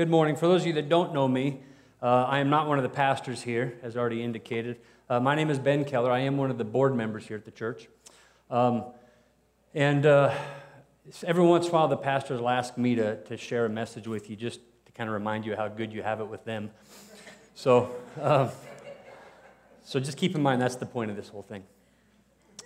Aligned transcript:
Good 0.00 0.08
morning. 0.08 0.34
For 0.34 0.48
those 0.48 0.62
of 0.62 0.66
you 0.66 0.72
that 0.72 0.88
don't 0.88 1.12
know 1.12 1.28
me, 1.28 1.60
uh, 2.02 2.24
I 2.24 2.38
am 2.38 2.48
not 2.48 2.66
one 2.66 2.78
of 2.78 2.82
the 2.82 2.88
pastors 2.88 3.42
here, 3.42 3.78
as 3.82 3.98
already 3.98 4.22
indicated. 4.22 4.78
Uh, 5.10 5.20
my 5.20 5.34
name 5.34 5.50
is 5.50 5.58
Ben 5.58 5.84
Keller. 5.84 6.10
I 6.10 6.20
am 6.20 6.38
one 6.38 6.50
of 6.50 6.56
the 6.56 6.64
board 6.64 6.96
members 6.96 7.26
here 7.26 7.36
at 7.36 7.44
the 7.44 7.50
church. 7.50 7.86
Um, 8.50 8.84
and 9.74 10.06
uh, 10.06 10.34
every 11.22 11.44
once 11.44 11.66
in 11.66 11.72
a 11.72 11.74
while, 11.74 11.88
the 11.88 11.98
pastors 11.98 12.40
will 12.40 12.48
ask 12.48 12.78
me 12.78 12.94
to, 12.94 13.22
to 13.24 13.36
share 13.36 13.66
a 13.66 13.68
message 13.68 14.08
with 14.08 14.30
you 14.30 14.36
just 14.36 14.60
to 14.86 14.92
kind 14.92 15.10
of 15.10 15.12
remind 15.12 15.44
you 15.44 15.54
how 15.54 15.68
good 15.68 15.92
you 15.92 16.02
have 16.02 16.20
it 16.20 16.28
with 16.28 16.46
them. 16.46 16.70
So, 17.54 17.90
um, 18.22 18.48
so 19.84 20.00
just 20.00 20.16
keep 20.16 20.34
in 20.34 20.40
mind 20.40 20.62
that's 20.62 20.76
the 20.76 20.86
point 20.86 21.10
of 21.10 21.16
this 21.18 21.28
whole 21.28 21.42
thing. 21.42 21.62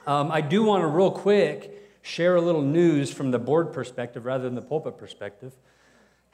Um, 0.06 0.30
I 0.30 0.40
do 0.40 0.62
want 0.62 0.84
to, 0.84 0.86
real 0.86 1.10
quick, 1.10 1.98
share 2.00 2.36
a 2.36 2.40
little 2.40 2.62
news 2.62 3.12
from 3.12 3.32
the 3.32 3.40
board 3.40 3.72
perspective 3.72 4.24
rather 4.24 4.44
than 4.44 4.54
the 4.54 4.62
pulpit 4.62 4.96
perspective. 4.96 5.52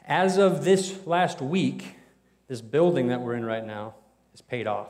As 0.07 0.39
of 0.39 0.65
this 0.65 1.07
last 1.07 1.41
week, 1.41 1.97
this 2.49 2.61
building 2.61 3.09
that 3.09 3.21
we're 3.21 3.35
in 3.35 3.45
right 3.45 3.65
now 3.65 3.95
is 4.35 4.41
paid 4.41 4.67
off. 4.67 4.89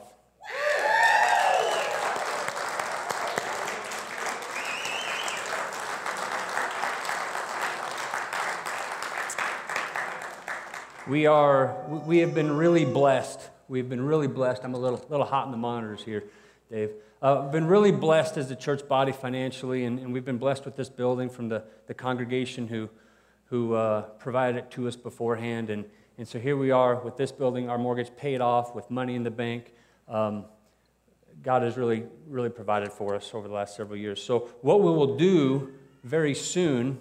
We 11.07 11.25
are, 11.25 11.75
we 12.05 12.19
have 12.19 12.33
been 12.33 12.55
really 12.55 12.85
blessed. 12.85 13.49
We've 13.67 13.89
been 13.89 14.01
really 14.05 14.27
blessed. 14.27 14.63
I'm 14.63 14.73
a 14.73 14.79
little, 14.79 15.03
little 15.09 15.25
hot 15.25 15.45
in 15.45 15.51
the 15.51 15.57
monitors 15.57 16.03
here, 16.03 16.23
Dave. 16.71 16.91
Uh, 17.21 17.49
been 17.51 17.67
really 17.67 17.91
blessed 17.91 18.37
as 18.37 18.49
a 18.49 18.55
church 18.55 18.87
body 18.87 19.11
financially, 19.11 19.83
and, 19.83 19.99
and 19.99 20.13
we've 20.13 20.25
been 20.25 20.37
blessed 20.37 20.63
with 20.63 20.77
this 20.77 20.89
building 20.89 21.29
from 21.29 21.49
the, 21.49 21.63
the 21.87 21.93
congregation 21.93 22.67
who, 22.67 22.89
who 23.51 23.73
uh, 23.73 24.03
provided 24.17 24.57
it 24.57 24.71
to 24.71 24.87
us 24.87 24.95
beforehand. 24.95 25.69
And, 25.69 25.83
and 26.17 26.25
so 26.25 26.39
here 26.39 26.55
we 26.55 26.71
are 26.71 26.95
with 26.95 27.17
this 27.17 27.33
building, 27.33 27.69
our 27.69 27.77
mortgage 27.77 28.15
paid 28.15 28.39
off 28.39 28.73
with 28.73 28.89
money 28.89 29.13
in 29.13 29.23
the 29.23 29.29
bank. 29.29 29.73
Um, 30.07 30.45
God 31.43 31.61
has 31.63 31.75
really, 31.75 32.05
really 32.29 32.49
provided 32.49 32.93
for 32.93 33.13
us 33.13 33.31
over 33.33 33.49
the 33.49 33.53
last 33.53 33.75
several 33.75 33.97
years. 33.97 34.23
So, 34.23 34.49
what 34.61 34.81
we 34.81 34.89
will 34.89 35.17
do 35.17 35.73
very 36.05 36.33
soon 36.33 36.97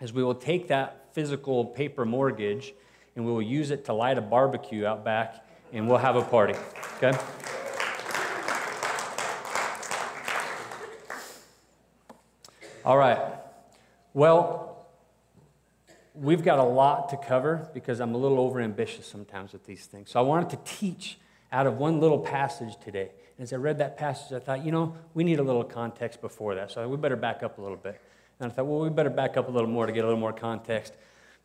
is 0.00 0.12
we 0.12 0.22
will 0.22 0.34
take 0.34 0.68
that 0.68 1.08
physical 1.12 1.64
paper 1.64 2.04
mortgage 2.04 2.72
and 3.16 3.26
we 3.26 3.32
will 3.32 3.42
use 3.42 3.72
it 3.72 3.84
to 3.86 3.92
light 3.92 4.16
a 4.16 4.20
barbecue 4.20 4.86
out 4.86 5.04
back 5.04 5.44
and 5.72 5.88
we'll 5.88 5.98
have 5.98 6.14
a 6.14 6.22
party. 6.22 6.54
Okay? 7.02 7.18
All 12.84 12.96
right. 12.96 13.18
Well, 14.14 14.69
we've 16.14 16.42
got 16.42 16.58
a 16.58 16.64
lot 16.64 17.08
to 17.10 17.16
cover 17.16 17.68
because 17.72 18.00
I'm 18.00 18.14
a 18.14 18.18
little 18.18 18.50
overambitious 18.50 19.04
sometimes 19.04 19.52
with 19.52 19.64
these 19.64 19.86
things. 19.86 20.10
So 20.10 20.20
I 20.20 20.22
wanted 20.22 20.50
to 20.50 20.58
teach 20.64 21.18
out 21.52 21.66
of 21.66 21.78
one 21.78 22.00
little 22.00 22.18
passage 22.18 22.74
today. 22.84 23.10
And 23.36 23.44
as 23.44 23.52
I 23.52 23.56
read 23.56 23.78
that 23.78 23.96
passage, 23.96 24.32
I 24.32 24.38
thought, 24.38 24.64
you 24.64 24.72
know, 24.72 24.96
we 25.14 25.24
need 25.24 25.38
a 25.38 25.42
little 25.42 25.64
context 25.64 26.20
before 26.20 26.54
that. 26.54 26.70
So 26.70 26.86
we 26.88 26.96
better 26.96 27.16
back 27.16 27.42
up 27.42 27.58
a 27.58 27.60
little 27.62 27.76
bit. 27.76 28.00
And 28.38 28.50
I 28.50 28.54
thought, 28.54 28.66
well, 28.66 28.80
we 28.80 28.90
better 28.90 29.10
back 29.10 29.36
up 29.36 29.48
a 29.48 29.50
little 29.50 29.68
more 29.68 29.86
to 29.86 29.92
get 29.92 30.04
a 30.04 30.06
little 30.06 30.20
more 30.20 30.32
context. 30.32 30.94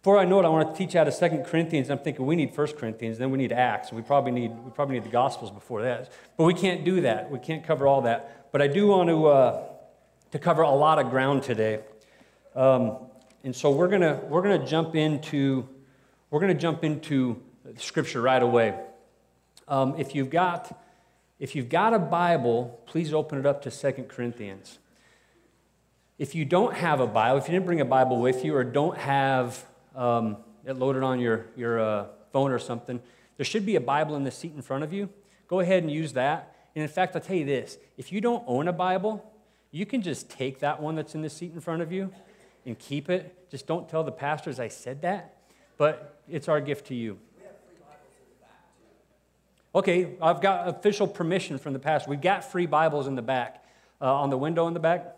Before 0.01 0.17
I 0.19 0.25
know 0.25 0.39
it, 0.39 0.45
I 0.45 0.49
want 0.49 0.71
to 0.71 0.77
teach 0.77 0.95
out 0.95 1.07
of 1.07 1.13
Second 1.13 1.45
Corinthians. 1.45 1.89
I'm 1.89 1.97
thinking 1.97 2.25
we 2.25 2.35
need 2.35 2.53
First 2.53 2.77
Corinthians, 2.77 3.17
then 3.17 3.31
we 3.31 3.37
need 3.37 3.51
Acts. 3.51 3.91
We 3.91 4.01
probably 4.01 4.31
need, 4.31 4.51
we 4.51 4.71
probably 4.71 4.95
need 4.95 5.05
the 5.05 5.09
Gospels 5.09 5.49
before 5.51 5.81
that. 5.81 6.11
But 6.37 6.45
we 6.45 6.53
can't 6.53 6.85
do 6.85 7.01
that. 7.01 7.31
We 7.31 7.39
can't 7.39 7.63
cover 7.63 7.87
all 7.87 8.01
that. 8.03 8.51
But 8.51 8.61
I 8.61 8.67
do 8.67 8.87
want 8.87 9.09
to. 9.09 9.27
Uh, 9.27 9.63
to 10.35 10.39
cover 10.39 10.63
a 10.63 10.69
lot 10.69 10.99
of 10.99 11.09
ground 11.09 11.43
today. 11.43 11.79
Um, 12.55 12.97
and 13.45 13.55
so 13.55 13.69
we're 13.69 13.87
gonna 13.87 14.19
we're 14.27 14.41
gonna 14.41 14.65
jump 14.65 14.95
into, 14.95 15.69
we're 16.31 16.39
to 16.47 16.55
jump 16.55 16.83
into 16.83 17.39
scripture 17.77 18.19
right 18.19 18.41
away. 18.41 18.73
Um, 19.67 19.93
if, 19.99 20.15
you've 20.15 20.31
got, 20.31 20.81
if 21.39 21.55
you've 21.55 21.69
got 21.69 21.93
a 21.93 21.99
Bible, 21.99 22.81
please 22.87 23.13
open 23.13 23.37
it 23.37 23.45
up 23.45 23.61
to 23.61 23.71
Second 23.71 24.09
Corinthians. 24.09 24.79
If 26.17 26.33
you 26.33 26.43
don't 26.43 26.73
have 26.73 26.99
a 26.99 27.05
Bible, 27.05 27.37
if 27.37 27.47
you 27.47 27.51
didn't 27.51 27.67
bring 27.67 27.81
a 27.81 27.85
Bible 27.85 28.19
with 28.19 28.43
you 28.43 28.55
or 28.55 28.63
don't 28.63 28.97
have 28.97 29.63
um, 29.95 30.37
it 30.65 30.77
loaded 30.77 31.03
on 31.03 31.19
your, 31.19 31.45
your 31.55 31.79
uh, 31.79 32.05
phone 32.31 32.51
or 32.51 32.57
something, 32.57 32.99
there 33.37 33.45
should 33.45 33.65
be 33.65 33.75
a 33.75 33.81
Bible 33.81 34.15
in 34.15 34.23
the 34.23 34.31
seat 34.31 34.53
in 34.55 34.63
front 34.63 34.83
of 34.83 34.91
you. 34.91 35.07
Go 35.47 35.59
ahead 35.59 35.83
and 35.83 35.91
use 35.91 36.13
that. 36.13 36.55
And 36.73 36.81
in 36.81 36.89
fact, 36.89 37.15
I'll 37.15 37.21
tell 37.21 37.35
you 37.35 37.45
this 37.45 37.77
if 37.95 38.11
you 38.11 38.21
don't 38.21 38.43
own 38.47 38.67
a 38.67 38.73
Bible, 38.73 39.23
you 39.69 39.85
can 39.85 40.01
just 40.01 40.31
take 40.31 40.59
that 40.59 40.81
one 40.81 40.95
that's 40.95 41.13
in 41.13 41.21
the 41.21 41.29
seat 41.29 41.51
in 41.53 41.61
front 41.61 41.83
of 41.83 41.91
you 41.91 42.11
and 42.65 42.77
keep 42.77 43.09
it. 43.09 43.49
Just 43.49 43.67
don't 43.67 43.87
tell 43.87 44.03
the 44.03 44.11
pastors 44.11 44.59
I 44.59 44.67
said 44.67 45.01
that, 45.03 45.37
but 45.77 46.21
it's 46.29 46.47
our 46.47 46.59
gift 46.59 46.87
to 46.87 46.95
you. 46.95 47.19
Okay, 49.73 50.15
I've 50.21 50.39
got 50.39 50.69
official 50.69 51.05
permission 51.05 51.57
from 51.57 51.73
the 51.73 51.79
pastor. 51.79 52.09
We've 52.09 52.21
got 52.21 52.49
free 52.49 52.65
Bibles 52.65 53.07
in 53.07 53.15
the 53.15 53.21
back. 53.21 53.61
Uh, 54.01 54.13
on 54.13 54.29
the 54.29 54.37
window 54.37 54.67
in 54.67 54.73
the 54.73 54.79
back? 54.79 55.15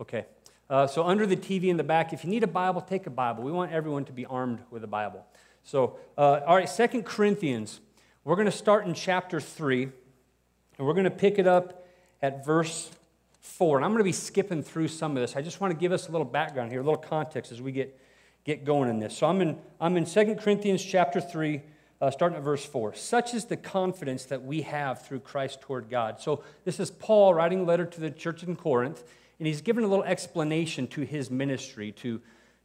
Okay. 0.00 0.26
Uh, 0.68 0.86
so 0.86 1.04
under 1.04 1.26
the 1.26 1.36
TV 1.36 1.64
in 1.64 1.76
the 1.76 1.84
back, 1.84 2.12
if 2.12 2.24
you 2.24 2.30
need 2.30 2.42
a 2.42 2.48
Bible, 2.48 2.80
take 2.80 3.06
a 3.06 3.10
Bible. 3.10 3.44
We 3.44 3.52
want 3.52 3.72
everyone 3.72 4.04
to 4.06 4.12
be 4.12 4.26
armed 4.26 4.60
with 4.70 4.82
a 4.82 4.88
Bible. 4.88 5.24
So, 5.64 5.98
uh, 6.18 6.40
all 6.46 6.56
right, 6.56 6.68
Second 6.68 7.04
Corinthians. 7.04 7.80
We're 8.24 8.36
going 8.36 8.46
to 8.46 8.52
start 8.52 8.86
in 8.86 8.94
chapter 8.94 9.40
3, 9.40 9.82
and 9.82 10.86
we're 10.86 10.94
going 10.94 11.04
to 11.04 11.10
pick 11.10 11.38
it 11.38 11.46
up 11.46 11.86
at 12.20 12.44
verse 12.44 12.90
4. 13.42 13.78
And 13.78 13.84
I'm 13.84 13.90
going 13.90 13.98
to 13.98 14.04
be 14.04 14.12
skipping 14.12 14.62
through 14.62 14.88
some 14.88 15.16
of 15.16 15.20
this. 15.20 15.36
I 15.36 15.42
just 15.42 15.60
want 15.60 15.72
to 15.72 15.78
give 15.78 15.92
us 15.92 16.08
a 16.08 16.12
little 16.12 16.24
background 16.24 16.70
here, 16.70 16.80
a 16.80 16.84
little 16.84 16.96
context 16.96 17.52
as 17.52 17.60
we 17.60 17.72
get, 17.72 17.98
get 18.44 18.64
going 18.64 18.88
in 18.88 19.00
this. 19.00 19.16
So 19.16 19.26
I'm 19.26 19.40
in, 19.40 19.58
I'm 19.80 19.96
in 19.96 20.06
2 20.06 20.36
Corinthians 20.36 20.82
chapter 20.82 21.20
3, 21.20 21.60
uh, 22.00 22.10
starting 22.10 22.38
at 22.38 22.44
verse 22.44 22.64
4. 22.64 22.94
Such 22.94 23.34
is 23.34 23.44
the 23.46 23.56
confidence 23.56 24.24
that 24.26 24.44
we 24.44 24.62
have 24.62 25.04
through 25.04 25.20
Christ 25.20 25.60
toward 25.60 25.90
God. 25.90 26.20
So 26.20 26.44
this 26.64 26.78
is 26.78 26.90
Paul 26.90 27.34
writing 27.34 27.60
a 27.60 27.64
letter 27.64 27.84
to 27.84 28.00
the 28.00 28.10
church 28.10 28.44
in 28.44 28.54
Corinth, 28.54 29.02
and 29.38 29.46
he's 29.46 29.60
given 29.60 29.82
a 29.82 29.88
little 29.88 30.04
explanation 30.04 30.86
to 30.88 31.02
his 31.02 31.28
ministry, 31.28 31.90
to, 31.92 32.20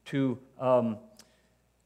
to 0.06 0.38
um, 0.60 0.98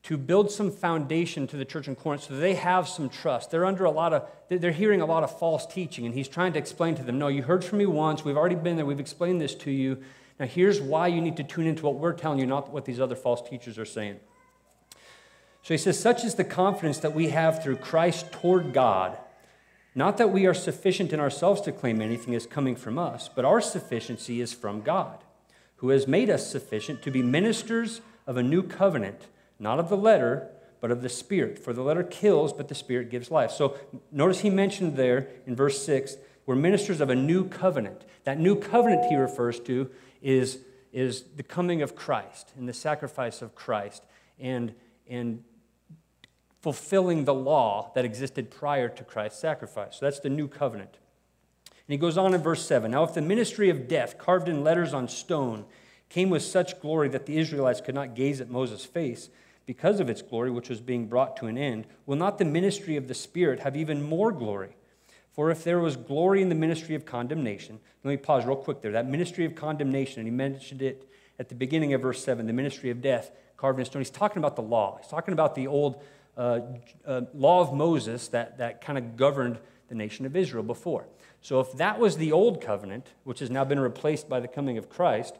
to 0.03 0.17
build 0.17 0.51
some 0.51 0.71
foundation 0.71 1.45
to 1.47 1.57
the 1.57 1.65
church 1.65 1.87
in 1.87 1.95
Corinth 1.95 2.23
so 2.23 2.35
they 2.35 2.55
have 2.55 2.87
some 2.87 3.07
trust. 3.07 3.51
They're 3.51 3.65
under 3.65 3.85
a 3.85 3.91
lot 3.91 4.13
of, 4.13 4.27
they're 4.49 4.71
hearing 4.71 5.01
a 5.01 5.05
lot 5.05 5.23
of 5.23 5.37
false 5.37 5.65
teaching, 5.65 6.05
and 6.05 6.15
he's 6.15 6.27
trying 6.27 6.53
to 6.53 6.59
explain 6.59 6.95
to 6.95 7.03
them, 7.03 7.19
no, 7.19 7.27
you 7.27 7.43
heard 7.43 7.63
from 7.63 7.77
me 7.77 7.85
once, 7.85 8.25
we've 8.25 8.37
already 8.37 8.55
been 8.55 8.77
there, 8.77 8.85
we've 8.85 8.99
explained 8.99 9.39
this 9.39 9.53
to 9.55 9.71
you. 9.71 10.01
Now 10.39 10.47
here's 10.47 10.81
why 10.81 11.07
you 11.07 11.21
need 11.21 11.37
to 11.37 11.43
tune 11.43 11.67
into 11.67 11.85
what 11.85 11.95
we're 11.95 12.13
telling 12.13 12.39
you, 12.39 12.47
not 12.47 12.71
what 12.71 12.85
these 12.85 12.99
other 12.99 13.15
false 13.15 13.47
teachers 13.47 13.77
are 13.77 13.85
saying. 13.85 14.19
So 15.61 15.75
he 15.75 15.77
says, 15.77 15.99
such 15.99 16.23
is 16.23 16.33
the 16.33 16.43
confidence 16.43 16.97
that 16.99 17.13
we 17.13 17.29
have 17.29 17.61
through 17.61 17.75
Christ 17.75 18.31
toward 18.31 18.73
God. 18.73 19.17
Not 19.93 20.17
that 20.17 20.31
we 20.31 20.47
are 20.47 20.53
sufficient 20.55 21.13
in 21.13 21.19
ourselves 21.19 21.61
to 21.61 21.71
claim 21.71 22.01
anything 22.01 22.33
is 22.33 22.47
coming 22.47 22.75
from 22.75 22.97
us, 22.97 23.29
but 23.33 23.45
our 23.45 23.61
sufficiency 23.61 24.41
is 24.41 24.51
from 24.53 24.81
God, 24.81 25.19
who 25.75 25.89
has 25.89 26.07
made 26.07 26.31
us 26.31 26.49
sufficient 26.49 27.03
to 27.03 27.11
be 27.11 27.21
ministers 27.21 28.01
of 28.25 28.37
a 28.37 28.43
new 28.43 28.63
covenant 28.63 29.27
not 29.61 29.79
of 29.79 29.89
the 29.89 29.97
letter, 29.97 30.49
but 30.81 30.91
of 30.91 31.01
the 31.01 31.09
Spirit. 31.09 31.59
For 31.59 31.71
the 31.71 31.83
letter 31.83 32.03
kills, 32.03 32.51
but 32.51 32.67
the 32.67 32.75
Spirit 32.75 33.09
gives 33.09 33.31
life. 33.31 33.51
So 33.51 33.77
notice 34.11 34.41
he 34.41 34.49
mentioned 34.49 34.97
there 34.97 35.27
in 35.45 35.55
verse 35.55 35.81
6, 35.85 36.17
we're 36.45 36.55
ministers 36.55 36.99
of 36.99 37.09
a 37.09 37.15
new 37.15 37.47
covenant. 37.47 38.03
That 38.23 38.39
new 38.39 38.55
covenant 38.55 39.05
he 39.05 39.15
refers 39.15 39.59
to 39.61 39.89
is, 40.21 40.59
is 40.91 41.23
the 41.35 41.43
coming 41.43 41.81
of 41.81 41.95
Christ 41.95 42.51
and 42.57 42.67
the 42.67 42.73
sacrifice 42.73 43.41
of 43.43 43.53
Christ 43.53 44.03
and, 44.39 44.73
and 45.07 45.43
fulfilling 46.61 47.25
the 47.25 47.33
law 47.33 47.91
that 47.93 48.03
existed 48.03 48.49
prior 48.49 48.89
to 48.89 49.03
Christ's 49.03 49.39
sacrifice. 49.39 49.97
So 49.99 50.05
that's 50.07 50.19
the 50.19 50.29
new 50.29 50.47
covenant. 50.47 50.97
And 51.91 51.93
he 51.93 51.97
goes 51.97 52.17
on 52.17 52.33
in 52.33 52.41
verse 52.41 52.65
7 52.65 52.89
Now, 52.89 53.03
if 53.03 53.13
the 53.13 53.21
ministry 53.21 53.69
of 53.69 53.87
death, 53.87 54.17
carved 54.17 54.49
in 54.49 54.63
letters 54.63 54.93
on 54.93 55.07
stone, 55.07 55.65
came 56.09 56.29
with 56.29 56.43
such 56.43 56.79
glory 56.81 57.09
that 57.09 57.25
the 57.25 57.37
Israelites 57.37 57.81
could 57.81 57.95
not 57.95 58.15
gaze 58.15 58.41
at 58.41 58.49
Moses' 58.49 58.83
face, 58.83 59.29
because 59.71 60.01
of 60.01 60.09
its 60.09 60.21
glory, 60.21 60.51
which 60.51 60.67
was 60.67 60.81
being 60.81 61.07
brought 61.07 61.37
to 61.37 61.47
an 61.47 61.57
end, 61.57 61.87
will 62.05 62.17
not 62.17 62.37
the 62.37 62.43
ministry 62.43 62.97
of 62.97 63.07
the 63.07 63.13
Spirit 63.13 63.61
have 63.61 63.73
even 63.77 64.03
more 64.03 64.29
glory? 64.29 64.75
For 65.31 65.49
if 65.49 65.63
there 65.63 65.79
was 65.79 65.95
glory 65.95 66.41
in 66.41 66.49
the 66.49 66.55
ministry 66.55 66.93
of 66.93 67.05
condemnation, 67.05 67.79
let 68.03 68.11
me 68.11 68.17
pause 68.17 68.45
real 68.45 68.57
quick 68.57 68.81
there. 68.81 68.91
That 68.91 69.07
ministry 69.07 69.45
of 69.45 69.55
condemnation, 69.55 70.19
and 70.19 70.27
he 70.27 70.31
mentioned 70.31 70.81
it 70.81 71.09
at 71.39 71.47
the 71.47 71.55
beginning 71.55 71.93
of 71.93 72.01
verse 72.01 72.21
7, 72.21 72.47
the 72.47 72.51
ministry 72.51 72.89
of 72.89 73.01
death 73.01 73.31
carved 73.55 73.79
in 73.79 73.85
stone. 73.85 74.01
He's 74.01 74.09
talking 74.09 74.39
about 74.39 74.57
the 74.57 74.61
law. 74.61 74.97
He's 75.01 75.09
talking 75.09 75.31
about 75.31 75.55
the 75.55 75.67
old 75.67 76.03
uh, 76.35 76.59
uh, 77.07 77.21
law 77.33 77.61
of 77.61 77.71
Moses 77.73 78.27
that, 78.27 78.57
that 78.57 78.81
kind 78.81 78.97
of 78.97 79.15
governed 79.15 79.57
the 79.87 79.95
nation 79.95 80.25
of 80.25 80.35
Israel 80.35 80.63
before. 80.63 81.05
So 81.39 81.61
if 81.61 81.71
that 81.77 81.97
was 81.97 82.17
the 82.17 82.33
old 82.33 82.59
covenant, 82.59 83.07
which 83.23 83.39
has 83.39 83.49
now 83.49 83.63
been 83.63 83.79
replaced 83.79 84.27
by 84.27 84.41
the 84.41 84.49
coming 84.49 84.77
of 84.77 84.89
Christ, 84.89 85.37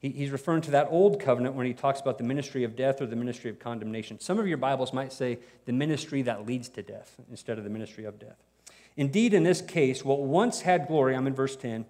he's 0.00 0.30
referring 0.30 0.62
to 0.62 0.70
that 0.72 0.88
old 0.90 1.20
covenant 1.20 1.54
when 1.54 1.66
he 1.66 1.74
talks 1.74 2.00
about 2.00 2.18
the 2.18 2.24
ministry 2.24 2.64
of 2.64 2.76
death 2.76 3.00
or 3.00 3.06
the 3.06 3.16
ministry 3.16 3.50
of 3.50 3.58
condemnation. 3.58 4.20
Some 4.20 4.38
of 4.38 4.46
your 4.46 4.58
Bibles 4.58 4.92
might 4.92 5.12
say 5.12 5.38
the 5.64 5.72
ministry 5.72 6.22
that 6.22 6.46
leads 6.46 6.68
to 6.70 6.82
death 6.82 7.16
instead 7.30 7.58
of 7.58 7.64
the 7.64 7.70
ministry 7.70 8.04
of 8.04 8.18
death. 8.18 8.36
Indeed, 8.96 9.34
in 9.34 9.42
this 9.42 9.60
case, 9.60 10.04
what 10.04 10.20
once 10.20 10.62
had 10.62 10.86
glory, 10.86 11.14
I'm 11.14 11.26
in 11.26 11.34
verse 11.34 11.56
10, 11.56 11.84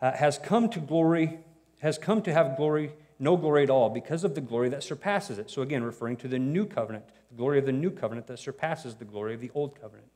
uh, 0.00 0.12
has 0.12 0.38
come 0.38 0.68
to 0.70 0.80
glory, 0.80 1.40
has 1.80 1.98
come 1.98 2.22
to 2.22 2.32
have 2.32 2.56
glory 2.56 2.92
no 3.18 3.36
glory 3.36 3.64
at 3.64 3.70
all 3.70 3.90
because 3.90 4.24
of 4.24 4.34
the 4.34 4.40
glory 4.40 4.68
that 4.68 4.82
surpasses 4.82 5.38
it. 5.38 5.50
So, 5.50 5.62
again, 5.62 5.82
referring 5.82 6.16
to 6.18 6.28
the 6.28 6.38
new 6.38 6.66
covenant, 6.66 7.04
the 7.30 7.36
glory 7.36 7.58
of 7.58 7.66
the 7.66 7.72
new 7.72 7.90
covenant 7.90 8.26
that 8.28 8.38
surpasses 8.38 8.94
the 8.94 9.04
glory 9.04 9.34
of 9.34 9.40
the 9.40 9.50
old 9.54 9.80
covenant. 9.80 10.08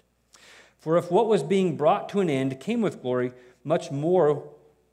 For 0.78 0.96
if 0.96 1.10
what 1.10 1.28
was 1.28 1.42
being 1.42 1.76
brought 1.76 2.08
to 2.10 2.20
an 2.20 2.30
end 2.30 2.60
came 2.60 2.80
with 2.80 3.02
glory, 3.02 3.32
much 3.64 3.90
more 3.90 4.44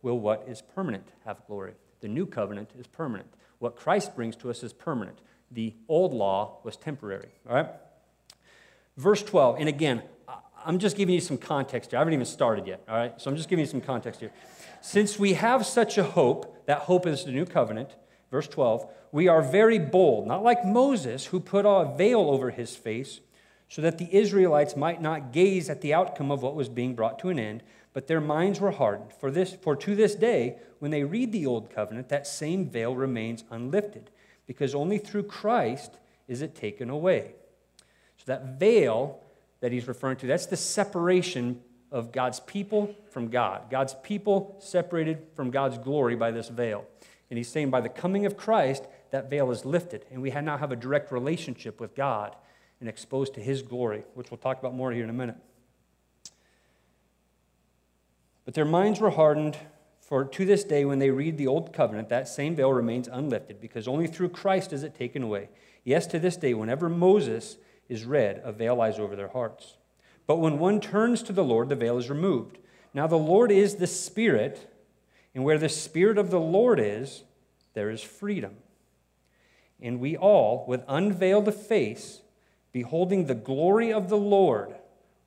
will 0.01 0.19
what 0.19 0.45
is 0.47 0.61
permanent 0.61 1.07
have 1.25 1.45
glory. 1.47 1.73
The 2.01 2.07
new 2.07 2.25
covenant 2.25 2.71
is 2.79 2.87
permanent. 2.87 3.33
What 3.59 3.75
Christ 3.75 4.15
brings 4.15 4.35
to 4.37 4.49
us 4.49 4.63
is 4.63 4.73
permanent. 4.73 5.19
The 5.51 5.73
old 5.87 6.13
law 6.13 6.59
was 6.63 6.77
temporary. 6.77 7.29
All 7.47 7.55
right? 7.55 7.69
Verse 8.97 9.23
12, 9.23 9.59
and 9.59 9.69
again, 9.69 10.03
I'm 10.65 10.77
just 10.79 10.97
giving 10.97 11.15
you 11.15 11.21
some 11.21 11.37
context 11.37 11.91
here. 11.91 11.97
I 11.97 12.01
haven't 12.01 12.13
even 12.13 12.25
started 12.25 12.67
yet, 12.67 12.83
all 12.87 12.95
right? 12.95 13.13
So 13.19 13.29
I'm 13.29 13.37
just 13.37 13.49
giving 13.49 13.63
you 13.63 13.69
some 13.69 13.81
context 13.81 14.19
here. 14.19 14.31
Since 14.81 15.17
we 15.17 15.33
have 15.33 15.65
such 15.65 15.97
a 15.97 16.03
hope, 16.03 16.65
that 16.65 16.79
hope 16.79 17.07
is 17.07 17.23
the 17.23 17.31
new 17.31 17.45
covenant, 17.45 17.95
verse 18.29 18.47
12, 18.47 18.85
we 19.11 19.27
are 19.27 19.41
very 19.41 19.79
bold, 19.79 20.27
not 20.27 20.43
like 20.43 20.65
Moses, 20.65 21.27
who 21.27 21.39
put 21.39 21.65
a 21.65 21.95
veil 21.95 22.29
over 22.29 22.51
his 22.51 22.75
face 22.75 23.21
so 23.69 23.83
that 23.83 23.99
the 23.99 24.13
Israelites 24.13 24.75
might 24.75 25.01
not 25.01 25.31
gaze 25.31 25.69
at 25.69 25.81
the 25.81 25.93
outcome 25.93 26.31
of 26.31 26.41
what 26.41 26.55
was 26.55 26.67
being 26.67 26.95
brought 26.95 27.19
to 27.19 27.29
an 27.29 27.39
end, 27.39 27.63
but 27.93 28.07
their 28.07 28.19
minds 28.19 28.59
were 28.59 28.71
hardened. 28.71 29.13
For, 29.13 29.29
this, 29.29 29.53
for 29.53 29.75
to 29.75 29.95
this 29.95 30.15
day, 30.15 30.57
when 30.79 30.91
they 30.91 31.03
read 31.03 31.31
the 31.31 31.45
old 31.45 31.69
covenant, 31.69 32.09
that 32.09 32.25
same 32.25 32.67
veil 32.67 32.95
remains 32.95 33.43
unlifted, 33.51 34.09
because 34.47 34.73
only 34.73 34.97
through 34.97 35.23
Christ 35.23 35.99
is 36.27 36.41
it 36.41 36.55
taken 36.55 36.89
away. 36.89 37.33
So 38.17 38.23
that 38.25 38.59
veil 38.59 39.19
that 39.59 39.71
he's 39.71 39.87
referring 39.87 40.17
to, 40.17 40.27
that's 40.27 40.47
the 40.47 40.57
separation 40.57 41.61
of 41.91 42.11
God's 42.11 42.39
people 42.39 42.95
from 43.11 43.29
God. 43.29 43.69
God's 43.69 43.95
people 44.03 44.55
separated 44.59 45.19
from 45.35 45.51
God's 45.51 45.77
glory 45.77 46.15
by 46.15 46.31
this 46.31 46.49
veil. 46.49 46.85
And 47.29 47.37
he's 47.37 47.49
saying 47.49 47.69
by 47.69 47.81
the 47.81 47.89
coming 47.89 48.25
of 48.25 48.35
Christ, 48.37 48.85
that 49.11 49.29
veil 49.29 49.51
is 49.51 49.65
lifted, 49.65 50.05
and 50.11 50.21
we 50.21 50.31
now 50.31 50.57
have 50.57 50.71
a 50.71 50.75
direct 50.75 51.11
relationship 51.11 51.79
with 51.79 51.95
God 51.95 52.35
and 52.79 52.87
exposed 52.87 53.33
to 53.33 53.41
his 53.41 53.61
glory, 53.61 54.03
which 54.13 54.31
we'll 54.31 54.37
talk 54.37 54.59
about 54.59 54.73
more 54.73 54.91
here 54.91 55.03
in 55.03 55.09
a 55.09 55.13
minute. 55.13 55.37
But 58.45 58.53
their 58.53 58.65
minds 58.65 58.99
were 58.99 59.11
hardened, 59.11 59.57
for 60.01 60.25
to 60.25 60.45
this 60.45 60.63
day, 60.63 60.85
when 60.85 60.99
they 60.99 61.11
read 61.11 61.37
the 61.37 61.47
Old 61.47 61.71
Covenant, 61.71 62.09
that 62.09 62.27
same 62.27 62.55
veil 62.55 62.73
remains 62.73 63.07
unlifted, 63.07 63.61
because 63.61 63.87
only 63.87 64.07
through 64.07 64.29
Christ 64.29 64.73
is 64.73 64.83
it 64.83 64.95
taken 64.95 65.21
away. 65.21 65.49
Yes, 65.83 66.07
to 66.07 66.19
this 66.19 66.35
day, 66.35 66.53
whenever 66.53 66.89
Moses 66.89 67.57
is 67.87 68.05
read, 68.05 68.41
a 68.43 68.51
veil 68.51 68.75
lies 68.75 68.97
over 68.97 69.15
their 69.15 69.27
hearts. 69.27 69.77
But 70.25 70.37
when 70.37 70.57
one 70.57 70.79
turns 70.79 71.21
to 71.23 71.33
the 71.33 71.43
Lord, 71.43 71.69
the 71.69 71.75
veil 71.75 71.97
is 71.97 72.09
removed. 72.09 72.57
Now, 72.93 73.07
the 73.07 73.17
Lord 73.17 73.51
is 73.51 73.75
the 73.75 73.87
Spirit, 73.87 74.73
and 75.35 75.43
where 75.43 75.57
the 75.57 75.69
Spirit 75.69 76.17
of 76.17 76.31
the 76.31 76.39
Lord 76.39 76.79
is, 76.79 77.23
there 77.73 77.89
is 77.89 78.01
freedom. 78.01 78.57
And 79.79 79.99
we 79.99 80.17
all, 80.17 80.65
with 80.67 80.83
unveiled 80.87 81.53
face, 81.53 82.21
beholding 82.71 83.25
the 83.25 83.35
glory 83.35 83.91
of 83.91 84.09
the 84.09 84.17
Lord, 84.17 84.75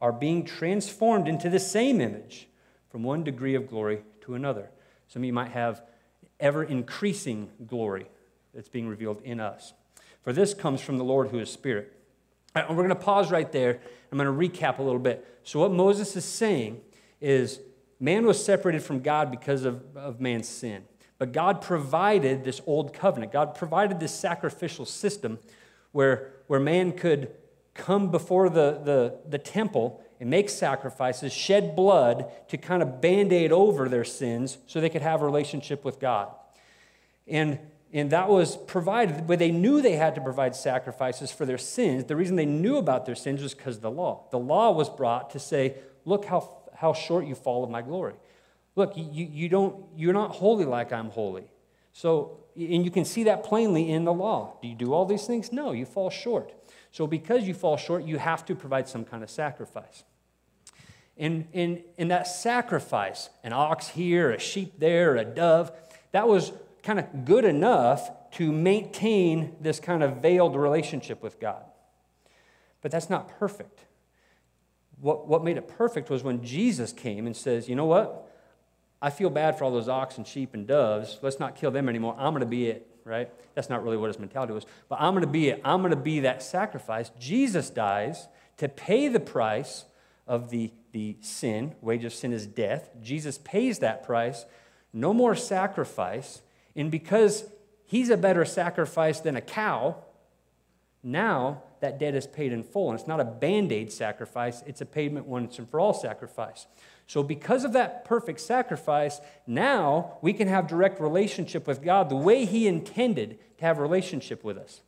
are 0.00 0.12
being 0.12 0.44
transformed 0.44 1.28
into 1.28 1.48
the 1.48 1.60
same 1.60 2.00
image 2.00 2.48
from 2.90 3.02
one 3.04 3.22
degree 3.22 3.54
of 3.54 3.68
glory 3.68 4.02
to 4.22 4.34
another. 4.34 4.68
Some 5.06 5.22
of 5.22 5.26
you 5.26 5.32
might 5.32 5.52
have 5.52 5.82
ever 6.40 6.64
increasing 6.64 7.48
glory 7.66 8.06
that's 8.52 8.68
being 8.68 8.88
revealed 8.88 9.22
in 9.22 9.38
us. 9.38 9.72
For 10.22 10.32
this 10.32 10.54
comes 10.54 10.80
from 10.80 10.98
the 10.98 11.04
Lord 11.04 11.28
who 11.28 11.38
is 11.38 11.50
Spirit. 11.50 11.92
And 12.54 12.70
we're 12.70 12.84
going 12.84 12.88
to 12.90 12.94
pause 12.96 13.30
right 13.30 13.50
there. 13.50 13.80
I'm 14.10 14.18
going 14.18 14.26
to 14.26 14.58
recap 14.58 14.78
a 14.78 14.82
little 14.82 14.98
bit. 14.98 15.26
So, 15.42 15.60
what 15.60 15.72
Moses 15.72 16.14
is 16.16 16.24
saying 16.24 16.80
is 17.20 17.60
man 17.98 18.26
was 18.26 18.44
separated 18.44 18.82
from 18.82 19.00
God 19.00 19.30
because 19.30 19.64
of, 19.64 19.82
of 19.96 20.20
man's 20.20 20.48
sin. 20.48 20.84
But 21.18 21.32
God 21.32 21.62
provided 21.62 22.44
this 22.44 22.60
old 22.66 22.92
covenant, 22.92 23.32
God 23.32 23.54
provided 23.54 24.00
this 24.00 24.12
sacrificial 24.12 24.84
system 24.84 25.38
where, 25.92 26.32
where 26.46 26.60
man 26.60 26.92
could 26.92 27.30
come 27.74 28.10
before 28.10 28.48
the, 28.48 28.80
the, 28.84 29.18
the 29.28 29.38
temple 29.38 30.02
and 30.20 30.30
make 30.30 30.50
sacrifices, 30.50 31.32
shed 31.32 31.74
blood 31.74 32.30
to 32.48 32.56
kind 32.56 32.82
of 32.82 33.00
band 33.00 33.32
aid 33.32 33.52
over 33.52 33.88
their 33.88 34.04
sins 34.04 34.58
so 34.66 34.80
they 34.80 34.88
could 34.88 35.02
have 35.02 35.22
a 35.22 35.24
relationship 35.24 35.84
with 35.84 35.98
God. 35.98 36.28
And, 37.26 37.58
and 37.92 38.10
that 38.10 38.28
was 38.28 38.56
provided, 38.56 39.26
but 39.26 39.38
they 39.38 39.50
knew 39.50 39.82
they 39.82 39.96
had 39.96 40.14
to 40.14 40.20
provide 40.20 40.54
sacrifices 40.54 41.32
for 41.32 41.44
their 41.44 41.58
sins. 41.58 42.04
The 42.04 42.16
reason 42.16 42.36
they 42.36 42.46
knew 42.46 42.76
about 42.76 43.06
their 43.06 43.14
sins 43.14 43.42
was 43.42 43.54
because 43.54 43.76
of 43.76 43.82
the 43.82 43.90
law. 43.90 44.24
The 44.30 44.38
law 44.38 44.70
was 44.72 44.88
brought 44.88 45.30
to 45.30 45.38
say, 45.38 45.74
look 46.04 46.24
how, 46.24 46.56
how 46.74 46.92
short 46.92 47.26
you 47.26 47.34
fall 47.34 47.64
of 47.64 47.70
my 47.70 47.82
glory. 47.82 48.14
Look, 48.76 48.96
you, 48.96 49.26
you 49.30 49.48
don't, 49.48 49.84
you're 49.96 50.14
not 50.14 50.30
holy 50.30 50.64
like 50.64 50.92
I'm 50.92 51.10
holy. 51.10 51.44
So, 51.92 52.44
and 52.56 52.84
you 52.84 52.90
can 52.90 53.04
see 53.04 53.24
that 53.24 53.44
plainly 53.44 53.90
in 53.90 54.04
the 54.04 54.12
law. 54.12 54.56
Do 54.62 54.68
you 54.68 54.74
do 54.74 54.92
all 54.92 55.04
these 55.04 55.26
things? 55.26 55.52
No, 55.52 55.72
you 55.72 55.84
fall 55.84 56.10
short. 56.10 56.52
So, 56.90 57.06
because 57.06 57.46
you 57.46 57.54
fall 57.54 57.76
short, 57.76 58.04
you 58.04 58.18
have 58.18 58.44
to 58.46 58.54
provide 58.54 58.88
some 58.88 59.04
kind 59.04 59.22
of 59.22 59.30
sacrifice. 59.30 60.04
And 61.16 61.46
in, 61.52 61.82
in 61.98 62.08
that 62.08 62.26
sacrifice, 62.26 63.28
an 63.44 63.52
ox 63.52 63.88
here, 63.88 64.30
a 64.30 64.38
sheep 64.38 64.78
there, 64.78 65.16
a 65.16 65.24
dove, 65.24 65.70
that 66.12 66.26
was 66.26 66.52
kind 66.82 66.98
of 66.98 67.24
good 67.24 67.44
enough 67.44 68.10
to 68.32 68.50
maintain 68.50 69.54
this 69.60 69.78
kind 69.78 70.02
of 70.02 70.16
veiled 70.16 70.56
relationship 70.56 71.22
with 71.22 71.38
God. 71.38 71.62
But 72.80 72.90
that's 72.90 73.10
not 73.10 73.28
perfect. 73.38 73.84
What, 75.00 75.28
what 75.28 75.44
made 75.44 75.56
it 75.56 75.68
perfect 75.68 76.10
was 76.10 76.22
when 76.22 76.42
Jesus 76.42 76.92
came 76.92 77.26
and 77.26 77.36
says, 77.36 77.68
you 77.68 77.76
know 77.76 77.86
what? 77.86 78.31
I 79.02 79.10
feel 79.10 79.28
bad 79.28 79.58
for 79.58 79.64
all 79.64 79.72
those 79.72 79.88
oxen, 79.88 80.24
sheep, 80.24 80.54
and 80.54 80.66
doves. 80.66 81.18
Let's 81.20 81.38
not 81.38 81.56
kill 81.56 81.70
them 81.70 81.88
anymore. 81.90 82.14
I'm 82.18 82.32
going 82.32 82.40
to 82.40 82.46
be 82.46 82.68
it 82.68 82.88
right? 83.04 83.28
That's 83.54 83.68
not 83.68 83.82
really 83.82 83.96
what 83.96 84.08
his 84.08 84.18
mentality 84.18 84.52
was. 84.52 84.66
But 84.88 85.00
I'm 85.00 85.12
going 85.12 85.22
to 85.22 85.30
be 85.30 85.48
it. 85.48 85.60
I'm 85.64 85.80
going 85.80 85.90
to 85.90 85.96
be 85.96 86.20
that 86.20 86.42
sacrifice. 86.42 87.10
Jesus 87.18 87.70
dies 87.70 88.28
to 88.58 88.68
pay 88.68 89.08
the 89.08 89.20
price 89.20 89.84
of 90.26 90.50
the, 90.50 90.70
the 90.92 91.16
sin. 91.20 91.74
Wage 91.80 92.04
of 92.04 92.14
sin 92.14 92.32
is 92.32 92.46
death. 92.46 92.90
Jesus 93.02 93.38
pays 93.38 93.80
that 93.80 94.04
price. 94.04 94.44
No 94.92 95.12
more 95.12 95.34
sacrifice. 95.34 96.42
And 96.76 96.90
because 96.90 97.44
he's 97.84 98.10
a 98.10 98.16
better 98.16 98.44
sacrifice 98.44 99.20
than 99.20 99.36
a 99.36 99.40
cow, 99.40 99.96
now 101.02 101.62
that 101.80 101.98
debt 101.98 102.14
is 102.14 102.26
paid 102.26 102.52
in 102.52 102.62
full. 102.62 102.90
And 102.90 102.98
it's 102.98 103.08
not 103.08 103.20
a 103.20 103.24
band 103.24 103.72
aid 103.72 103.92
sacrifice, 103.92 104.62
it's 104.66 104.80
a 104.80 104.86
payment 104.86 105.26
once 105.26 105.58
and 105.58 105.68
for 105.68 105.80
all 105.80 105.92
sacrifice. 105.92 106.66
So, 107.06 107.22
because 107.22 107.64
of 107.64 107.72
that 107.74 108.04
perfect 108.04 108.40
sacrifice, 108.40 109.20
now 109.46 110.18
we 110.22 110.32
can 110.32 110.48
have 110.48 110.66
direct 110.66 111.00
relationship 111.00 111.66
with 111.66 111.82
God 111.82 112.08
the 112.08 112.16
way 112.16 112.44
He 112.44 112.66
intended 112.66 113.38
to 113.58 113.64
have 113.64 113.78
relationship 113.78 114.42
with 114.44 114.56
us. 114.56 114.80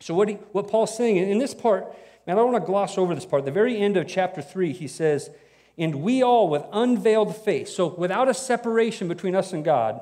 So, 0.00 0.14
what, 0.14 0.28
he, 0.28 0.34
what 0.52 0.68
Paul's 0.68 0.96
saying 0.96 1.16
in 1.16 1.38
this 1.38 1.54
part, 1.54 1.84
man, 2.26 2.36
I 2.36 2.40
don't 2.40 2.52
want 2.52 2.64
to 2.64 2.66
gloss 2.66 2.96
over 2.96 3.14
this 3.14 3.26
part. 3.26 3.44
The 3.44 3.50
very 3.50 3.76
end 3.76 3.96
of 3.96 4.06
chapter 4.06 4.40
3, 4.40 4.72
he 4.72 4.88
says, 4.88 5.30
And 5.76 5.96
we 5.96 6.22
all 6.22 6.48
with 6.48 6.64
unveiled 6.72 7.36
face, 7.36 7.74
so 7.74 7.88
without 7.88 8.28
a 8.28 8.34
separation 8.34 9.08
between 9.08 9.34
us 9.34 9.52
and 9.52 9.64
God, 9.64 10.00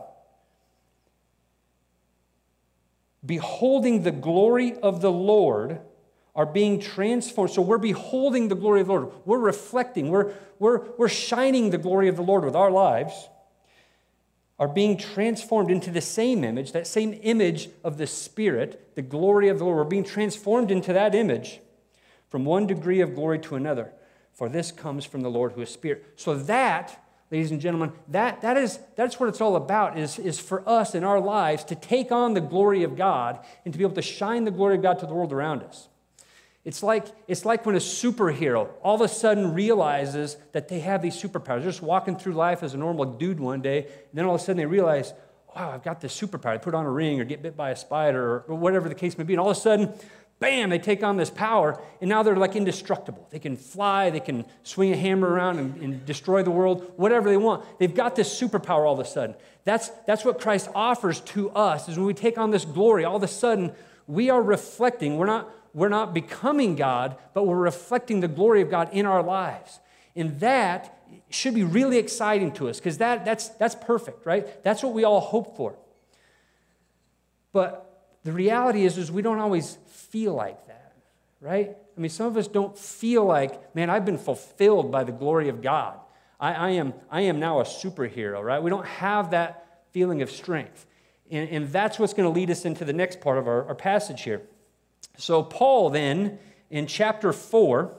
beholding 3.24 4.02
the 4.02 4.12
glory 4.12 4.74
of 4.78 5.00
the 5.00 5.12
Lord, 5.12 5.80
are 6.38 6.46
being 6.46 6.78
transformed. 6.78 7.50
So 7.50 7.60
we're 7.60 7.78
beholding 7.78 8.46
the 8.46 8.54
glory 8.54 8.80
of 8.80 8.86
the 8.86 8.92
Lord. 8.92 9.12
We're 9.24 9.40
reflecting, 9.40 10.08
we're, 10.08 10.32
we're, 10.60 10.82
we're 10.96 11.08
shining 11.08 11.70
the 11.70 11.78
glory 11.78 12.06
of 12.06 12.14
the 12.14 12.22
Lord 12.22 12.44
with 12.44 12.54
our 12.54 12.70
lives, 12.70 13.28
are 14.56 14.68
being 14.68 14.96
transformed 14.96 15.68
into 15.68 15.90
the 15.90 16.00
same 16.00 16.44
image, 16.44 16.70
that 16.70 16.86
same 16.86 17.18
image 17.22 17.70
of 17.82 17.98
the 17.98 18.06
Spirit, 18.06 18.94
the 18.94 19.02
glory 19.02 19.48
of 19.48 19.58
the 19.58 19.64
Lord. 19.64 19.78
We're 19.78 19.84
being 19.84 20.04
transformed 20.04 20.70
into 20.70 20.92
that 20.92 21.12
image 21.12 21.58
from 22.30 22.44
one 22.44 22.68
degree 22.68 23.00
of 23.00 23.16
glory 23.16 23.40
to 23.40 23.56
another. 23.56 23.92
For 24.32 24.48
this 24.48 24.70
comes 24.70 25.04
from 25.04 25.22
the 25.22 25.30
Lord 25.30 25.52
who 25.52 25.62
is 25.62 25.70
Spirit. 25.70 26.06
So 26.14 26.36
that 26.36 27.04
ladies 27.32 27.50
and 27.50 27.60
gentlemen, 27.60 27.92
that, 28.06 28.42
that 28.42 28.56
is, 28.56 28.78
that's 28.94 29.18
what 29.18 29.28
it's 29.28 29.40
all 29.40 29.56
about, 29.56 29.98
is, 29.98 30.20
is 30.20 30.38
for 30.38 30.66
us 30.68 30.94
in 30.94 31.02
our 31.02 31.20
lives 31.20 31.64
to 31.64 31.74
take 31.74 32.12
on 32.12 32.34
the 32.34 32.40
glory 32.40 32.84
of 32.84 32.96
God 32.96 33.44
and 33.64 33.74
to 33.74 33.78
be 33.78 33.84
able 33.84 33.96
to 33.96 34.02
shine 34.02 34.44
the 34.44 34.52
glory 34.52 34.76
of 34.76 34.82
God 34.82 35.00
to 35.00 35.06
the 35.06 35.12
world 35.12 35.32
around 35.32 35.64
us. 35.64 35.88
It's 36.64 36.82
like, 36.82 37.06
it's 37.26 37.44
like 37.44 37.64
when 37.64 37.76
a 37.76 37.78
superhero 37.78 38.68
all 38.82 38.94
of 38.94 39.00
a 39.00 39.08
sudden 39.08 39.54
realizes 39.54 40.36
that 40.52 40.68
they 40.68 40.80
have 40.80 41.00
these 41.00 41.20
superpowers. 41.20 41.60
They're 41.60 41.70
just 41.70 41.82
walking 41.82 42.16
through 42.16 42.34
life 42.34 42.62
as 42.62 42.74
a 42.74 42.76
normal 42.76 43.04
dude 43.04 43.40
one 43.40 43.62
day, 43.62 43.84
and 43.84 44.12
then 44.12 44.24
all 44.24 44.34
of 44.34 44.40
a 44.40 44.44
sudden 44.44 44.58
they 44.58 44.66
realize, 44.66 45.12
wow, 45.54 45.72
I've 45.72 45.82
got 45.82 46.00
this 46.00 46.18
superpower. 46.18 46.54
They 46.54 46.58
put 46.58 46.74
on 46.74 46.84
a 46.84 46.90
ring 46.90 47.20
or 47.20 47.24
get 47.24 47.42
bit 47.42 47.56
by 47.56 47.70
a 47.70 47.76
spider 47.76 48.44
or, 48.46 48.54
whatever 48.54 48.88
the 48.88 48.94
case 48.94 49.16
may 49.16 49.24
be. 49.24 49.34
And 49.34 49.40
all 49.40 49.50
of 49.50 49.56
a 49.56 49.60
sudden, 49.60 49.92
bam, 50.40 50.70
they 50.70 50.78
take 50.78 51.02
on 51.02 51.16
this 51.16 51.30
power, 51.30 51.80
and 52.00 52.08
now 52.08 52.22
they're 52.22 52.36
like 52.36 52.54
indestructible. 52.54 53.26
They 53.30 53.38
can 53.38 53.56
fly, 53.56 54.10
they 54.10 54.20
can 54.20 54.44
swing 54.62 54.92
a 54.92 54.96
hammer 54.96 55.28
around 55.28 55.58
and, 55.58 55.82
and, 55.82 56.06
destroy 56.06 56.42
the 56.42 56.50
world, 56.50 56.92
whatever 56.96 57.28
they 57.28 57.36
want. 57.36 57.64
They've 57.78 57.94
got 57.94 58.14
this 58.14 58.28
superpower 58.40 58.86
all 58.86 58.94
of 58.94 59.00
a 59.00 59.04
sudden. 59.04 59.34
That's, 59.64 59.88
that's 60.06 60.24
what 60.24 60.40
Christ 60.40 60.68
offers 60.74 61.20
to 61.20 61.50
us, 61.50 61.88
is 61.88 61.96
when 61.96 62.06
we 62.06 62.14
take 62.14 62.38
on 62.38 62.50
this 62.50 62.64
glory, 62.64 63.04
all 63.04 63.16
of 63.16 63.22
a 63.22 63.28
sudden, 63.28 63.72
we 64.06 64.30
are 64.30 64.42
reflecting. 64.42 65.18
We're 65.18 65.26
not, 65.26 65.50
we're 65.78 65.88
not 65.88 66.12
becoming 66.12 66.74
God, 66.74 67.16
but 67.34 67.46
we're 67.46 67.56
reflecting 67.56 68.20
the 68.20 68.28
glory 68.28 68.60
of 68.60 68.70
God 68.70 68.88
in 68.92 69.06
our 69.06 69.22
lives. 69.22 69.80
And 70.16 70.40
that 70.40 70.98
should 71.30 71.54
be 71.54 71.64
really 71.64 71.98
exciting 71.98 72.52
to 72.52 72.68
us 72.68 72.78
because 72.78 72.98
that, 72.98 73.24
that's, 73.24 73.48
that's 73.50 73.74
perfect, 73.74 74.26
right? 74.26 74.62
That's 74.64 74.82
what 74.82 74.92
we 74.92 75.04
all 75.04 75.20
hope 75.20 75.56
for. 75.56 75.76
But 77.52 78.18
the 78.24 78.32
reality 78.32 78.84
is, 78.84 78.98
is 78.98 79.12
we 79.12 79.22
don't 79.22 79.38
always 79.38 79.78
feel 79.86 80.34
like 80.34 80.66
that, 80.66 80.94
right? 81.40 81.76
I 81.96 82.00
mean, 82.00 82.10
some 82.10 82.26
of 82.26 82.36
us 82.36 82.48
don't 82.48 82.76
feel 82.76 83.24
like, 83.24 83.74
man, 83.74 83.90
I've 83.90 84.04
been 84.04 84.18
fulfilled 84.18 84.90
by 84.90 85.04
the 85.04 85.12
glory 85.12 85.48
of 85.48 85.62
God. 85.62 85.98
I, 86.40 86.52
I 86.54 86.70
am, 86.70 86.94
I 87.10 87.22
am 87.22 87.40
now 87.40 87.60
a 87.60 87.64
superhero, 87.64 88.42
right? 88.42 88.62
We 88.62 88.70
don't 88.70 88.86
have 88.86 89.30
that 89.30 89.84
feeling 89.92 90.22
of 90.22 90.30
strength. 90.30 90.86
And, 91.30 91.48
and 91.50 91.68
that's 91.68 91.98
what's 91.98 92.14
going 92.14 92.32
to 92.32 92.34
lead 92.34 92.50
us 92.50 92.64
into 92.64 92.84
the 92.84 92.92
next 92.92 93.20
part 93.20 93.38
of 93.38 93.46
our, 93.46 93.66
our 93.66 93.74
passage 93.74 94.22
here. 94.22 94.42
So, 95.18 95.42
Paul 95.42 95.90
then, 95.90 96.38
in 96.70 96.86
chapter 96.86 97.32
4, 97.32 97.92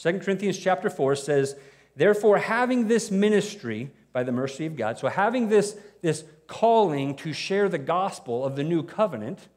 2 0.00 0.18
Corinthians 0.20 0.56
chapter 0.56 0.88
4 0.88 1.16
says, 1.16 1.56
Therefore, 1.96 2.38
having 2.38 2.86
this 2.86 3.10
ministry 3.10 3.90
by 4.12 4.22
the 4.22 4.30
mercy 4.30 4.64
of 4.64 4.76
God, 4.76 4.98
so 4.98 5.08
having 5.08 5.48
this, 5.48 5.76
this 6.00 6.24
calling 6.46 7.16
to 7.16 7.32
share 7.32 7.68
the 7.68 7.78
gospel 7.78 8.44
of 8.44 8.54
the 8.54 8.62
new 8.62 8.84
covenant, 8.84 9.48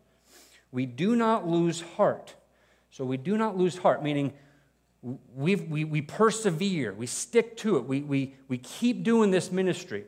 we 0.72 0.88
do 0.88 1.16
not 1.16 1.48
lose 1.48 1.82
heart. 1.82 2.34
So 2.90 3.06
we 3.06 3.18
do 3.18 3.38
not 3.38 3.56
lose 3.56 3.78
heart, 3.78 4.04
meaning 4.04 4.34
we 5.36 5.56
we, 5.56 5.84
we 5.84 6.02
persevere, 6.02 6.94
we 6.94 7.06
stick 7.06 7.58
to 7.58 7.78
it, 7.78 7.86
we, 7.86 8.02
we, 8.02 8.34
we 8.48 8.58
keep 8.58 9.04
doing 9.04 9.30
this 9.30 9.52
ministry. 9.52 10.06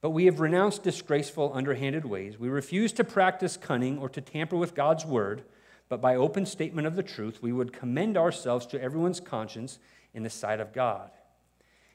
But 0.00 0.10
we 0.10 0.26
have 0.26 0.40
renounced 0.40 0.82
disgraceful, 0.82 1.52
underhanded 1.54 2.04
ways. 2.04 2.38
We 2.38 2.48
refuse 2.48 2.92
to 2.94 3.04
practice 3.04 3.56
cunning 3.56 3.98
or 3.98 4.08
to 4.10 4.20
tamper 4.20 4.56
with 4.56 4.74
God's 4.74 5.04
word, 5.04 5.42
but 5.88 6.00
by 6.00 6.16
open 6.16 6.46
statement 6.46 6.86
of 6.86 6.96
the 6.96 7.02
truth, 7.02 7.42
we 7.42 7.52
would 7.52 7.72
commend 7.72 8.16
ourselves 8.16 8.66
to 8.66 8.82
everyone's 8.82 9.20
conscience 9.20 9.78
in 10.14 10.22
the 10.22 10.30
sight 10.30 10.60
of 10.60 10.72
God. 10.72 11.10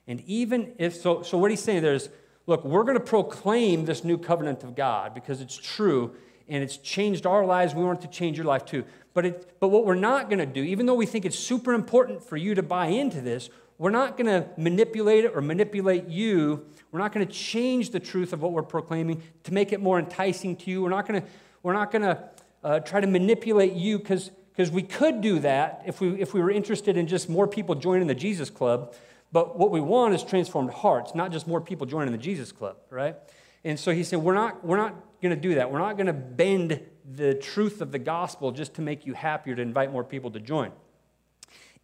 And 0.07 0.21
even 0.21 0.73
if, 0.77 0.95
so, 0.95 1.21
so 1.21 1.37
what 1.37 1.51
he's 1.51 1.61
saying 1.61 1.83
there 1.83 1.93
is, 1.93 2.09
look, 2.47 2.65
we're 2.65 2.83
going 2.83 2.97
to 2.97 3.03
proclaim 3.03 3.85
this 3.85 4.03
new 4.03 4.17
covenant 4.17 4.63
of 4.63 4.75
God 4.75 5.13
because 5.13 5.41
it's 5.41 5.55
true 5.55 6.15
and 6.47 6.63
it's 6.63 6.77
changed 6.77 7.25
our 7.25 7.45
lives. 7.45 7.73
We 7.73 7.83
want 7.83 8.03
it 8.03 8.07
to 8.07 8.11
change 8.11 8.37
your 8.37 8.45
life 8.45 8.65
too. 8.65 8.83
But, 9.13 9.25
it, 9.25 9.57
but 9.59 9.67
what 9.69 9.85
we're 9.85 9.95
not 9.95 10.29
going 10.29 10.39
to 10.39 10.45
do, 10.45 10.63
even 10.63 10.85
though 10.85 10.95
we 10.95 11.05
think 11.05 11.25
it's 11.25 11.37
super 11.37 11.73
important 11.73 12.23
for 12.23 12.37
you 12.37 12.55
to 12.55 12.63
buy 12.63 12.87
into 12.87 13.19
this, 13.21 13.49
we're 13.77 13.89
not 13.89 14.15
going 14.15 14.27
to 14.27 14.47
manipulate 14.57 15.25
it 15.25 15.33
or 15.35 15.41
manipulate 15.41 16.07
you. 16.07 16.65
We're 16.91 16.99
not 16.99 17.11
going 17.11 17.25
to 17.25 17.33
change 17.33 17.89
the 17.89 17.99
truth 17.99 18.31
of 18.31 18.41
what 18.41 18.51
we're 18.51 18.61
proclaiming 18.61 19.23
to 19.43 19.53
make 19.53 19.73
it 19.73 19.81
more 19.81 19.97
enticing 19.97 20.55
to 20.57 20.69
you. 20.69 20.83
We're 20.83 20.89
not 20.89 21.07
going 21.07 21.21
to, 21.21 21.27
we're 21.63 21.73
not 21.73 21.91
going 21.91 22.03
to 22.03 22.23
uh, 22.63 22.79
try 22.81 23.01
to 23.01 23.07
manipulate 23.07 23.73
you 23.73 23.97
because 23.97 24.31
we 24.71 24.83
could 24.83 25.21
do 25.21 25.39
that 25.39 25.81
if 25.85 25.99
we, 25.99 26.21
if 26.21 26.33
we 26.33 26.41
were 26.41 26.51
interested 26.51 26.95
in 26.95 27.07
just 27.07 27.27
more 27.27 27.47
people 27.47 27.75
joining 27.75 28.07
the 28.07 28.15
Jesus 28.15 28.49
Club. 28.49 28.93
But 29.31 29.57
what 29.57 29.71
we 29.71 29.81
want 29.81 30.13
is 30.13 30.23
transformed 30.23 30.71
hearts, 30.71 31.15
not 31.15 31.31
just 31.31 31.47
more 31.47 31.59
people 31.61 31.87
joining 31.87 32.11
the 32.11 32.17
Jesus 32.17 32.51
Club, 32.51 32.77
right? 32.89 33.15
And 33.63 33.79
so 33.79 33.91
he 33.93 34.03
said, 34.03 34.19
We're 34.19 34.33
not, 34.33 34.63
we're 34.63 34.77
not 34.77 34.95
going 35.21 35.35
to 35.35 35.41
do 35.41 35.55
that. 35.55 35.71
We're 35.71 35.79
not 35.79 35.97
going 35.97 36.07
to 36.07 36.13
bend 36.13 36.81
the 37.09 37.33
truth 37.33 37.81
of 37.81 37.91
the 37.91 37.99
gospel 37.99 38.51
just 38.51 38.75
to 38.75 38.81
make 38.81 39.05
you 39.05 39.13
happier 39.13 39.55
to 39.55 39.61
invite 39.61 39.91
more 39.91 40.03
people 40.03 40.31
to 40.31 40.39
join. 40.39 40.71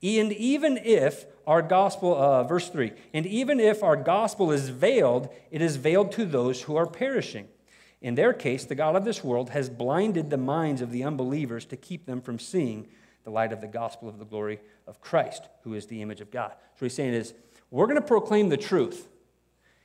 And 0.04 0.32
even 0.34 0.78
if 0.78 1.26
our 1.48 1.62
gospel, 1.62 2.16
uh, 2.16 2.44
verse 2.44 2.70
3, 2.70 2.92
and 3.14 3.26
even 3.26 3.60
if 3.60 3.82
our 3.82 3.96
gospel 3.96 4.52
is 4.52 4.70
veiled, 4.70 5.30
it 5.50 5.62
is 5.62 5.78
veiled 5.78 6.12
to 6.14 6.26
those 6.26 6.64
who 6.64 6.76
are 6.76 6.86
perishing. 6.86 7.48
In 8.02 8.16
their 8.16 8.32
case, 8.32 8.66
the 8.66 8.76
God 8.76 8.96
of 8.96 9.06
this 9.06 9.24
world 9.24 9.50
has 9.52 9.70
blinded 9.70 10.30
the 10.30 10.38
minds 10.38 10.82
of 10.82 10.92
the 10.92 11.04
unbelievers 11.04 11.66
to 11.66 11.78
keep 11.78 12.06
them 12.06 12.22
from 12.22 12.38
seeing 12.38 12.88
the 13.24 13.32
light 13.32 13.52
of 13.52 13.60
the 13.60 13.68
gospel 13.68 14.08
of 14.08 14.20
the 14.20 14.26
glory 14.26 14.60
of 14.86 15.02
Christ, 15.02 15.48
who 15.64 15.74
is 15.74 15.88
the 15.88 16.02
image 16.02 16.22
of 16.22 16.30
God. 16.30 16.54
So 16.76 16.86
he's 16.86 16.94
saying 16.94 17.14
is, 17.14 17.34
we're 17.72 17.88
going 17.88 18.00
to 18.00 18.08
proclaim 18.08 18.50
the 18.50 18.58
truth. 18.58 19.08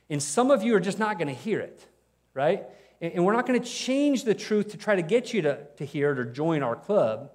And 0.09 0.21
some 0.21 0.51
of 0.51 0.61
you 0.61 0.75
are 0.75 0.79
just 0.79 0.99
not 0.99 1.17
going 1.17 1.27
to 1.27 1.33
hear 1.33 1.59
it, 1.59 1.85
right? 2.33 2.65
And 3.03 3.25
we're 3.25 3.33
not 3.33 3.45
going 3.45 3.61
to 3.61 3.67
change 3.67 4.23
the 4.23 4.33
truth 4.33 4.71
to 4.71 4.77
try 4.77 4.95
to 4.95 5.01
get 5.01 5.33
you 5.33 5.41
to, 5.41 5.59
to 5.75 5.85
hear 5.85 6.13
it 6.13 6.19
or 6.19 6.23
join 6.23 6.63
our 6.63 6.77
club, 6.77 7.31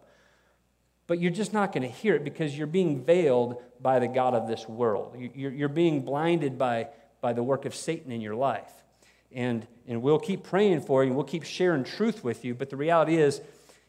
but 1.06 1.20
you're 1.20 1.30
just 1.30 1.52
not 1.52 1.74
going 1.74 1.82
to 1.82 1.94
hear 1.94 2.14
it 2.14 2.24
because 2.24 2.56
you're 2.56 2.66
being 2.66 3.04
veiled 3.04 3.62
by 3.78 3.98
the 3.98 4.08
God 4.08 4.32
of 4.32 4.48
this 4.48 4.66
world. 4.66 5.14
You're, 5.34 5.52
you're 5.52 5.68
being 5.68 6.06
blinded 6.06 6.56
by, 6.56 6.88
by 7.20 7.34
the 7.34 7.42
work 7.42 7.66
of 7.66 7.74
Satan 7.74 8.10
in 8.10 8.22
your 8.22 8.34
life. 8.34 8.72
And, 9.30 9.66
and 9.86 10.00
we'll 10.00 10.18
keep 10.18 10.42
praying 10.42 10.80
for 10.80 11.04
you 11.04 11.08
and 11.08 11.16
we'll 11.16 11.26
keep 11.26 11.44
sharing 11.44 11.84
truth 11.84 12.24
with 12.24 12.46
you, 12.46 12.54
but 12.54 12.70
the 12.70 12.78
reality 12.78 13.16
is, 13.16 13.42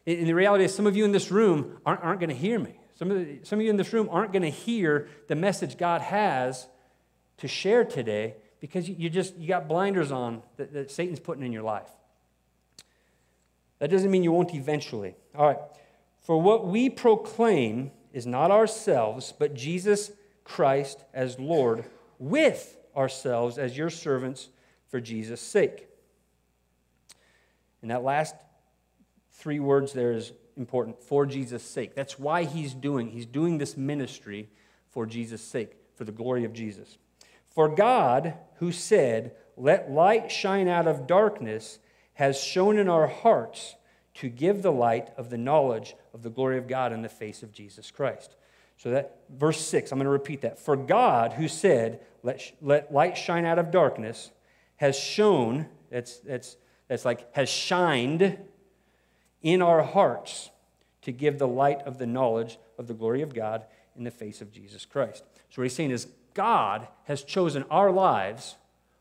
and 0.06 0.26
the 0.26 0.34
reality 0.34 0.64
is, 0.64 0.74
some 0.74 0.86
of 0.86 0.96
you 0.96 1.06
in 1.06 1.12
this 1.12 1.30
room 1.30 1.78
aren't, 1.86 2.02
aren't 2.02 2.20
going 2.20 2.28
to 2.28 2.36
hear 2.36 2.58
me. 2.58 2.78
Some 2.94 3.10
of, 3.10 3.16
the, 3.16 3.38
some 3.42 3.58
of 3.58 3.64
you 3.64 3.70
in 3.70 3.78
this 3.78 3.94
room 3.94 4.08
aren't 4.10 4.32
going 4.32 4.42
to 4.42 4.50
hear 4.50 5.08
the 5.28 5.34
message 5.34 5.78
God 5.78 6.02
has 6.02 6.68
to 7.38 7.48
share 7.48 7.86
today 7.86 8.34
because 8.60 8.88
you 8.88 9.10
just 9.10 9.36
you 9.36 9.48
got 9.48 9.68
blinders 9.68 10.12
on 10.12 10.42
that, 10.56 10.72
that 10.72 10.90
Satan's 10.90 11.20
putting 11.20 11.44
in 11.44 11.52
your 11.52 11.62
life. 11.62 11.88
That 13.78 13.90
doesn't 13.90 14.10
mean 14.10 14.22
you 14.22 14.32
won't 14.32 14.54
eventually. 14.54 15.14
All 15.34 15.46
right. 15.46 15.58
For 16.20 16.40
what 16.40 16.66
we 16.66 16.90
proclaim 16.90 17.90
is 18.12 18.26
not 18.26 18.50
ourselves, 18.50 19.32
but 19.36 19.54
Jesus 19.54 20.12
Christ 20.44 21.02
as 21.14 21.38
Lord, 21.38 21.84
with 22.18 22.76
ourselves 22.94 23.56
as 23.56 23.76
your 23.76 23.88
servants 23.88 24.48
for 24.88 25.00
Jesus' 25.00 25.40
sake. 25.40 25.88
And 27.80 27.90
that 27.90 28.02
last 28.02 28.34
three 29.32 29.60
words 29.60 29.92
there 29.94 30.12
is 30.12 30.32
important 30.56 31.02
for 31.02 31.24
Jesus' 31.24 31.62
sake. 31.62 31.94
That's 31.94 32.18
why 32.18 32.44
he's 32.44 32.74
doing. 32.74 33.08
He's 33.08 33.26
doing 33.26 33.56
this 33.56 33.76
ministry 33.76 34.50
for 34.90 35.06
Jesus' 35.06 35.40
sake, 35.40 35.76
for 35.94 36.04
the 36.04 36.12
glory 36.12 36.44
of 36.44 36.52
Jesus. 36.52 36.98
For 37.60 37.68
God, 37.68 38.38
who 38.54 38.72
said, 38.72 39.32
Let 39.54 39.90
light 39.90 40.32
shine 40.32 40.66
out 40.66 40.86
of 40.86 41.06
darkness, 41.06 41.78
has 42.14 42.42
shone 42.42 42.78
in 42.78 42.88
our 42.88 43.06
hearts 43.06 43.74
to 44.14 44.30
give 44.30 44.62
the 44.62 44.72
light 44.72 45.10
of 45.18 45.28
the 45.28 45.36
knowledge 45.36 45.94
of 46.14 46.22
the 46.22 46.30
glory 46.30 46.56
of 46.56 46.66
God 46.66 46.90
in 46.90 47.02
the 47.02 47.10
face 47.10 47.42
of 47.42 47.52
Jesus 47.52 47.90
Christ. 47.90 48.34
So 48.78 48.92
that 48.92 49.18
verse 49.28 49.60
6, 49.60 49.92
I'm 49.92 49.98
going 49.98 50.06
to 50.06 50.10
repeat 50.10 50.40
that. 50.40 50.58
For 50.58 50.74
God, 50.74 51.34
who 51.34 51.48
said, 51.48 52.00
Let, 52.22 52.50
let 52.62 52.94
light 52.94 53.18
shine 53.18 53.44
out 53.44 53.58
of 53.58 53.70
darkness, 53.70 54.30
has 54.76 54.98
shone, 54.98 55.66
that's, 55.90 56.16
that's, 56.20 56.56
that's 56.88 57.04
like, 57.04 57.30
has 57.34 57.50
shined 57.50 58.38
in 59.42 59.60
our 59.60 59.82
hearts 59.82 60.48
to 61.02 61.12
give 61.12 61.38
the 61.38 61.46
light 61.46 61.82
of 61.82 61.98
the 61.98 62.06
knowledge 62.06 62.58
of 62.78 62.86
the 62.86 62.94
glory 62.94 63.20
of 63.20 63.34
God 63.34 63.66
in 63.94 64.04
the 64.04 64.10
face 64.10 64.40
of 64.40 64.50
Jesus 64.50 64.86
Christ. 64.86 65.24
So 65.50 65.60
what 65.60 65.64
he's 65.64 65.74
saying 65.74 65.90
is, 65.90 66.06
God 66.40 66.88
has 67.04 67.22
chosen 67.22 67.66
our 67.70 67.90
lives, 67.90 68.56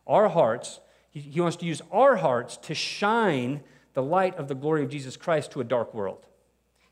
our 0.06 0.28
hearts. 0.28 0.82
He, 1.10 1.22
he 1.22 1.40
wants 1.40 1.56
to 1.56 1.66
use 1.66 1.82
our 1.90 2.18
hearts 2.18 2.58
to 2.58 2.76
shine 2.76 3.62
the 3.94 4.04
light 4.04 4.36
of 4.38 4.50
the 4.50 4.56
glory 4.56 4.84
of 4.84 4.90
Jesus 4.90 5.16
Christ 5.16 5.52
to 5.52 5.62
a 5.62 5.64
dark 5.64 5.94
world. 5.94 6.26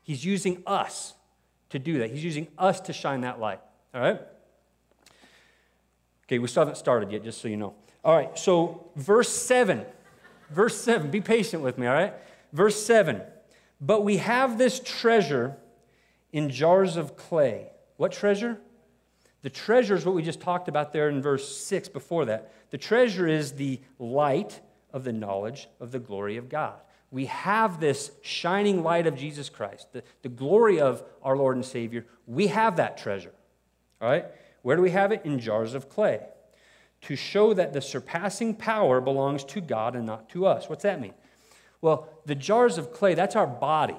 He's 0.02 0.24
using 0.24 0.62
us 0.66 1.12
to 1.68 1.78
do 1.78 1.98
that. 1.98 2.10
He's 2.10 2.24
using 2.24 2.48
us 2.56 2.80
to 2.80 2.94
shine 2.94 3.20
that 3.20 3.38
light. 3.38 3.60
All 3.94 4.00
right? 4.00 4.22
Okay, 6.24 6.38
we 6.38 6.48
still 6.48 6.62
haven't 6.62 6.78
started 6.78 7.12
yet, 7.12 7.24
just 7.24 7.42
so 7.42 7.48
you 7.48 7.58
know. 7.58 7.74
All 8.02 8.16
right, 8.16 8.38
so 8.38 8.90
verse 8.96 9.28
7. 9.28 9.84
Verse 10.48 10.80
7. 10.80 11.10
Be 11.10 11.20
patient 11.20 11.62
with 11.62 11.76
me, 11.76 11.86
all 11.86 11.92
right? 11.92 12.14
Verse 12.54 12.82
7. 12.82 13.20
But 13.82 14.02
we 14.02 14.16
have 14.16 14.56
this 14.56 14.80
treasure 14.82 15.58
in 16.32 16.48
jars 16.48 16.96
of 16.96 17.18
clay. 17.18 17.66
What 17.98 18.12
treasure? 18.12 18.58
The 19.42 19.50
treasure 19.50 19.94
is 19.94 20.04
what 20.04 20.14
we 20.14 20.22
just 20.22 20.40
talked 20.40 20.68
about 20.68 20.92
there 20.92 21.08
in 21.08 21.22
verse 21.22 21.56
6 21.56 21.88
before 21.88 22.24
that. 22.26 22.52
The 22.70 22.78
treasure 22.78 23.26
is 23.26 23.52
the 23.52 23.80
light 23.98 24.60
of 24.92 25.04
the 25.04 25.12
knowledge 25.12 25.68
of 25.80 25.92
the 25.92 26.00
glory 26.00 26.36
of 26.36 26.48
God. 26.48 26.74
We 27.10 27.26
have 27.26 27.80
this 27.80 28.10
shining 28.20 28.82
light 28.82 29.06
of 29.06 29.16
Jesus 29.16 29.48
Christ, 29.48 29.92
the, 29.92 30.02
the 30.22 30.28
glory 30.28 30.80
of 30.80 31.02
our 31.22 31.36
Lord 31.36 31.56
and 31.56 31.64
Savior. 31.64 32.04
We 32.26 32.48
have 32.48 32.76
that 32.76 32.98
treasure. 32.98 33.32
All 34.02 34.10
right? 34.10 34.26
Where 34.62 34.76
do 34.76 34.82
we 34.82 34.90
have 34.90 35.12
it? 35.12 35.22
In 35.24 35.38
jars 35.38 35.74
of 35.74 35.88
clay. 35.88 36.20
To 37.02 37.16
show 37.16 37.54
that 37.54 37.72
the 37.72 37.80
surpassing 37.80 38.54
power 38.54 39.00
belongs 39.00 39.44
to 39.44 39.60
God 39.60 39.94
and 39.94 40.04
not 40.04 40.28
to 40.30 40.46
us. 40.46 40.68
What's 40.68 40.82
that 40.82 41.00
mean? 41.00 41.14
Well, 41.80 42.08
the 42.26 42.34
jars 42.34 42.76
of 42.76 42.92
clay, 42.92 43.14
that's 43.14 43.36
our 43.36 43.46
body. 43.46 43.96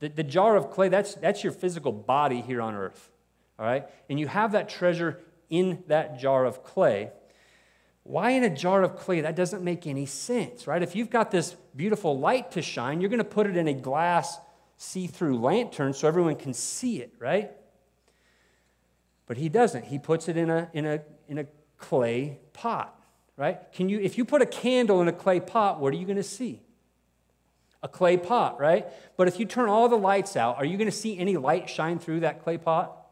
The, 0.00 0.10
the 0.10 0.22
jar 0.22 0.54
of 0.54 0.70
clay, 0.70 0.90
that's, 0.90 1.14
that's 1.14 1.42
your 1.42 1.52
physical 1.52 1.92
body 1.92 2.42
here 2.42 2.60
on 2.60 2.74
earth 2.74 3.10
all 3.58 3.66
right? 3.66 3.86
And 4.08 4.18
you 4.18 4.26
have 4.26 4.52
that 4.52 4.68
treasure 4.68 5.20
in 5.48 5.82
that 5.86 6.18
jar 6.18 6.44
of 6.44 6.62
clay. 6.62 7.10
Why 8.02 8.30
in 8.30 8.44
a 8.44 8.50
jar 8.50 8.82
of 8.82 8.96
clay? 8.96 9.22
That 9.22 9.34
doesn't 9.34 9.64
make 9.64 9.86
any 9.86 10.06
sense, 10.06 10.66
right? 10.66 10.82
If 10.82 10.94
you've 10.94 11.10
got 11.10 11.30
this 11.30 11.56
beautiful 11.74 12.18
light 12.18 12.52
to 12.52 12.62
shine, 12.62 13.00
you're 13.00 13.10
going 13.10 13.18
to 13.18 13.24
put 13.24 13.46
it 13.46 13.56
in 13.56 13.66
a 13.66 13.74
glass 13.74 14.38
see 14.76 15.06
through 15.06 15.38
lantern 15.38 15.92
so 15.92 16.06
everyone 16.06 16.36
can 16.36 16.52
see 16.52 17.00
it, 17.00 17.14
right? 17.18 17.50
But 19.26 19.38
he 19.38 19.48
doesn't. 19.48 19.86
He 19.86 19.98
puts 19.98 20.28
it 20.28 20.36
in 20.36 20.50
a, 20.50 20.70
in 20.72 20.86
a, 20.86 21.00
in 21.28 21.38
a 21.38 21.46
clay 21.78 22.38
pot, 22.52 22.98
right? 23.36 23.60
Can 23.72 23.88
you, 23.88 23.98
if 23.98 24.18
you 24.18 24.24
put 24.24 24.42
a 24.42 24.46
candle 24.46 25.00
in 25.00 25.08
a 25.08 25.12
clay 25.12 25.40
pot, 25.40 25.80
what 25.80 25.92
are 25.92 25.96
you 25.96 26.06
going 26.06 26.16
to 26.16 26.22
see? 26.22 26.62
A 27.82 27.88
clay 27.88 28.16
pot, 28.16 28.60
right? 28.60 28.86
But 29.16 29.28
if 29.28 29.40
you 29.40 29.46
turn 29.46 29.68
all 29.68 29.88
the 29.88 29.96
lights 29.96 30.36
out, 30.36 30.56
are 30.56 30.64
you 30.64 30.76
going 30.76 30.90
to 30.90 30.96
see 30.96 31.18
any 31.18 31.36
light 31.36 31.68
shine 31.68 31.98
through 31.98 32.20
that 32.20 32.42
clay 32.42 32.58
pot? 32.58 33.05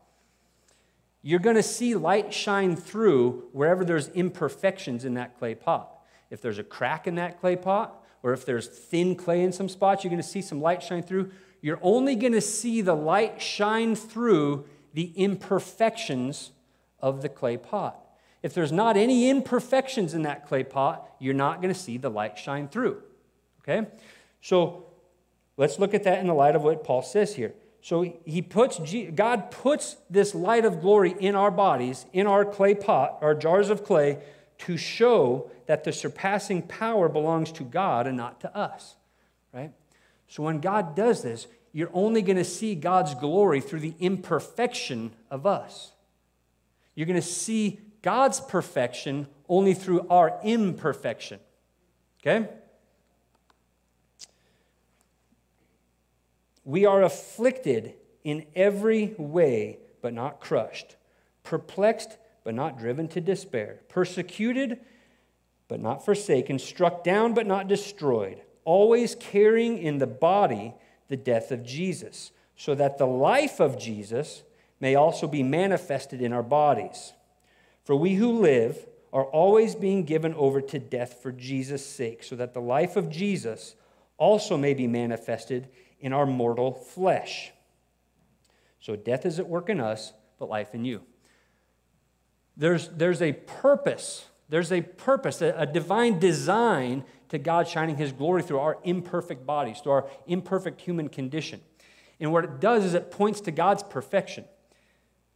You're 1.26 1.40
going 1.40 1.57
to 1.57 1.62
see 1.62 1.95
light 1.95 2.35
shine 2.35 2.76
through 2.76 3.49
wherever 3.52 3.83
there's 3.83 4.09
imperfections 4.09 5.07
in 5.07 5.14
that 5.14 5.38
clay 5.38 5.54
pot. 5.54 5.90
If 6.28 6.43
there's 6.43 6.59
a 6.59 6.62
crack 6.62 7.07
in 7.07 7.14
that 7.14 7.40
clay 7.40 7.57
pot, 7.57 8.04
or 8.23 8.35
if 8.35 8.45
there's 8.45 8.69
thin 8.69 9.16
clay 9.16 9.43
in 9.43 9.50
some 9.50 9.71
spots, 9.71 10.04
you're 10.04 10.11
going 10.11 10.23
to 10.23 10.28
see 10.28 10.43
some 10.43 10.61
light 10.61 10.83
shine 10.83 11.02
through. 11.02 11.31
You're 11.62 11.78
only 11.81 12.14
going 12.14 12.35
to 12.35 12.43
see 12.43 12.83
the 12.83 12.95
light 12.95 13.40
shine 13.40 13.97
through 13.97 14.66
the 14.93 15.12
imperfections 15.16 16.52
of 17.00 17.23
the 17.23 17.31
clay 17.31 17.57
pot. 17.57 17.99
If 18.43 18.52
there's 18.52 18.73
not 18.73 18.99
any 18.99 19.31
imperfections 19.31 20.12
in 20.12 20.23
that 20.23 20.47
clay 20.47 20.62
pot, 20.62 21.11
you're 21.19 21.33
not 21.33 21.62
going 21.62 21.73
to 21.73 21.81
see 21.81 21.97
the 21.97 22.11
light 22.11 22.37
shine 22.37 22.69
through. 22.69 23.02
Okay? 23.62 23.88
So 24.43 24.85
let's 25.57 25.78
look 25.78 25.95
at 25.95 26.04
that 26.04 26.19
in 26.19 26.26
the 26.26 26.35
light 26.35 26.54
of 26.54 26.62
what 26.62 26.85
Paul 26.85 27.00
says 27.00 27.35
here. 27.35 27.54
So 27.84 28.14
he 28.24 28.40
puts 28.40 28.80
God 29.14 29.50
puts 29.50 29.98
this 30.08 30.34
light 30.34 30.64
of 30.64 30.80
glory 30.80 31.14
in 31.20 31.34
our 31.34 31.50
bodies, 31.50 32.06
in 32.14 32.26
our 32.26 32.42
clay 32.42 32.74
pot, 32.74 33.18
our 33.20 33.34
jars 33.34 33.68
of 33.68 33.84
clay, 33.84 34.20
to 34.60 34.78
show 34.78 35.50
that 35.66 35.84
the 35.84 35.92
surpassing 35.92 36.62
power 36.62 37.10
belongs 37.10 37.52
to 37.52 37.62
God 37.62 38.06
and 38.06 38.16
not 38.16 38.40
to 38.40 38.56
us. 38.56 38.96
Right? 39.52 39.70
So 40.28 40.42
when 40.42 40.60
God 40.60 40.96
does 40.96 41.22
this, 41.22 41.46
you're 41.74 41.90
only 41.92 42.22
going 42.22 42.38
to 42.38 42.44
see 42.44 42.74
God's 42.74 43.14
glory 43.16 43.60
through 43.60 43.80
the 43.80 43.94
imperfection 44.00 45.12
of 45.30 45.44
us. 45.44 45.92
You're 46.94 47.06
going 47.06 47.20
to 47.20 47.26
see 47.26 47.80
God's 48.00 48.40
perfection 48.40 49.26
only 49.46 49.74
through 49.74 50.06
our 50.08 50.40
imperfection. 50.42 51.38
Okay? 52.22 52.48
We 56.64 56.87
are 56.87 57.02
afflicted 57.02 57.94
in 58.23 58.47
every 58.54 59.14
way, 59.18 59.78
but 60.00 60.14
not 60.14 60.40
crushed, 60.40 60.97
perplexed, 61.42 62.16
but 62.42 62.54
not 62.54 62.78
driven 62.78 63.09
to 63.09 63.21
despair, 63.21 63.80
persecuted, 63.88 64.78
but 65.68 65.80
not 65.80 66.04
forsaken, 66.04 66.59
struck 66.59 67.04
down, 67.04 67.35
but 67.35 67.47
not 67.47 67.68
destroyed, 67.68 68.40
always 68.64 69.14
carrying 69.14 69.78
in 69.78 69.99
the 69.99 70.06
body 70.06 70.75
the 71.09 71.16
death 71.16 71.50
of 71.50 71.64
Jesus, 71.64 72.33
so 72.56 72.75
that 72.75 72.99
the 72.99 73.06
life 73.06 73.61
of 73.61 73.78
Jesus 73.78 74.42
may 74.80 74.94
also 74.94 75.26
be 75.26 75.42
manifested 75.42 76.23
in 76.23 76.33
our 76.33 76.42
bodies. 76.42 77.12
For 77.85 77.97
we 77.97 78.14
who 78.14 78.40
live 78.40 78.87
are 79.12 79.25
always 79.25 79.75
being 79.75 80.04
given 80.04 80.35
over 80.35 80.61
to 80.61 80.78
death 80.78 81.23
for 81.23 81.30
Jesus' 81.30 81.87
sake, 81.87 82.23
so 82.23 82.37
that 82.37 82.54
the 82.54 82.61
life 82.61 82.97
of 82.97 83.11
Jesus 83.11 83.76
also 84.16 84.56
may 84.56 84.75
be 84.75 84.87
manifested 84.87 85.68
in 86.04 86.12
our 86.12 86.26
mortal 86.26 86.70
flesh. 86.70 87.50
So 88.78 88.94
death 88.94 89.25
is 89.25 89.38
at 89.38 89.49
work 89.49 89.70
in 89.70 89.80
us, 89.80 90.12
but 90.38 90.50
life 90.50 90.75
in 90.75 90.84
you. 90.84 91.00
There's, 92.58 92.88
there's 92.88 93.23
a 93.23 93.32
purpose, 93.32 94.26
there's 94.50 94.70
a 94.70 94.82
purpose, 94.82 95.40
a, 95.40 95.54
a 95.56 95.64
divine 95.64 96.18
design 96.18 97.04
to 97.30 97.38
God 97.38 97.66
shining 97.66 97.96
his 97.96 98.12
glory 98.12 98.42
through 98.42 98.58
our 98.58 98.76
imperfect 98.84 99.46
bodies, 99.46 99.80
through 99.80 99.92
our 99.92 100.11
imperfect 100.26 100.82
human 100.82 101.08
condition. 101.08 101.62
And 102.20 102.30
what 102.30 102.44
it 102.44 102.61
does 102.61 102.84
is 102.84 102.92
it 102.92 103.11
points 103.11 103.40
to 103.40 103.50
God's 103.50 103.82
perfection. 103.82 104.44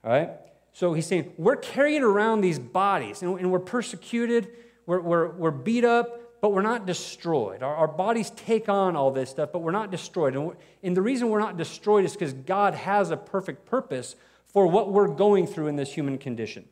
All 0.05 0.11
right? 0.11 0.33
So 0.75 0.93
he's 0.93 1.07
saying, 1.07 1.33
we're 1.39 1.57
carrying 1.57 2.03
around 2.03 2.43
these 2.43 2.59
bodies 2.59 3.23
and, 3.23 3.39
and 3.41 3.51
we're 3.51 3.59
persecuted, 3.59 4.51
we're, 4.85 5.01
we're, 5.01 5.31
we're 5.31 5.51
beat 5.51 5.87
up, 5.87 6.28
but 6.41 6.53
we're 6.53 6.63
not 6.63 6.87
destroyed. 6.87 7.63
Our, 7.63 7.75
our 7.75 7.89
bodies 7.89 8.31
take 8.31 8.69
on 8.69 8.97
all 8.97 9.11
this 9.11 9.31
stuff, 9.31 9.51
but 9.53 9.61
we're 9.61 9.73
not 9.73 9.91
destroyed. 9.91 10.37
And, 10.37 10.53
and 10.83 10.97
the 10.97 11.03
reason 11.03 11.29
we're 11.31 11.41
not 11.41 11.57
destroyed 11.57 12.05
is 12.05 12.13
because 12.13 12.33
God 12.33 12.75
has 12.75 13.11
a 13.11 13.17
perfect 13.17 13.67
purpose 13.67 14.17
for 14.47 14.67
what 14.67 14.93
we're 14.93 15.09
going 15.09 15.47
through 15.47 15.67
in 15.67 15.77
this 15.77 15.93
human 15.93 16.19
condition. 16.19 16.65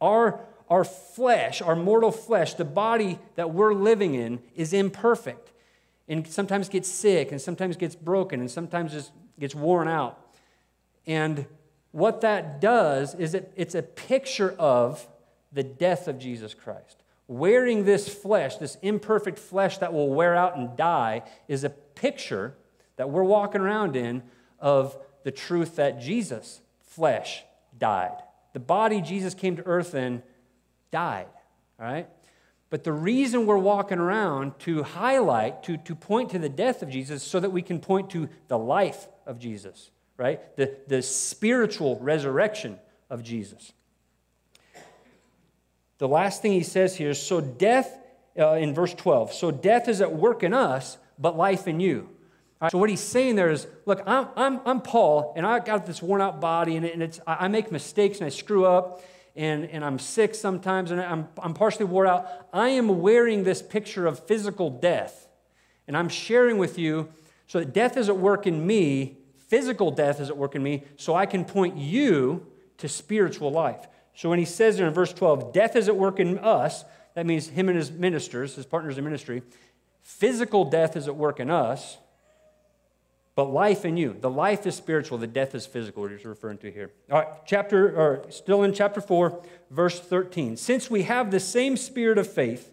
Our, 0.00 0.40
our 0.68 0.84
flesh, 0.84 1.62
our 1.62 1.76
mortal 1.76 2.10
flesh, 2.10 2.54
the 2.54 2.64
body 2.64 3.18
that 3.36 3.52
we're 3.52 3.74
living 3.74 4.14
in, 4.14 4.40
is 4.54 4.72
imperfect 4.72 5.52
and 6.08 6.26
sometimes 6.26 6.68
gets 6.68 6.88
sick 6.88 7.30
and 7.30 7.40
sometimes 7.40 7.76
gets 7.76 7.94
broken 7.94 8.40
and 8.40 8.50
sometimes 8.50 8.92
just 8.92 9.12
gets 9.38 9.54
worn 9.54 9.88
out. 9.88 10.18
And 11.06 11.46
what 11.92 12.22
that 12.22 12.60
does 12.60 13.14
is 13.14 13.34
it, 13.34 13.52
it's 13.56 13.74
a 13.74 13.82
picture 13.82 14.54
of 14.58 15.06
the 15.52 15.62
death 15.62 16.08
of 16.08 16.18
Jesus 16.18 16.54
Christ 16.54 17.03
wearing 17.26 17.84
this 17.84 18.08
flesh, 18.08 18.56
this 18.56 18.76
imperfect 18.82 19.38
flesh 19.38 19.78
that 19.78 19.92
will 19.92 20.10
wear 20.10 20.34
out 20.34 20.56
and 20.56 20.76
die, 20.76 21.22
is 21.48 21.64
a 21.64 21.70
picture 21.70 22.54
that 22.96 23.10
we're 23.10 23.24
walking 23.24 23.60
around 23.60 23.96
in 23.96 24.22
of 24.58 24.96
the 25.24 25.30
truth 25.30 25.76
that 25.76 26.00
Jesus' 26.00 26.60
flesh 26.82 27.42
died. 27.76 28.22
The 28.52 28.60
body 28.60 29.00
Jesus 29.00 29.34
came 29.34 29.56
to 29.56 29.66
earth 29.66 29.94
in 29.94 30.22
died, 30.90 31.26
all 31.80 31.86
right? 31.86 32.08
But 32.70 32.84
the 32.84 32.92
reason 32.92 33.46
we're 33.46 33.58
walking 33.58 33.98
around 33.98 34.58
to 34.60 34.82
highlight, 34.82 35.62
to, 35.64 35.76
to 35.76 35.94
point 35.94 36.30
to 36.30 36.38
the 36.38 36.48
death 36.48 36.82
of 36.82 36.88
Jesus, 36.88 37.22
so 37.22 37.40
that 37.40 37.50
we 37.50 37.62
can 37.62 37.80
point 37.80 38.10
to 38.10 38.28
the 38.48 38.58
life 38.58 39.08
of 39.26 39.38
Jesus, 39.38 39.90
right? 40.16 40.56
The, 40.56 40.76
the 40.86 41.02
spiritual 41.02 41.98
resurrection 42.00 42.78
of 43.10 43.22
Jesus. 43.22 43.72
The 45.98 46.08
last 46.08 46.42
thing 46.42 46.52
he 46.52 46.62
says 46.62 46.96
here 46.96 47.10
is 47.10 47.22
so 47.22 47.40
death, 47.40 47.98
uh, 48.38 48.54
in 48.54 48.74
verse 48.74 48.94
12, 48.94 49.32
so 49.32 49.50
death 49.50 49.88
is 49.88 50.00
at 50.00 50.12
work 50.12 50.42
in 50.42 50.52
us, 50.52 50.98
but 51.18 51.36
life 51.36 51.68
in 51.68 51.80
you. 51.80 52.08
Right, 52.60 52.72
so 52.72 52.78
what 52.78 52.90
he's 52.90 53.00
saying 53.00 53.36
there 53.36 53.50
is, 53.50 53.66
look, 53.86 54.02
I'm, 54.06 54.28
I'm, 54.36 54.60
I'm 54.64 54.80
Paul, 54.80 55.34
and 55.36 55.46
I 55.46 55.58
got 55.60 55.86
this 55.86 56.02
worn 56.02 56.20
out 56.20 56.40
body, 56.40 56.76
and, 56.76 56.84
it, 56.84 56.94
and 56.94 57.02
it's, 57.02 57.20
I 57.26 57.48
make 57.48 57.70
mistakes 57.70 58.18
and 58.18 58.26
I 58.26 58.30
screw 58.30 58.64
up, 58.64 59.04
and, 59.36 59.66
and 59.66 59.84
I'm 59.84 59.98
sick 59.98 60.34
sometimes, 60.34 60.90
and 60.90 61.00
I'm, 61.00 61.28
I'm 61.38 61.54
partially 61.54 61.86
wore 61.86 62.06
out. 62.06 62.48
I 62.52 62.70
am 62.70 63.00
wearing 63.00 63.44
this 63.44 63.62
picture 63.62 64.06
of 64.06 64.18
physical 64.26 64.70
death, 64.70 65.28
and 65.86 65.96
I'm 65.96 66.08
sharing 66.08 66.58
with 66.58 66.78
you 66.78 67.08
so 67.46 67.58
that 67.58 67.72
death 67.72 67.96
is 67.96 68.08
at 68.08 68.16
work 68.16 68.46
in 68.46 68.66
me, 68.66 69.18
physical 69.48 69.90
death 69.90 70.20
is 70.20 70.30
at 70.30 70.36
work 70.36 70.54
in 70.54 70.62
me, 70.62 70.84
so 70.96 71.14
I 71.14 71.26
can 71.26 71.44
point 71.44 71.76
you 71.76 72.46
to 72.78 72.88
spiritual 72.88 73.50
life. 73.50 73.86
So 74.14 74.30
when 74.30 74.38
he 74.38 74.44
says 74.44 74.76
there 74.76 74.86
in 74.86 74.94
verse 74.94 75.12
12, 75.12 75.52
death 75.52 75.76
is 75.76 75.88
at 75.88 75.96
work 75.96 76.20
in 76.20 76.38
us, 76.38 76.84
that 77.14 77.26
means 77.26 77.48
him 77.48 77.68
and 77.68 77.76
his 77.76 77.90
ministers, 77.90 78.54
his 78.54 78.66
partners 78.66 78.96
in 78.98 79.04
ministry. 79.04 79.42
Physical 80.02 80.64
death 80.64 80.96
is 80.96 81.08
at 81.08 81.16
work 81.16 81.40
in 81.40 81.50
us, 81.50 81.98
but 83.34 83.44
life 83.44 83.84
in 83.84 83.96
you. 83.96 84.16
The 84.20 84.30
life 84.30 84.66
is 84.66 84.76
spiritual, 84.76 85.18
the 85.18 85.26
death 85.26 85.54
is 85.54 85.66
physical, 85.66 86.06
he's 86.06 86.24
referring 86.24 86.58
to 86.58 86.70
here. 86.70 86.92
All 87.10 87.18
right, 87.18 87.28
chapter, 87.46 87.96
or 87.96 88.30
still 88.30 88.62
in 88.62 88.72
chapter 88.72 89.00
4, 89.00 89.42
verse 89.70 89.98
13. 89.98 90.56
Since 90.56 90.90
we 90.90 91.02
have 91.02 91.30
the 91.30 91.40
same 91.40 91.76
spirit 91.76 92.18
of 92.18 92.30
faith, 92.30 92.72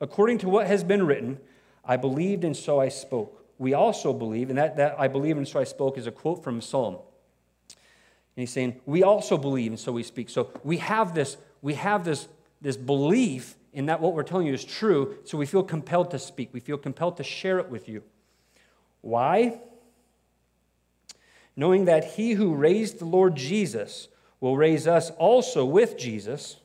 according 0.00 0.38
to 0.38 0.48
what 0.48 0.66
has 0.66 0.82
been 0.82 1.06
written, 1.06 1.38
I 1.84 1.96
believed 1.96 2.44
and 2.44 2.56
so 2.56 2.80
I 2.80 2.88
spoke. 2.88 3.44
We 3.58 3.74
also 3.74 4.14
believe, 4.14 4.48
and 4.48 4.58
that, 4.58 4.76
that 4.76 4.98
I 4.98 5.08
believe 5.08 5.36
and 5.36 5.46
so 5.46 5.60
I 5.60 5.64
spoke 5.64 5.98
is 5.98 6.06
a 6.06 6.10
quote 6.12 6.42
from 6.42 6.62
Psalm. 6.62 6.96
And 8.36 8.42
he's 8.42 8.52
saying, 8.52 8.80
we 8.86 9.02
also 9.02 9.36
believe, 9.36 9.72
and 9.72 9.78
so 9.78 9.92
we 9.92 10.02
speak. 10.02 10.30
So 10.30 10.50
we 10.62 10.78
have 10.78 11.14
this, 11.14 11.36
we 11.62 11.74
have 11.74 12.04
this, 12.04 12.28
this 12.60 12.76
belief 12.76 13.56
in 13.72 13.86
that 13.86 14.00
what 14.00 14.14
we're 14.14 14.22
telling 14.22 14.46
you 14.46 14.54
is 14.54 14.64
true, 14.64 15.16
so 15.24 15.38
we 15.38 15.46
feel 15.46 15.62
compelled 15.62 16.10
to 16.10 16.18
speak. 16.18 16.50
We 16.52 16.60
feel 16.60 16.78
compelled 16.78 17.16
to 17.18 17.24
share 17.24 17.58
it 17.58 17.68
with 17.68 17.88
you. 17.88 18.02
Why? 19.00 19.60
Knowing 21.56 21.84
that 21.84 22.12
he 22.12 22.32
who 22.32 22.54
raised 22.54 22.98
the 22.98 23.04
Lord 23.04 23.36
Jesus 23.36 24.08
will 24.40 24.56
raise 24.56 24.86
us 24.86 25.10
also 25.10 25.64
with 25.64 25.98
Jesus 25.98 26.56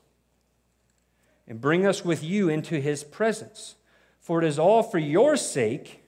and 1.48 1.62
bring 1.62 1.86
us 1.86 2.04
with 2.04 2.24
you 2.24 2.50
into 2.50 2.80
his 2.80 3.04
presence. 3.04 3.76
For 4.20 4.42
it 4.42 4.48
is 4.48 4.58
all 4.58 4.82
for 4.82 4.98
your 4.98 5.38
sake, 5.38 6.02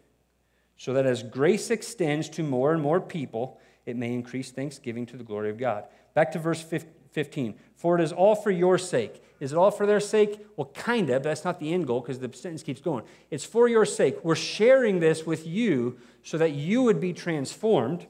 so 0.77 0.93
that 0.93 1.05
as 1.05 1.21
grace 1.21 1.69
extends 1.69 2.29
to 2.29 2.43
more 2.43 2.71
and 2.73 2.81
more 2.81 2.99
people, 2.99 3.59
it 3.87 3.95
may 3.95 4.13
increase 4.13 4.51
thanksgiving 4.51 5.05
to 5.07 5.17
the 5.17 5.23
glory 5.23 5.49
of 5.49 5.57
God. 5.57 5.85
Back 6.13 6.31
to 6.33 6.39
verse 6.39 6.61
15. 6.61 7.55
For 7.75 7.97
it 7.97 8.03
is 8.03 8.11
all 8.11 8.35
for 8.35 8.51
your 8.51 8.77
sake. 8.77 9.23
Is 9.39 9.53
it 9.53 9.57
all 9.57 9.71
for 9.71 9.85
their 9.85 9.99
sake? 9.99 10.45
Well, 10.55 10.71
kind 10.73 11.09
of, 11.09 11.23
but 11.23 11.29
that's 11.29 11.45
not 11.45 11.59
the 11.59 11.73
end 11.73 11.87
goal 11.87 12.01
because 12.01 12.19
the 12.19 12.31
sentence 12.33 12.63
keeps 12.63 12.81
going. 12.81 13.03
It's 13.31 13.45
for 13.45 13.67
your 13.67 13.85
sake. 13.85 14.23
We're 14.23 14.35
sharing 14.35 14.99
this 14.99 15.25
with 15.25 15.47
you 15.47 15.97
so 16.23 16.37
that 16.37 16.51
you 16.51 16.83
would 16.83 16.99
be 16.99 17.13
transformed. 17.13 18.07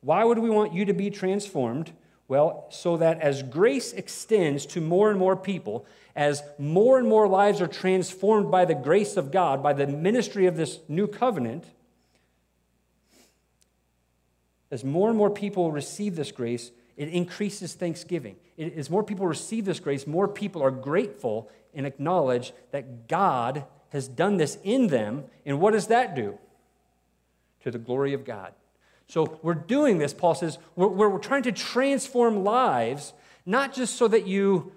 Why 0.00 0.22
would 0.24 0.38
we 0.38 0.50
want 0.50 0.72
you 0.72 0.84
to 0.84 0.92
be 0.92 1.10
transformed? 1.10 1.92
Well, 2.28 2.66
so 2.70 2.96
that 2.98 3.20
as 3.20 3.42
grace 3.42 3.92
extends 3.92 4.66
to 4.66 4.80
more 4.80 5.10
and 5.10 5.18
more 5.18 5.36
people, 5.36 5.86
as 6.14 6.42
more 6.58 6.98
and 6.98 7.08
more 7.08 7.26
lives 7.28 7.60
are 7.60 7.66
transformed 7.66 8.50
by 8.50 8.64
the 8.64 8.74
grace 8.74 9.16
of 9.16 9.32
God, 9.32 9.62
by 9.62 9.72
the 9.72 9.86
ministry 9.86 10.46
of 10.46 10.56
this 10.56 10.80
new 10.88 11.06
covenant, 11.06 11.64
as 14.70 14.84
more 14.84 15.08
and 15.08 15.18
more 15.18 15.30
people 15.30 15.70
receive 15.70 16.16
this 16.16 16.32
grace, 16.32 16.70
it 16.96 17.08
increases 17.08 17.74
thanksgiving. 17.74 18.36
It, 18.56 18.76
as 18.76 18.90
more 18.90 19.02
people 19.02 19.26
receive 19.26 19.64
this 19.64 19.80
grace, 19.80 20.06
more 20.06 20.28
people 20.28 20.62
are 20.62 20.70
grateful 20.70 21.50
and 21.74 21.86
acknowledge 21.86 22.52
that 22.72 23.08
God 23.08 23.64
has 23.90 24.08
done 24.08 24.36
this 24.38 24.58
in 24.64 24.88
them. 24.88 25.24
And 25.44 25.60
what 25.60 25.72
does 25.72 25.88
that 25.88 26.14
do? 26.14 26.38
To 27.60 27.70
the 27.70 27.78
glory 27.78 28.12
of 28.12 28.24
God. 28.24 28.52
So 29.08 29.38
we're 29.42 29.54
doing 29.54 29.98
this, 29.98 30.12
Paul 30.12 30.34
says, 30.34 30.58
we're, 30.74 30.88
we're 30.88 31.18
trying 31.18 31.44
to 31.44 31.52
transform 31.52 32.42
lives, 32.42 33.12
not 33.44 33.72
just 33.72 33.94
so 33.94 34.08
that 34.08 34.26
you 34.26 34.72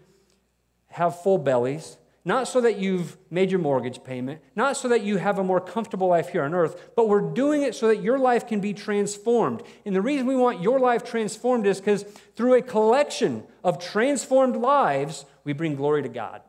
have 0.89 1.21
full 1.21 1.39
bellies, 1.39 1.97
not 2.25 2.47
so 2.47 2.61
that 2.61 2.77
you've 2.77 3.17
made 3.29 3.49
your 3.49 3.59
mortgage 3.59 4.03
payment, 4.03 4.41
not 4.55 4.75
so 4.75 4.87
that 4.89 5.03
you 5.03 5.17
have 5.17 5.39
a 5.39 5.43
more 5.43 5.61
comfortable 5.61 6.07
life 6.07 6.29
here 6.29 6.43
on 6.43 6.53
earth, 6.53 6.91
but 6.95 7.07
we're 7.07 7.33
doing 7.33 7.63
it 7.63 7.75
so 7.75 7.87
that 7.87 8.03
your 8.03 8.19
life 8.19 8.45
can 8.45 8.59
be 8.59 8.73
transformed. 8.73 9.63
And 9.85 9.95
the 9.95 10.01
reason 10.01 10.27
we 10.27 10.35
want 10.35 10.61
your 10.61 10.79
life 10.79 11.03
transformed 11.03 11.65
is 11.65 11.79
because 11.79 12.03
through 12.35 12.55
a 12.55 12.61
collection 12.61 13.43
of 13.63 13.79
transformed 13.79 14.57
lives, 14.57 15.25
we 15.43 15.53
bring 15.53 15.75
glory 15.75 16.03
to 16.03 16.09
God. 16.09 16.41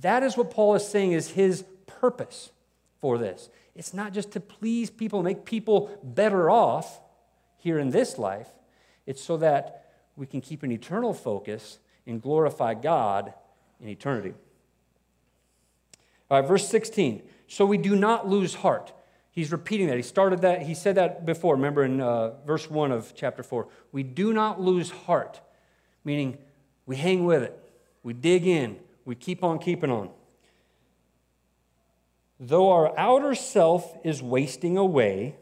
That 0.00 0.22
is 0.22 0.36
what 0.36 0.50
Paul 0.50 0.76
is 0.76 0.86
saying 0.86 1.12
is 1.12 1.30
his 1.30 1.64
purpose 1.86 2.52
for 3.00 3.18
this. 3.18 3.50
It's 3.74 3.92
not 3.92 4.12
just 4.12 4.32
to 4.32 4.40
please 4.40 4.90
people, 4.90 5.22
make 5.22 5.44
people 5.44 5.98
better 6.02 6.50
off 6.50 7.00
here 7.56 7.78
in 7.78 7.90
this 7.90 8.18
life, 8.18 8.48
it's 9.06 9.22
so 9.22 9.36
that 9.38 9.90
we 10.16 10.26
can 10.26 10.40
keep 10.40 10.62
an 10.62 10.70
eternal 10.70 11.12
focus 11.12 11.78
and 12.06 12.22
glorify 12.22 12.74
God 12.74 13.34
in 13.80 13.88
eternity. 13.88 14.34
Verse 16.30 16.68
16. 16.68 17.22
So 17.46 17.64
we 17.64 17.78
do 17.78 17.96
not 17.96 18.28
lose 18.28 18.54
heart. 18.54 18.92
He's 19.30 19.52
repeating 19.52 19.86
that. 19.86 19.96
He 19.96 20.02
started 20.02 20.40
that, 20.40 20.62
he 20.62 20.74
said 20.74 20.96
that 20.96 21.24
before. 21.24 21.54
Remember 21.54 21.84
in 21.84 22.00
uh, 22.00 22.32
verse 22.44 22.68
1 22.68 22.90
of 22.90 23.14
chapter 23.14 23.42
4. 23.42 23.68
We 23.92 24.02
do 24.02 24.32
not 24.32 24.60
lose 24.60 24.90
heart, 24.90 25.40
meaning 26.04 26.38
we 26.86 26.96
hang 26.96 27.24
with 27.24 27.42
it, 27.42 27.56
we 28.02 28.14
dig 28.14 28.46
in, 28.46 28.78
we 29.04 29.14
keep 29.14 29.44
on 29.44 29.58
keeping 29.58 29.90
on. 29.90 30.10
Though 32.40 32.70
our 32.72 32.98
outer 32.98 33.34
self 33.34 33.96
is 34.04 34.22
wasting 34.22 34.76
away, 34.76 35.36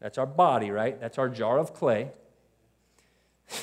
that's 0.00 0.18
our 0.18 0.26
body, 0.26 0.70
right? 0.70 1.00
That's 1.00 1.18
our 1.18 1.28
jar 1.28 1.58
of 1.58 1.74
clay. 1.74 2.10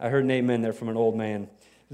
I 0.00 0.08
heard 0.08 0.24
an 0.24 0.30
amen 0.30 0.62
there 0.62 0.72
from 0.72 0.88
an 0.88 0.96
old 0.96 1.16
man. 1.16 1.48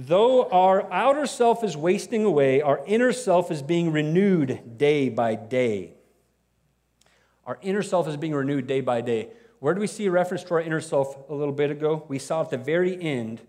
Though 0.07 0.49
our 0.49 0.91
outer 0.91 1.27
self 1.27 1.63
is 1.63 1.77
wasting 1.77 2.25
away, 2.25 2.63
our 2.63 2.81
inner 2.87 3.13
self 3.13 3.51
is 3.51 3.61
being 3.61 3.93
renewed 3.93 4.79
day 4.79 5.11
by 5.11 5.35
day. 5.35 5.93
Our 7.45 7.59
inner 7.61 7.83
self 7.83 8.09
is 8.09 8.17
being 8.17 8.33
renewed 8.33 8.67
day 8.67 8.81
by 8.81 9.03
day. 9.03 9.29
Where 9.59 9.75
do 9.75 9.81
we 9.81 9.87
see 9.87 10.07
a 10.07 10.11
reference 10.11 10.43
to 10.45 10.55
our 10.55 10.61
inner 10.63 10.81
self 10.81 11.29
a 11.29 11.35
little 11.35 11.53
bit 11.53 11.71
ago? 11.71 12.07
We 12.09 12.19
saw 12.19 12.41
at 12.41 12.49
the 12.49 12.57
very 12.57 12.99
end 12.99 13.43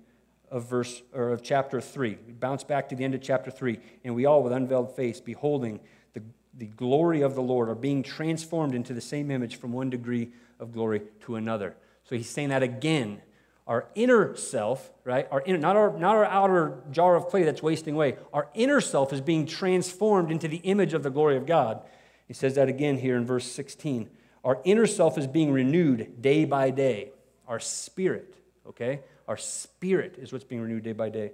of 0.50 0.70
verse 0.70 1.02
or 1.14 1.30
of 1.30 1.42
chapter 1.42 1.80
3. 1.80 2.18
We 2.28 2.34
bounce 2.34 2.66
back 2.66 2.90
to 2.90 2.98
the 2.98 3.06
end 3.06 3.16
of 3.16 3.22
chapter 3.22 3.50
3, 3.50 3.80
and 4.04 4.14
we 4.14 4.26
all 4.26 4.44
with 4.44 4.52
unveiled 4.52 4.94
face, 4.94 5.22
beholding 5.22 5.80
the, 6.12 6.22
the 6.54 6.66
glory 6.66 7.22
of 7.22 7.34
the 7.34 7.42
Lord, 7.42 7.70
are 7.70 7.76
being 7.76 8.04
transformed 8.04 8.76
into 8.76 8.94
the 8.94 9.00
same 9.00 9.32
image 9.32 9.56
from 9.56 9.72
one 9.72 9.90
degree 9.90 10.32
of 10.60 10.74
glory 10.74 11.04
to 11.22 11.38
another. 11.38 11.78
So 12.04 12.18
he's 12.18 12.30
saying 12.30 12.50
that 12.50 12.62
again 12.62 13.22
our 13.68 13.88
inner 13.96 14.36
self, 14.36 14.92
right? 15.04 15.28
Our 15.32 15.42
inner, 15.46 15.58
not, 15.58 15.76
our, 15.76 15.98
not 15.98 16.16
our 16.16 16.26
outer 16.26 16.80
jar 16.92 17.16
of 17.16 17.28
clay 17.28 17.44
that's 17.44 17.62
wasting 17.62 17.96
away. 17.96 18.18
Our 18.34 18.50
inner 18.54 18.82
self 18.82 19.14
is 19.14 19.22
being 19.22 19.46
transformed 19.46 20.32
into 20.32 20.48
the 20.48 20.58
image 20.58 20.94
of 20.94 21.04
the 21.04 21.10
glory 21.10 21.38
of 21.38 21.46
God. 21.46 21.82
He 22.28 22.34
says 22.34 22.56
that 22.56 22.70
again 22.70 22.98
here 22.98 23.16
in 23.18 23.26
verse 23.26 23.50
16. 23.52 24.10
Our 24.44 24.60
inner 24.64 24.88
self 24.88 25.18
is 25.18 25.28
being 25.28 25.52
renewed 25.52 26.22
day 26.22 26.46
by 26.46 26.72
day. 26.72 27.12
Our 27.48 27.60
spirit, 27.60 28.36
okay? 28.68 29.02
Our 29.28 29.38
spirit 29.38 30.16
is 30.18 30.32
what's 30.32 30.44
being 30.44 30.62
renewed 30.62 30.84
day 30.84 30.94
by 30.94 31.10
day. 31.10 31.32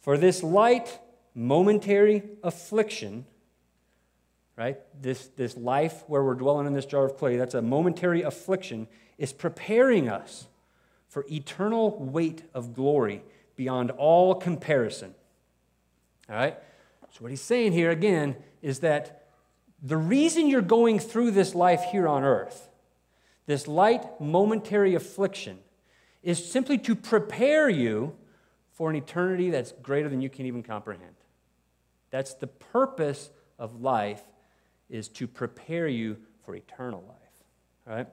For 0.00 0.16
this 0.16 0.42
light, 0.42 0.98
momentary 1.34 2.22
affliction, 2.42 3.26
right? 4.56 4.78
This, 5.00 5.26
this 5.36 5.56
life 5.56 6.04
where 6.06 6.22
we're 6.22 6.34
dwelling 6.34 6.66
in 6.66 6.74
this 6.74 6.86
jar 6.86 7.04
of 7.04 7.16
clay, 7.16 7.36
that's 7.36 7.54
a 7.54 7.62
momentary 7.62 8.22
affliction, 8.22 8.86
is 9.18 9.32
preparing 9.32 10.08
us 10.08 10.46
for 11.14 11.24
eternal 11.30 11.96
weight 11.96 12.42
of 12.54 12.74
glory 12.74 13.22
beyond 13.54 13.92
all 13.92 14.34
comparison. 14.34 15.14
All 16.28 16.34
right? 16.34 16.58
So, 17.12 17.20
what 17.20 17.30
he's 17.30 17.40
saying 17.40 17.70
here 17.70 17.92
again 17.92 18.34
is 18.62 18.80
that 18.80 19.28
the 19.80 19.96
reason 19.96 20.48
you're 20.48 20.60
going 20.60 20.98
through 20.98 21.30
this 21.30 21.54
life 21.54 21.84
here 21.92 22.08
on 22.08 22.24
earth, 22.24 22.68
this 23.46 23.68
light 23.68 24.20
momentary 24.20 24.96
affliction, 24.96 25.60
is 26.24 26.44
simply 26.44 26.78
to 26.78 26.96
prepare 26.96 27.68
you 27.68 28.16
for 28.72 28.90
an 28.90 28.96
eternity 28.96 29.50
that's 29.50 29.70
greater 29.70 30.08
than 30.08 30.20
you 30.20 30.28
can 30.28 30.46
even 30.46 30.64
comprehend. 30.64 31.14
That's 32.10 32.34
the 32.34 32.48
purpose 32.48 33.30
of 33.56 33.80
life 33.80 34.24
is 34.90 35.06
to 35.10 35.28
prepare 35.28 35.86
you 35.86 36.16
for 36.44 36.56
eternal 36.56 37.04
life. 37.06 37.86
All 37.86 37.94
right? 37.94 38.08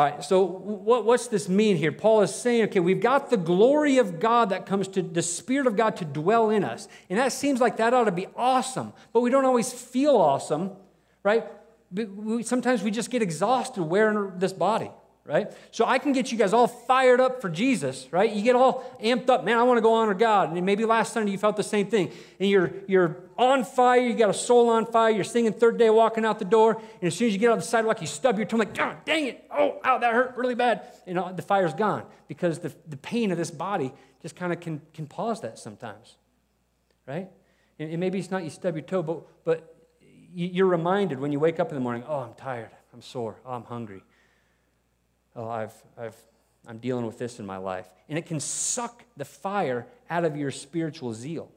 All 0.00 0.06
right, 0.06 0.24
so 0.24 0.42
what, 0.42 1.04
what's 1.04 1.28
this 1.28 1.46
mean 1.46 1.76
here? 1.76 1.92
Paul 1.92 2.22
is 2.22 2.34
saying, 2.34 2.64
okay, 2.64 2.80
we've 2.80 3.02
got 3.02 3.28
the 3.28 3.36
glory 3.36 3.98
of 3.98 4.18
God 4.18 4.48
that 4.48 4.64
comes 4.64 4.88
to 4.88 5.02
the 5.02 5.20
Spirit 5.20 5.66
of 5.66 5.76
God 5.76 5.96
to 5.96 6.06
dwell 6.06 6.48
in 6.48 6.64
us. 6.64 6.88
And 7.10 7.18
that 7.18 7.32
seems 7.32 7.60
like 7.60 7.76
that 7.76 7.92
ought 7.92 8.04
to 8.04 8.10
be 8.10 8.26
awesome, 8.34 8.94
but 9.12 9.20
we 9.20 9.28
don't 9.28 9.44
always 9.44 9.70
feel 9.70 10.16
awesome, 10.16 10.70
right? 11.22 11.44
Sometimes 12.40 12.82
we 12.82 12.90
just 12.90 13.10
get 13.10 13.20
exhausted 13.20 13.82
wearing 13.82 14.38
this 14.38 14.54
body 14.54 14.90
right? 15.30 15.52
So 15.70 15.86
I 15.86 15.98
can 15.98 16.12
get 16.12 16.32
you 16.32 16.36
guys 16.36 16.52
all 16.52 16.66
fired 16.66 17.20
up 17.20 17.40
for 17.40 17.48
Jesus, 17.48 18.08
right? 18.10 18.30
You 18.30 18.42
get 18.42 18.56
all 18.56 18.82
amped 19.00 19.30
up, 19.30 19.44
man, 19.44 19.58
I 19.58 19.62
want 19.62 19.78
to 19.78 19.80
go 19.80 19.94
honor 19.94 20.12
God. 20.12 20.52
And 20.52 20.66
maybe 20.66 20.84
last 20.84 21.12
Sunday 21.12 21.30
you 21.30 21.38
felt 21.38 21.56
the 21.56 21.62
same 21.62 21.86
thing. 21.86 22.10
And 22.40 22.50
you're, 22.50 22.72
you're 22.88 23.22
on 23.38 23.62
fire, 23.62 24.00
you 24.00 24.14
got 24.14 24.30
a 24.30 24.34
soul 24.34 24.68
on 24.68 24.86
fire, 24.86 25.10
you're 25.10 25.22
singing 25.22 25.52
Third 25.52 25.78
Day 25.78 25.88
walking 25.88 26.24
out 26.24 26.40
the 26.40 26.44
door, 26.44 26.82
and 27.00 27.04
as 27.04 27.14
soon 27.14 27.28
as 27.28 27.32
you 27.32 27.38
get 27.38 27.50
on 27.50 27.58
the 27.58 27.64
sidewalk, 27.64 28.00
you 28.00 28.08
stub 28.08 28.38
your 28.38 28.46
toe, 28.46 28.56
like, 28.56 28.74
God, 28.74 29.04
dang 29.04 29.28
it, 29.28 29.48
oh, 29.56 29.78
ow, 29.84 29.98
that 29.98 30.12
hurt 30.12 30.36
really 30.36 30.56
bad. 30.56 30.82
And 31.06 31.16
uh, 31.16 31.30
the 31.30 31.42
fire's 31.42 31.74
gone 31.74 32.04
because 32.26 32.58
the, 32.58 32.74
the 32.88 32.96
pain 32.96 33.30
of 33.30 33.38
this 33.38 33.52
body 33.52 33.92
just 34.22 34.34
kind 34.34 34.52
of 34.52 34.58
can, 34.58 34.82
can 34.92 35.06
pause 35.06 35.42
that 35.42 35.60
sometimes, 35.60 36.16
right? 37.06 37.30
And, 37.78 37.88
and 37.92 38.00
maybe 38.00 38.18
it's 38.18 38.32
not 38.32 38.42
you 38.42 38.50
stub 38.50 38.74
your 38.74 38.82
toe, 38.82 39.04
but, 39.04 39.22
but 39.44 39.76
you're 40.34 40.66
reminded 40.66 41.20
when 41.20 41.30
you 41.30 41.38
wake 41.38 41.60
up 41.60 41.68
in 41.68 41.76
the 41.76 41.80
morning, 41.80 42.02
oh, 42.08 42.18
I'm 42.18 42.34
tired, 42.34 42.70
I'm 42.92 43.00
sore, 43.00 43.36
oh, 43.46 43.52
I'm 43.52 43.64
hungry 43.64 44.02
oh, 45.36 45.48
I've, 45.48 45.74
I've, 45.98 46.16
I'm 46.66 46.78
dealing 46.78 47.06
with 47.06 47.18
this 47.18 47.38
in 47.38 47.46
my 47.46 47.56
life. 47.56 47.88
And 48.08 48.18
it 48.18 48.26
can 48.26 48.40
suck 48.40 49.04
the 49.16 49.24
fire 49.24 49.86
out 50.08 50.24
of 50.24 50.36
your 50.36 50.50
spiritual 50.50 51.12
zeal 51.14 51.50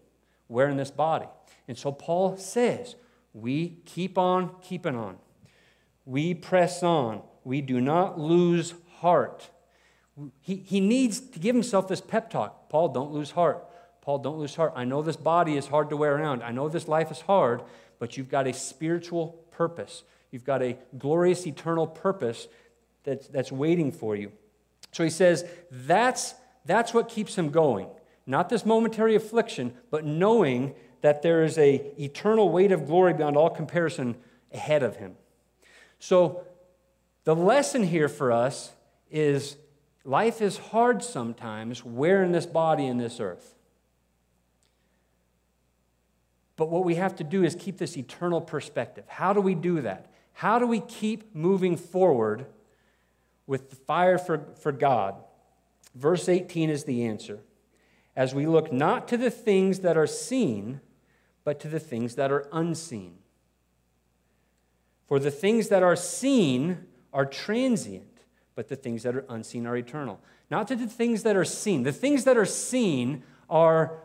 wearing 0.47 0.77
this 0.77 0.91
body. 0.91 1.27
And 1.67 1.77
so 1.77 1.91
Paul 1.91 2.37
says, 2.37 2.95
we 3.33 3.79
keep 3.85 4.17
on 4.17 4.51
keeping 4.61 4.95
on. 4.95 5.17
We 6.05 6.33
press 6.33 6.83
on. 6.83 7.21
We 7.43 7.61
do 7.61 7.81
not 7.81 8.19
lose 8.19 8.73
heart. 8.99 9.49
He, 10.41 10.57
he 10.57 10.79
needs 10.79 11.19
to 11.19 11.39
give 11.39 11.55
himself 11.55 11.87
this 11.87 12.01
pep 12.01 12.29
talk. 12.29 12.69
Paul, 12.69 12.89
don't 12.89 13.11
lose 13.11 13.31
heart. 13.31 13.65
Paul, 14.01 14.19
don't 14.19 14.37
lose 14.37 14.55
heart. 14.55 14.73
I 14.75 14.83
know 14.83 15.01
this 15.01 15.15
body 15.15 15.57
is 15.57 15.67
hard 15.67 15.89
to 15.89 15.97
wear 15.97 16.15
around. 16.15 16.43
I 16.43 16.51
know 16.51 16.69
this 16.69 16.87
life 16.87 17.09
is 17.09 17.21
hard, 17.21 17.63
but 17.99 18.17
you've 18.17 18.29
got 18.29 18.47
a 18.47 18.53
spiritual 18.53 19.45
purpose. 19.51 20.03
You've 20.29 20.43
got 20.43 20.61
a 20.61 20.77
glorious 20.97 21.47
eternal 21.47 21.87
purpose 21.87 22.47
that's, 23.03 23.27
that's 23.27 23.51
waiting 23.51 23.91
for 23.91 24.15
you. 24.15 24.31
So 24.91 25.03
he 25.03 25.09
says 25.09 25.45
that's, 25.71 26.35
that's 26.65 26.93
what 26.93 27.09
keeps 27.09 27.37
him 27.37 27.49
going. 27.49 27.87
Not 28.25 28.49
this 28.49 28.65
momentary 28.65 29.15
affliction, 29.15 29.73
but 29.89 30.05
knowing 30.05 30.75
that 31.01 31.21
there 31.21 31.43
is 31.43 31.57
a 31.57 31.91
eternal 32.01 32.49
weight 32.49 32.71
of 32.71 32.87
glory 32.87 33.13
beyond 33.13 33.35
all 33.35 33.49
comparison 33.49 34.15
ahead 34.53 34.83
of 34.83 34.95
him. 34.95 35.15
So 35.99 36.45
the 37.25 37.35
lesson 37.35 37.83
here 37.83 38.07
for 38.07 38.31
us 38.31 38.71
is 39.11 39.57
life 40.05 40.41
is 40.41 40.57
hard 40.57 41.03
sometimes 41.03 41.83
wearing 41.83 42.31
this 42.31 42.45
body 42.45 42.85
in 42.85 42.97
this 42.97 43.19
earth. 43.19 43.55
But 46.55 46.69
what 46.69 46.85
we 46.85 46.95
have 46.95 47.15
to 47.17 47.23
do 47.23 47.43
is 47.43 47.55
keep 47.55 47.77
this 47.77 47.97
eternal 47.97 48.39
perspective. 48.39 49.05
How 49.07 49.33
do 49.33 49.41
we 49.41 49.55
do 49.55 49.81
that? 49.81 50.11
How 50.33 50.59
do 50.59 50.67
we 50.67 50.79
keep 50.79 51.35
moving 51.35 51.75
forward 51.77 52.45
with 53.47 53.69
the 53.69 53.75
fire 53.75 54.17
for, 54.17 54.47
for 54.59 54.71
God. 54.71 55.15
Verse 55.95 56.27
18 56.27 56.69
is 56.69 56.85
the 56.85 57.05
answer. 57.05 57.39
As 58.15 58.33
we 58.33 58.45
look 58.45 58.71
not 58.71 59.07
to 59.09 59.17
the 59.17 59.31
things 59.31 59.79
that 59.79 59.97
are 59.97 60.07
seen, 60.07 60.81
but 61.43 61.59
to 61.59 61.67
the 61.67 61.79
things 61.79 62.15
that 62.15 62.31
are 62.31 62.47
unseen. 62.51 63.15
For 65.07 65.19
the 65.19 65.31
things 65.31 65.67
that 65.69 65.83
are 65.83 65.95
seen 65.95 66.85
are 67.11 67.25
transient, 67.25 68.21
but 68.55 68.69
the 68.69 68.75
things 68.75 69.03
that 69.03 69.15
are 69.15 69.25
unseen 69.29 69.65
are 69.67 69.75
eternal. 69.75 70.19
Not 70.49 70.67
to 70.69 70.75
the 70.75 70.87
things 70.87 71.23
that 71.23 71.35
are 71.35 71.45
seen. 71.45 71.83
The 71.83 71.91
things 71.91 72.23
that 72.23 72.37
are 72.37 72.45
seen 72.45 73.23
are 73.49 74.02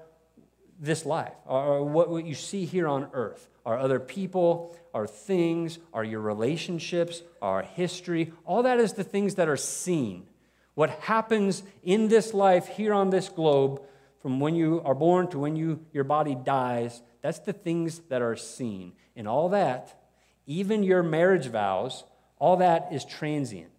this 0.79 1.05
life, 1.05 1.35
or 1.47 1.85
what, 1.85 2.25
you 2.25 2.35
see 2.35 2.65
here 2.65 2.87
on 2.87 3.09
earth, 3.13 3.49
are 3.67 3.79
other 3.79 3.99
people, 3.99 4.77
our 4.95 5.07
things, 5.07 5.79
are 5.93 6.05
your 6.05 6.21
relationships, 6.21 7.23
our 7.43 7.63
history. 7.63 8.33
All 8.45 8.63
that 8.63 8.79
is 8.79 8.93
the 8.93 9.05
things 9.05 9.35
that 9.35 9.49
are 9.49 9.57
seen. 9.57 10.27
What 10.75 10.91
happens 10.91 11.63
in 11.83 12.09
this 12.09 12.33
life 12.33 12.69
here 12.69 12.95
on 12.95 13.11
this 13.11 13.29
globe 13.29 13.83
from 14.23 14.41
when 14.41 14.55
you 14.55 14.81
are 14.85 14.95
born 14.95 15.29
to 15.29 15.39
when 15.39 15.57
you, 15.57 15.85
your 15.93 16.05
body 16.05 16.35
dies, 16.35 17.03
that's 17.21 17.41
the 17.41 17.53
things 17.53 17.99
that 18.09 18.23
are 18.23 18.37
seen. 18.37 18.93
And 19.17 19.27
all 19.27 19.49
that, 19.51 20.01
even 20.47 20.83
your 20.83 21.03
marriage 21.03 21.49
vows, 21.49 22.05
all 22.39 22.59
that 22.59 22.89
is 22.93 23.05
transient. 23.05 23.73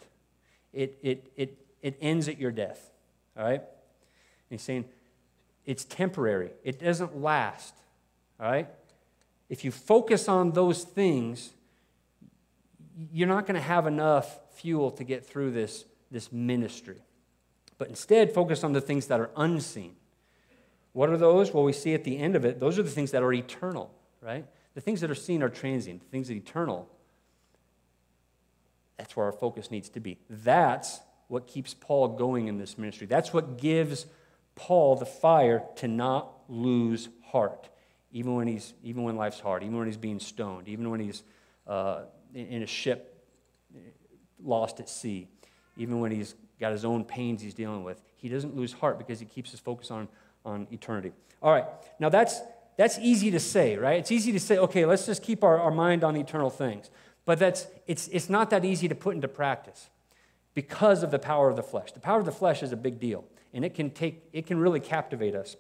It, 0.74 0.98
it, 1.02 1.32
it, 1.36 1.58
it 1.82 1.98
ends 2.02 2.28
at 2.28 2.38
your 2.38 2.52
death. 2.52 2.92
All 3.38 3.44
right? 3.44 3.62
And 3.62 4.50
he's 4.50 4.62
saying, 4.62 4.86
it's 5.70 5.86
temporary, 5.86 6.50
it 6.64 6.80
doesn't 6.80 7.22
last. 7.22 7.76
All 8.40 8.50
right? 8.50 8.68
If 9.50 9.64
you 9.64 9.70
focus 9.70 10.28
on 10.28 10.54
those 10.54 10.84
things, 10.84 11.52
you're 13.14 13.28
not 13.28 13.46
going 13.46 13.54
to 13.54 13.62
have 13.62 13.86
enough 13.86 14.40
fuel 14.56 14.90
to 14.90 15.04
get 15.04 15.24
through 15.24 15.52
this, 15.52 15.86
this 16.10 16.32
ministry. 16.32 16.98
But 17.78 17.90
instead, 17.90 18.34
focus 18.34 18.64
on 18.64 18.74
the 18.74 18.82
things 18.82 19.06
that 19.08 19.20
are 19.20 19.30
unseen. 19.38 19.96
What 20.94 21.12
are 21.12 21.18
those? 21.18 21.54
Well, 21.54 21.64
we 21.64 21.74
see 21.74 21.94
at 21.94 22.04
the 22.04 22.18
end 22.18 22.36
of 22.36 22.46
it, 22.46 22.60
those 22.60 22.80
are 22.80 22.84
the 22.84 22.90
things 22.90 23.12
that 23.12 23.22
are 23.22 23.32
eternal, 23.32 23.94
right? 24.22 24.48
The 24.74 24.82
things 24.82 25.02
that 25.02 25.12
are 25.12 25.16
seen 25.16 25.44
are 25.44 25.50
transient, 25.50 26.02
the 26.02 26.08
things 26.08 26.30
that 26.30 26.34
are 26.34 26.38
eternal. 26.38 26.90
That's 28.98 29.16
where 29.16 29.28
our 29.28 29.34
focus 29.34 29.70
needs 29.70 29.90
to 29.90 30.00
be. 30.00 30.18
That's 30.32 31.00
what 31.28 31.46
keeps 31.46 31.76
Paul 31.76 32.08
going 32.08 32.48
in 32.48 32.58
this 32.58 32.76
ministry. 32.76 33.06
That's 33.06 33.32
what 33.32 33.60
gives 33.60 34.08
Paul 34.60 34.98
the 34.98 35.06
fire 35.06 35.64
to 35.78 35.88
not 35.88 36.34
lose 36.50 37.08
heart, 37.24 37.70
even 38.12 38.36
when, 38.36 38.46
he's, 38.46 38.74
even 38.84 39.04
when 39.04 39.16
life's 39.16 39.40
hard, 39.40 39.64
even 39.64 39.78
when 39.78 39.88
he's 39.88 39.96
being 39.96 40.20
stoned, 40.20 40.68
even 40.68 40.90
when 40.90 41.00
he's 41.00 41.24
uh, 41.66 42.02
in 42.36 42.62
a 42.62 42.68
ship 42.68 43.26
lost 44.44 44.82
at 44.82 44.90
sea, 44.90 45.30
even 45.78 46.02
when 46.02 46.12
he's 46.12 46.36
got 46.60 46.74
his 46.74 46.84
own 46.84 47.06
pains 47.06 47.42
he's 47.42 47.54
dealing 47.54 47.86
with. 47.86 48.02
He 48.18 48.28
doesn't 48.28 48.54
lose 48.54 48.74
heart 48.74 48.98
because 48.98 49.18
he 49.22 49.26
keeps 49.26 49.52
his 49.52 49.62
focus 49.62 49.92
on, 49.92 50.10
on 50.44 50.68
eternity. 50.72 51.14
All 51.42 51.54
right, 51.54 51.66
now 51.98 52.10
that's, 52.10 52.42
that's 52.78 53.00
easy 53.00 53.32
to 53.32 53.40
say, 53.40 53.78
right? 53.78 53.98
It's 53.98 54.12
easy 54.12 54.34
to 54.34 54.42
say, 54.42 54.58
okay, 54.58 54.86
let's 54.86 55.06
just 55.06 55.24
keep 55.24 55.42
our, 55.42 55.58
our 55.58 55.72
mind 55.72 56.04
on 56.04 56.18
eternal 56.18 56.50
things. 56.50 56.90
But 57.24 57.40
that's, 57.40 57.66
it's, 57.88 58.10
it's 58.10 58.30
not 58.30 58.50
that 58.50 58.66
easy 58.66 58.90
to 58.90 58.96
put 58.96 59.16
into 59.16 59.30
practice 59.30 59.90
because 60.54 61.02
of 61.02 61.12
the 61.12 61.20
power 61.20 61.50
of 61.50 61.56
the 61.56 61.64
flesh. 61.64 61.94
The 61.94 62.02
power 62.02 62.20
of 62.20 62.26
the 62.26 62.34
flesh 62.34 62.62
is 62.62 62.74
a 62.74 62.78
big 62.78 63.00
deal, 63.00 63.24
and 63.54 63.66
it 63.66 63.74
can, 63.74 63.90
take, 63.90 64.24
it 64.34 64.48
can 64.48 64.60
really 64.60 64.80
captivate 64.80 65.36
us. 65.36 65.56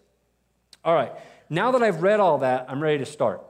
All 0.83 0.93
right, 0.93 1.11
now 1.49 1.71
that 1.71 1.83
I've 1.83 2.01
read 2.01 2.19
all 2.19 2.39
that, 2.39 2.65
I'm 2.69 2.81
ready 2.81 2.99
to 2.99 3.05
start. 3.05 3.41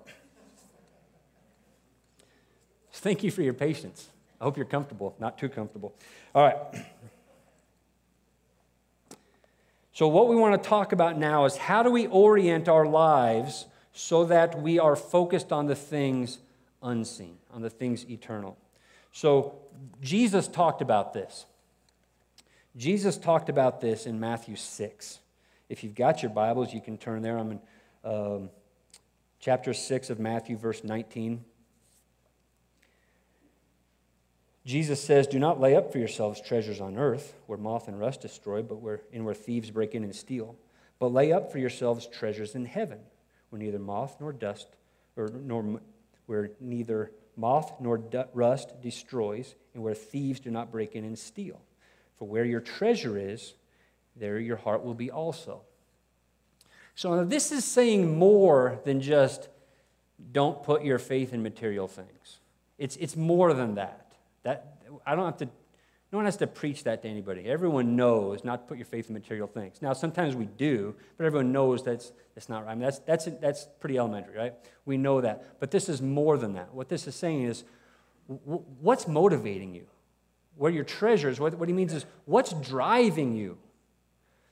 Thank 2.92 3.24
you 3.24 3.32
for 3.32 3.42
your 3.42 3.54
patience. 3.54 4.10
I 4.42 4.44
hope 4.44 4.58
you're 4.58 4.66
comfortable, 4.66 5.16
not 5.20 5.38
too 5.38 5.50
comfortable. 5.50 5.94
All 6.34 6.44
right. 6.44 6.58
So, 9.94 10.08
what 10.08 10.30
we 10.30 10.36
want 10.36 10.62
to 10.62 10.70
talk 10.70 10.94
about 10.94 11.18
now 11.18 11.46
is 11.46 11.58
how 11.58 11.84
do 11.84 11.92
we 11.92 12.08
orient 12.08 12.70
our 12.70 12.86
lives 12.86 13.66
so 13.92 14.24
that 14.26 14.62
we 14.62 14.80
are 14.80 14.96
focused 14.96 15.52
on 15.52 15.66
the 15.68 15.76
things 15.76 16.40
unseen, 16.82 17.38
on 17.52 17.62
the 17.62 17.70
things 17.70 18.10
eternal. 18.10 18.58
So, 19.12 19.56
Jesus 20.02 20.48
talked 20.48 20.82
about 20.82 21.14
this. 21.14 21.46
Jesus 22.78 23.18
talked 23.18 23.50
about 23.50 23.82
this 23.82 24.06
in 24.06 24.20
Matthew 24.20 24.56
6. 24.56 25.20
If 25.70 25.84
you've 25.84 25.96
got 25.96 26.22
your 26.22 26.32
Bibles, 26.32 26.74
you 26.74 26.82
can 26.82 26.98
turn 26.98 27.22
there. 27.22 27.38
I'm 27.38 27.52
in 27.52 27.60
um, 28.04 28.50
chapter 29.40 29.74
6 29.74 30.10
of 30.10 30.20
Matthew, 30.20 30.56
verse 30.58 30.84
19. 30.84 31.44
Jesus 34.66 35.04
says, 35.04 35.26
Do 35.26 35.40
not 35.40 35.60
lay 35.60 35.76
up 35.76 35.92
for 35.92 35.98
yourselves 35.98 36.42
treasures 36.42 36.80
on 36.80 36.98
earth, 36.98 37.34
where 37.48 37.58
moth 37.58 37.88
and 37.88 38.00
rust 38.00 38.22
destroy, 38.22 38.62
but 38.62 38.82
where, 38.82 39.02
and 39.12 39.26
where 39.26 39.34
thieves 39.34 39.72
break 39.72 39.96
in 39.96 40.04
and 40.04 40.16
steal. 40.16 40.56
But 41.00 41.12
lay 41.12 41.32
up 41.32 41.52
for 41.52 41.58
yourselves 41.58 42.06
treasures 42.06 42.54
in 42.54 42.66
heaven, 42.66 43.00
where 43.50 43.60
neither 43.60 43.80
moth 43.80 44.18
nor 44.20 44.32
dust, 44.32 44.68
or 45.18 45.30
nor 45.30 45.82
where 46.28 46.52
neither 46.60 47.12
moth 47.36 47.80
nor 47.80 48.00
rust 48.34 48.80
destroys, 48.82 49.56
and 49.74 49.82
where 49.82 49.96
thieves 49.96 50.40
do 50.40 50.52
not 50.52 50.72
break 50.72 50.94
in 50.94 51.04
and 51.04 51.18
steal. 51.18 51.60
For 52.20 52.28
where 52.28 52.46
your 52.46 52.60
treasure 52.60 53.18
is, 53.18 53.54
there 54.16 54.40
your 54.40 54.58
heart 54.58 54.84
will 54.84 54.94
be 54.94 55.10
also. 55.10 55.62
So 56.96 57.24
this 57.24 57.52
is 57.52 57.64
saying 57.64 58.18
more 58.18 58.80
than 58.84 59.00
just 59.02 59.48
don't 60.32 60.62
put 60.62 60.84
your 60.84 61.00
faith 61.00 61.34
in 61.34 61.42
material 61.42 61.88
things. 61.88 62.40
It's, 62.78 62.98
it's 62.98 63.16
more 63.16 63.54
than 63.54 63.76
that. 63.76 64.12
That 64.44 64.78
I 65.06 65.16
don't 65.16 65.26
have 65.26 65.38
to 65.38 65.50
no 66.12 66.18
one 66.18 66.26
has 66.26 66.38
to 66.38 66.48
preach 66.48 66.86
that 66.86 67.04
to 67.04 67.08
anybody. 67.08 67.46
Everyone 67.46 67.96
knows 67.96 68.44
not 68.44 68.64
to 68.64 68.68
put 68.68 68.78
your 68.78 68.86
faith 68.86 69.10
in 69.10 69.14
material 69.14 69.46
things. 69.46 69.80
Now, 69.80 69.94
sometimes 69.94 70.36
we 70.36 70.46
do, 70.46 70.96
but 71.18 71.26
everyone 71.26 71.52
knows 71.52 71.84
that's, 71.84 72.12
that's 72.34 72.50
not 72.50 72.66
right. 72.66 72.72
I 72.72 72.76
mean, 72.76 72.82
that's, 72.82 73.00
that's, 73.00 73.26
that's 73.40 73.68
pretty 73.80 74.00
elementary, 74.00 74.36
right? 74.36 74.54
We 74.86 74.98
know 74.98 75.22
that. 75.22 75.60
But 75.60 75.70
this 75.70 75.88
is 75.88 76.02
more 76.02 76.38
than 76.38 76.54
that. 76.54 76.74
What 76.74 76.90
this 76.90 77.08
is 77.08 77.14
saying 77.16 77.44
is 77.44 77.64
what's 78.26 79.08
motivating 79.08 79.76
you? 79.76 79.86
Where 80.60 80.72
your 80.72 80.84
treasures, 80.84 81.40
what, 81.40 81.56
what 81.56 81.68
he 81.68 81.74
means 81.74 81.94
is 81.94 82.06
what's 82.26 82.54
driving 82.54 83.36
you? 83.36 83.58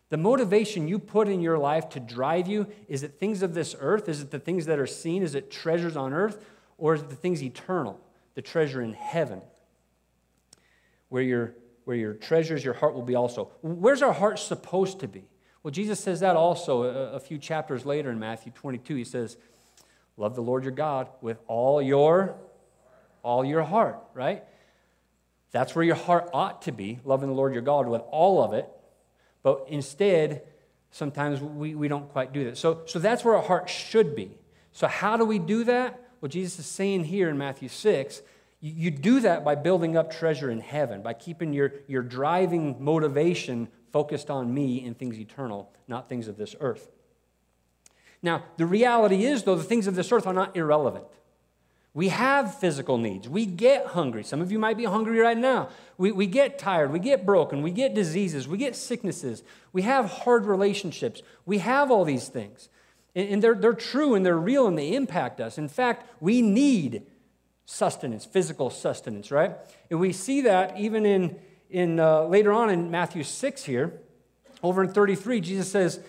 The 0.10 0.18
motivation 0.18 0.88
you 0.88 1.00
put 1.00 1.28
in 1.28 1.42
your 1.42 1.58
life 1.58 1.90
to 1.90 2.00
drive 2.00 2.48
you, 2.48 2.68
is 2.88 3.04
it 3.04 3.20
things 3.20 3.44
of 3.44 3.54
this 3.54 3.76
earth? 3.80 4.10
Is 4.10 4.22
it 4.22 4.32
the 4.32 4.40
things 4.40 4.66
that 4.66 4.80
are 4.80 4.88
seen? 4.88 5.22
Is 5.22 5.36
it 5.36 5.52
treasures 5.52 5.96
on 5.96 6.14
earth? 6.14 6.44
Or 6.78 6.96
is 6.96 7.02
it 7.02 7.10
the 7.10 7.16
things 7.16 7.44
eternal, 7.44 8.00
the 8.34 8.42
treasure 8.42 8.82
in 8.82 8.94
heaven? 8.94 9.42
where 11.10 11.24
your, 11.24 11.54
where 11.86 11.98
your 11.98 12.14
treasures, 12.14 12.64
your 12.64 12.74
heart 12.74 12.94
will 12.94 13.04
be 13.04 13.16
also. 13.16 13.52
Where's 13.62 14.02
our 14.02 14.14
heart 14.14 14.40
supposed 14.40 15.00
to 15.02 15.08
be? 15.08 15.26
Well, 15.64 15.72
Jesus 15.72 16.00
says 16.00 16.20
that 16.22 16.36
also 16.36 16.84
a, 16.84 17.14
a 17.14 17.20
few 17.20 17.38
chapters 17.38 17.86
later 17.86 18.10
in 18.12 18.20
Matthew 18.20 18.52
22. 18.54 18.96
He 18.96 19.04
says, 19.04 19.38
Love 20.16 20.36
the 20.36 20.42
Lord 20.42 20.64
your 20.64 20.72
God 20.72 21.10
with 21.22 21.38
all 21.48 21.82
your 21.82 22.36
all 23.24 23.44
your 23.44 23.64
heart, 23.64 24.00
right? 24.14 24.44
That's 25.52 25.76
where 25.76 25.86
your 25.86 25.96
heart 25.96 26.30
ought 26.34 26.64
to 26.64 26.72
be, 26.72 27.00
loving 27.04 27.30
the 27.30 27.36
Lord 27.36 27.54
your 27.54 27.62
God 27.62 27.88
with 27.88 28.02
all 28.12 28.44
of 28.44 28.54
it. 28.54 28.70
But 29.44 29.66
instead, 29.70 30.44
sometimes 30.92 31.42
we, 31.42 31.76
we 31.76 31.88
don't 31.88 32.10
quite 32.10 32.34
do 32.34 32.46
that. 32.46 32.58
So, 32.58 32.82
so 32.86 33.00
that's 33.00 33.24
where 33.24 33.36
our 33.36 33.44
heart 33.44 33.70
should 33.70 34.16
be. 34.16 34.38
So, 34.72 34.88
how 34.88 35.18
do 35.18 35.26
we 35.26 35.40
do 35.40 35.64
that? 35.64 36.00
Well, 36.20 36.30
Jesus 36.30 36.60
is 36.60 36.66
saying 36.66 37.06
here 37.06 37.30
in 37.30 37.38
Matthew 37.38 37.70
6 37.70 38.22
you 38.60 38.90
do 38.90 39.20
that 39.20 39.46
by 39.46 39.56
building 39.56 39.96
up 39.96 40.12
treasure 40.12 40.50
in 40.50 40.60
heaven, 40.60 41.04
by 41.04 41.14
keeping 41.14 41.54
your, 41.54 41.74
your 41.88 42.02
driving 42.02 42.84
motivation 42.84 43.68
focused 43.92 44.32
on 44.32 44.52
me 44.52 44.84
and 44.86 44.98
things 44.98 45.20
eternal, 45.20 45.72
not 45.88 46.10
things 46.10 46.28
of 46.28 46.38
this 46.38 46.56
earth. 46.60 46.90
Now, 48.22 48.44
the 48.58 48.66
reality 48.66 49.26
is, 49.26 49.44
though, 49.44 49.56
the 49.56 49.64
things 49.64 49.86
of 49.86 49.94
this 49.94 50.12
earth 50.12 50.26
are 50.26 50.34
not 50.34 50.58
irrelevant. 50.58 51.06
We 51.98 52.10
have 52.10 52.54
physical 52.54 53.00
needs. 53.00 53.28
We 53.28 53.48
get 53.48 53.88
hungry. 53.88 54.24
Some 54.24 54.40
of 54.40 54.52
you 54.52 54.60
might 54.60 54.78
be 54.78 54.84
hungry 54.84 55.18
right 55.18 55.36
now. 55.36 55.70
We, 55.98 56.12
we 56.12 56.28
get 56.28 56.60
tired. 56.60 56.94
We 56.94 57.00
get 57.00 57.26
broken. 57.26 57.64
We 57.64 57.72
get 57.72 57.96
diseases. 57.96 58.48
We 58.48 58.60
get 58.60 58.76
sicknesses. 58.76 59.42
We 59.74 59.82
have 59.82 60.06
hard 60.06 60.46
relationships. 60.46 61.24
We 61.48 61.58
have 61.58 61.90
all 61.90 62.06
these 62.06 62.28
things. 62.28 62.70
And, 63.16 63.30
and 63.30 63.44
they're, 63.44 63.56
they're 63.56 63.74
true 63.74 64.14
and 64.14 64.24
they're 64.24 64.38
real 64.38 64.68
and 64.68 64.78
they 64.78 64.94
impact 64.94 65.42
us. 65.42 65.58
In 65.58 65.68
fact, 65.68 66.08
we 66.20 66.44
need 66.44 67.02
sustenance, 67.66 68.26
physical 68.26 68.70
sustenance, 68.70 69.32
right? 69.32 69.56
And 69.90 70.00
we 70.00 70.14
see 70.14 70.42
that 70.42 70.78
even 70.78 71.04
in, 71.04 71.40
in 71.72 72.00
uh, 72.00 72.26
later 72.26 72.52
on 72.54 72.70
in 72.70 72.92
Matthew 72.92 73.24
6 73.24 73.64
here, 73.64 74.00
over 74.62 74.84
in 74.84 74.94
33, 74.94 75.42
Jesus 75.42 75.72
says, 75.72 76.00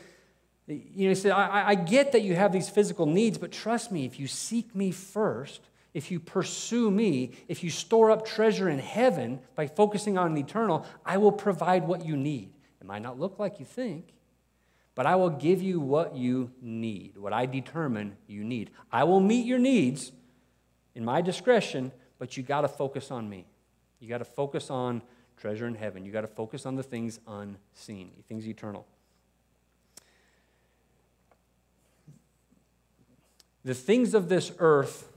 you 0.66 1.04
know, 1.04 1.08
he 1.08 1.14
said, 1.14 1.32
I, 1.32 1.68
I 1.68 1.74
get 1.76 2.12
that 2.12 2.20
you 2.20 2.34
have 2.34 2.52
these 2.52 2.68
physical 2.68 3.06
needs, 3.06 3.38
but 3.38 3.52
trust 3.52 3.90
me, 3.90 4.04
if 4.04 4.20
you 4.20 4.26
seek 4.26 4.74
me 4.74 4.90
first, 4.90 5.62
if 5.94 6.10
you 6.10 6.20
pursue 6.20 6.90
me, 6.90 7.32
if 7.48 7.64
you 7.64 7.70
store 7.70 8.10
up 8.10 8.26
treasure 8.26 8.68
in 8.68 8.78
heaven 8.78 9.40
by 9.54 9.66
focusing 9.66 10.18
on 10.18 10.34
the 10.34 10.40
eternal, 10.40 10.86
I 11.04 11.16
will 11.16 11.32
provide 11.32 11.86
what 11.86 12.04
you 12.04 12.16
need. 12.16 12.52
It 12.80 12.86
might 12.86 13.02
not 13.02 13.18
look 13.18 13.38
like 13.38 13.58
you 13.58 13.64
think, 13.64 14.12
but 14.94 15.06
I 15.06 15.16
will 15.16 15.30
give 15.30 15.62
you 15.62 15.80
what 15.80 16.14
you 16.16 16.50
need, 16.60 17.16
what 17.16 17.32
I 17.32 17.46
determine 17.46 18.16
you 18.26 18.44
need. 18.44 18.70
I 18.92 19.04
will 19.04 19.20
meet 19.20 19.46
your 19.46 19.58
needs 19.58 20.12
in 20.94 21.04
my 21.04 21.20
discretion, 21.20 21.92
but 22.18 22.36
you 22.36 22.42
got 22.42 22.62
to 22.62 22.68
focus 22.68 23.10
on 23.10 23.28
me. 23.28 23.46
You 24.00 24.08
got 24.08 24.18
to 24.18 24.24
focus 24.24 24.70
on 24.70 25.02
treasure 25.36 25.66
in 25.66 25.74
heaven. 25.74 26.04
You 26.04 26.12
got 26.12 26.20
to 26.22 26.26
focus 26.26 26.66
on 26.66 26.76
the 26.76 26.82
things 26.82 27.18
unseen, 27.26 28.10
the 28.16 28.22
things 28.22 28.46
eternal. 28.46 28.86
The 33.64 33.74
things 33.74 34.14
of 34.14 34.28
this 34.28 34.52
earth 34.58 35.10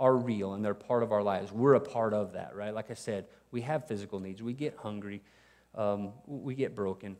are 0.00 0.16
real 0.16 0.54
and 0.54 0.64
they're 0.64 0.74
part 0.74 1.02
of 1.02 1.12
our 1.12 1.22
lives. 1.22 1.52
We're 1.52 1.74
a 1.74 1.80
part 1.80 2.14
of 2.14 2.32
that, 2.32 2.56
right? 2.56 2.74
Like 2.74 2.90
I 2.90 2.94
said, 2.94 3.26
we 3.52 3.60
have 3.60 3.86
physical 3.86 4.18
needs. 4.18 4.42
We 4.42 4.54
get 4.54 4.76
hungry, 4.78 5.20
um, 5.74 6.12
we 6.26 6.54
get 6.54 6.74
broken. 6.74 7.16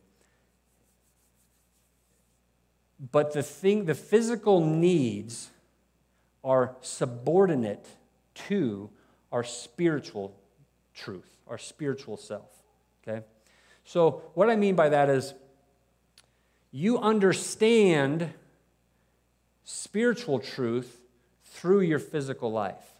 But 3.12 3.32
the 3.32 3.42
thing, 3.42 3.84
the 3.84 3.94
physical 3.94 4.64
needs 4.64 5.50
are 6.42 6.74
subordinate 6.80 7.86
to 8.48 8.90
our 9.30 9.44
spiritual 9.44 10.34
truth, 10.94 11.36
our 11.46 11.58
spiritual 11.58 12.16
self. 12.16 12.50
Okay? 13.06 13.24
So, 13.84 14.22
what 14.34 14.50
I 14.50 14.56
mean 14.56 14.74
by 14.74 14.88
that 14.90 15.08
is 15.08 15.34
you 16.70 16.98
understand 16.98 18.32
spiritual 19.64 20.38
truth 20.38 20.99
through 21.60 21.82
your 21.82 21.98
physical 21.98 22.50
life. 22.50 22.94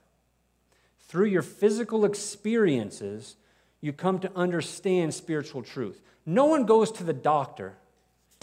Through 1.08 1.26
your 1.26 1.42
physical 1.42 2.04
experiences, 2.04 3.36
you 3.80 3.94
come 3.94 4.18
to 4.18 4.30
understand 4.36 5.14
spiritual 5.14 5.62
truth. 5.62 6.02
No 6.26 6.44
one 6.44 6.66
goes 6.66 6.92
to 6.92 7.04
the 7.04 7.14
doctor 7.14 7.78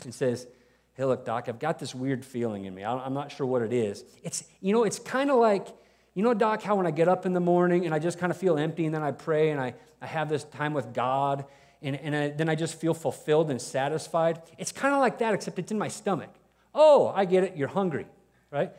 and 0.03 0.13
says, 0.13 0.47
hey, 0.95 1.05
look, 1.05 1.23
Doc, 1.23 1.45
I've 1.47 1.59
got 1.59 1.77
this 1.77 1.93
weird 1.93 2.25
feeling 2.25 2.65
in 2.65 2.73
me. 2.73 2.83
I'm 2.83 3.13
not 3.13 3.31
sure 3.31 3.45
what 3.45 3.61
it 3.61 3.71
is. 3.71 4.03
It's, 4.23 4.43
you 4.59 4.73
know, 4.73 4.85
it's 4.85 4.97
kind 4.97 5.29
of 5.29 5.37
like, 5.37 5.67
you 6.15 6.23
know, 6.23 6.33
Doc, 6.33 6.63
how 6.63 6.75
when 6.75 6.87
I 6.87 6.91
get 6.91 7.07
up 7.07 7.27
in 7.27 7.33
the 7.33 7.39
morning 7.39 7.85
and 7.85 7.93
I 7.93 7.99
just 7.99 8.17
kind 8.17 8.31
of 8.31 8.37
feel 8.37 8.57
empty 8.57 8.85
and 8.87 8.95
then 8.95 9.03
I 9.03 9.11
pray 9.11 9.51
and 9.51 9.61
I, 9.61 9.75
I 10.01 10.07
have 10.07 10.29
this 10.29 10.45
time 10.45 10.73
with 10.73 10.95
God 10.95 11.45
and, 11.83 11.95
and 11.95 12.15
I, 12.15 12.29
then 12.29 12.49
I 12.49 12.55
just 12.55 12.81
feel 12.81 12.95
fulfilled 12.95 13.51
and 13.51 13.61
satisfied. 13.61 14.41
It's 14.57 14.71
kind 14.71 14.95
of 14.95 14.99
like 14.99 15.19
that, 15.19 15.35
except 15.35 15.59
it's 15.59 15.71
in 15.71 15.77
my 15.77 15.89
stomach. 15.89 16.33
Oh, 16.73 17.13
I 17.15 17.25
get 17.25 17.43
it, 17.43 17.55
you're 17.55 17.67
hungry, 17.67 18.07
right? 18.49 18.71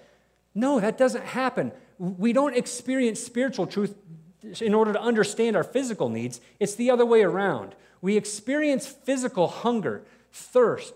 No, 0.54 0.80
that 0.80 0.98
doesn't 0.98 1.24
happen. 1.24 1.72
We 1.98 2.32
don't 2.32 2.56
experience 2.56 3.20
spiritual 3.20 3.66
truth 3.66 3.94
in 4.60 4.74
order 4.74 4.92
to 4.92 5.00
understand 5.00 5.56
our 5.56 5.64
physical 5.64 6.08
needs. 6.08 6.40
It's 6.60 6.74
the 6.74 6.90
other 6.90 7.04
way 7.04 7.22
around. 7.22 7.74
We 8.00 8.16
experience 8.16 8.86
physical 8.86 9.48
hunger, 9.48 10.04
thirst, 10.32 10.94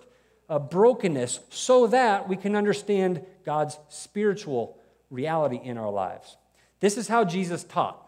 uh, 0.49 0.59
brokenness, 0.59 1.41
so 1.51 1.87
that 1.89 2.29
we 2.29 2.37
can 2.37 2.55
understand 2.55 3.25
God's 3.45 3.79
spiritual 3.89 4.79
reality 5.11 5.61
in 5.63 5.77
our 5.77 5.91
lives. 5.91 6.37
This 6.81 6.97
is 6.97 7.09
how 7.09 7.25
Jesus 7.25 7.65
taught. 7.65 7.99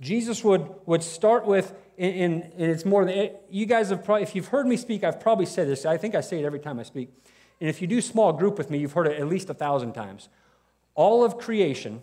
Jesus 0.00 0.42
would, 0.42 0.66
would 0.86 1.02
start 1.02 1.46
with, 1.46 1.74
and, 1.98 2.50
it's 2.56 2.84
more 2.84 3.04
than, 3.04 3.32
you 3.50 3.66
guys 3.66 3.90
have 3.90 4.04
probably, 4.04 4.22
if 4.22 4.34
you've 4.34 4.48
heard 4.48 4.66
me 4.66 4.76
speak, 4.76 5.04
I've 5.04 5.20
probably 5.20 5.46
said 5.46 5.68
this. 5.68 5.84
I 5.84 5.98
think 5.98 6.14
I 6.14 6.22
say 6.22 6.38
it 6.38 6.44
every 6.44 6.58
time 6.58 6.80
I 6.80 6.84
speak. 6.84 7.10
And 7.60 7.68
if 7.68 7.82
you 7.82 7.86
do 7.86 8.00
small 8.00 8.32
group 8.32 8.56
with 8.56 8.70
me, 8.70 8.78
you've 8.78 8.92
heard 8.92 9.06
it 9.06 9.20
at 9.20 9.28
least 9.28 9.50
a 9.50 9.54
thousand 9.54 9.92
times. 9.92 10.28
All 10.94 11.24
of 11.24 11.38
creation, 11.38 12.02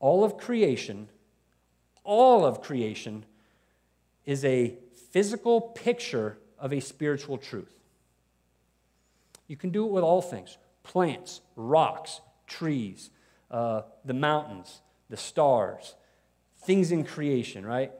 all 0.00 0.24
of 0.24 0.36
creation, 0.36 1.08
all 2.04 2.44
of 2.44 2.60
creation 2.60 3.24
is 4.24 4.44
a 4.44 4.76
physical 5.10 5.60
picture 5.60 6.38
of 6.58 6.72
a 6.72 6.80
spiritual 6.80 7.38
truth. 7.38 7.72
You 9.46 9.56
can 9.56 9.70
do 9.70 9.84
it 9.84 9.92
with 9.92 10.02
all 10.02 10.22
things 10.22 10.58
plants, 10.82 11.40
rocks, 11.56 12.20
trees, 12.46 13.10
uh, 13.50 13.82
the 14.04 14.14
mountains, 14.14 14.80
the 15.10 15.16
stars, 15.16 15.94
things 16.58 16.92
in 16.92 17.04
creation, 17.04 17.64
right? 17.64 17.92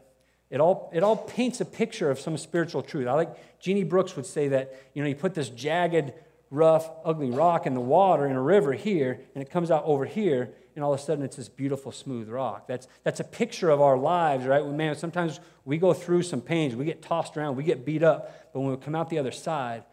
It 0.50 0.60
all, 0.60 0.90
it 0.92 1.02
all 1.02 1.16
paints 1.16 1.60
a 1.60 1.64
picture 1.64 2.10
of 2.10 2.20
some 2.20 2.36
spiritual 2.36 2.82
truth. 2.82 3.08
I 3.08 3.12
like 3.14 3.60
Jeannie 3.60 3.82
Brooks 3.82 4.14
would 4.14 4.26
say 4.26 4.48
that, 4.48 4.74
you 4.94 5.02
know, 5.02 5.08
you 5.08 5.16
put 5.16 5.34
this 5.34 5.48
jagged, 5.48 6.12
rough, 6.50 6.88
ugly 7.04 7.30
rock 7.30 7.66
in 7.66 7.74
the 7.74 7.80
water 7.80 8.26
in 8.26 8.36
a 8.36 8.42
river 8.42 8.72
here, 8.72 9.20
and 9.34 9.42
it 9.42 9.50
comes 9.50 9.70
out 9.70 9.84
over 9.84 10.04
here, 10.04 10.54
and 10.74 10.84
all 10.84 10.92
of 10.92 11.00
a 11.00 11.02
sudden 11.02 11.24
it's 11.24 11.36
this 11.36 11.48
beautiful, 11.48 11.90
smooth 11.90 12.28
rock. 12.28 12.68
That's, 12.68 12.86
that's 13.02 13.20
a 13.20 13.24
picture 13.24 13.70
of 13.70 13.80
our 13.80 13.96
lives, 13.96 14.46
right? 14.46 14.64
Man, 14.64 14.94
sometimes 14.94 15.40
we 15.64 15.78
go 15.78 15.92
through 15.92 16.22
some 16.22 16.40
pains, 16.40 16.76
we 16.76 16.84
get 16.84 17.02
tossed 17.02 17.36
around, 17.36 17.56
we 17.56 17.64
get 17.64 17.84
beat 17.84 18.02
up, 18.02 18.52
but 18.52 18.60
when 18.60 18.70
we 18.70 18.76
come 18.76 18.94
out 18.94 19.10
the 19.10 19.18
other 19.18 19.32
side, 19.32 19.84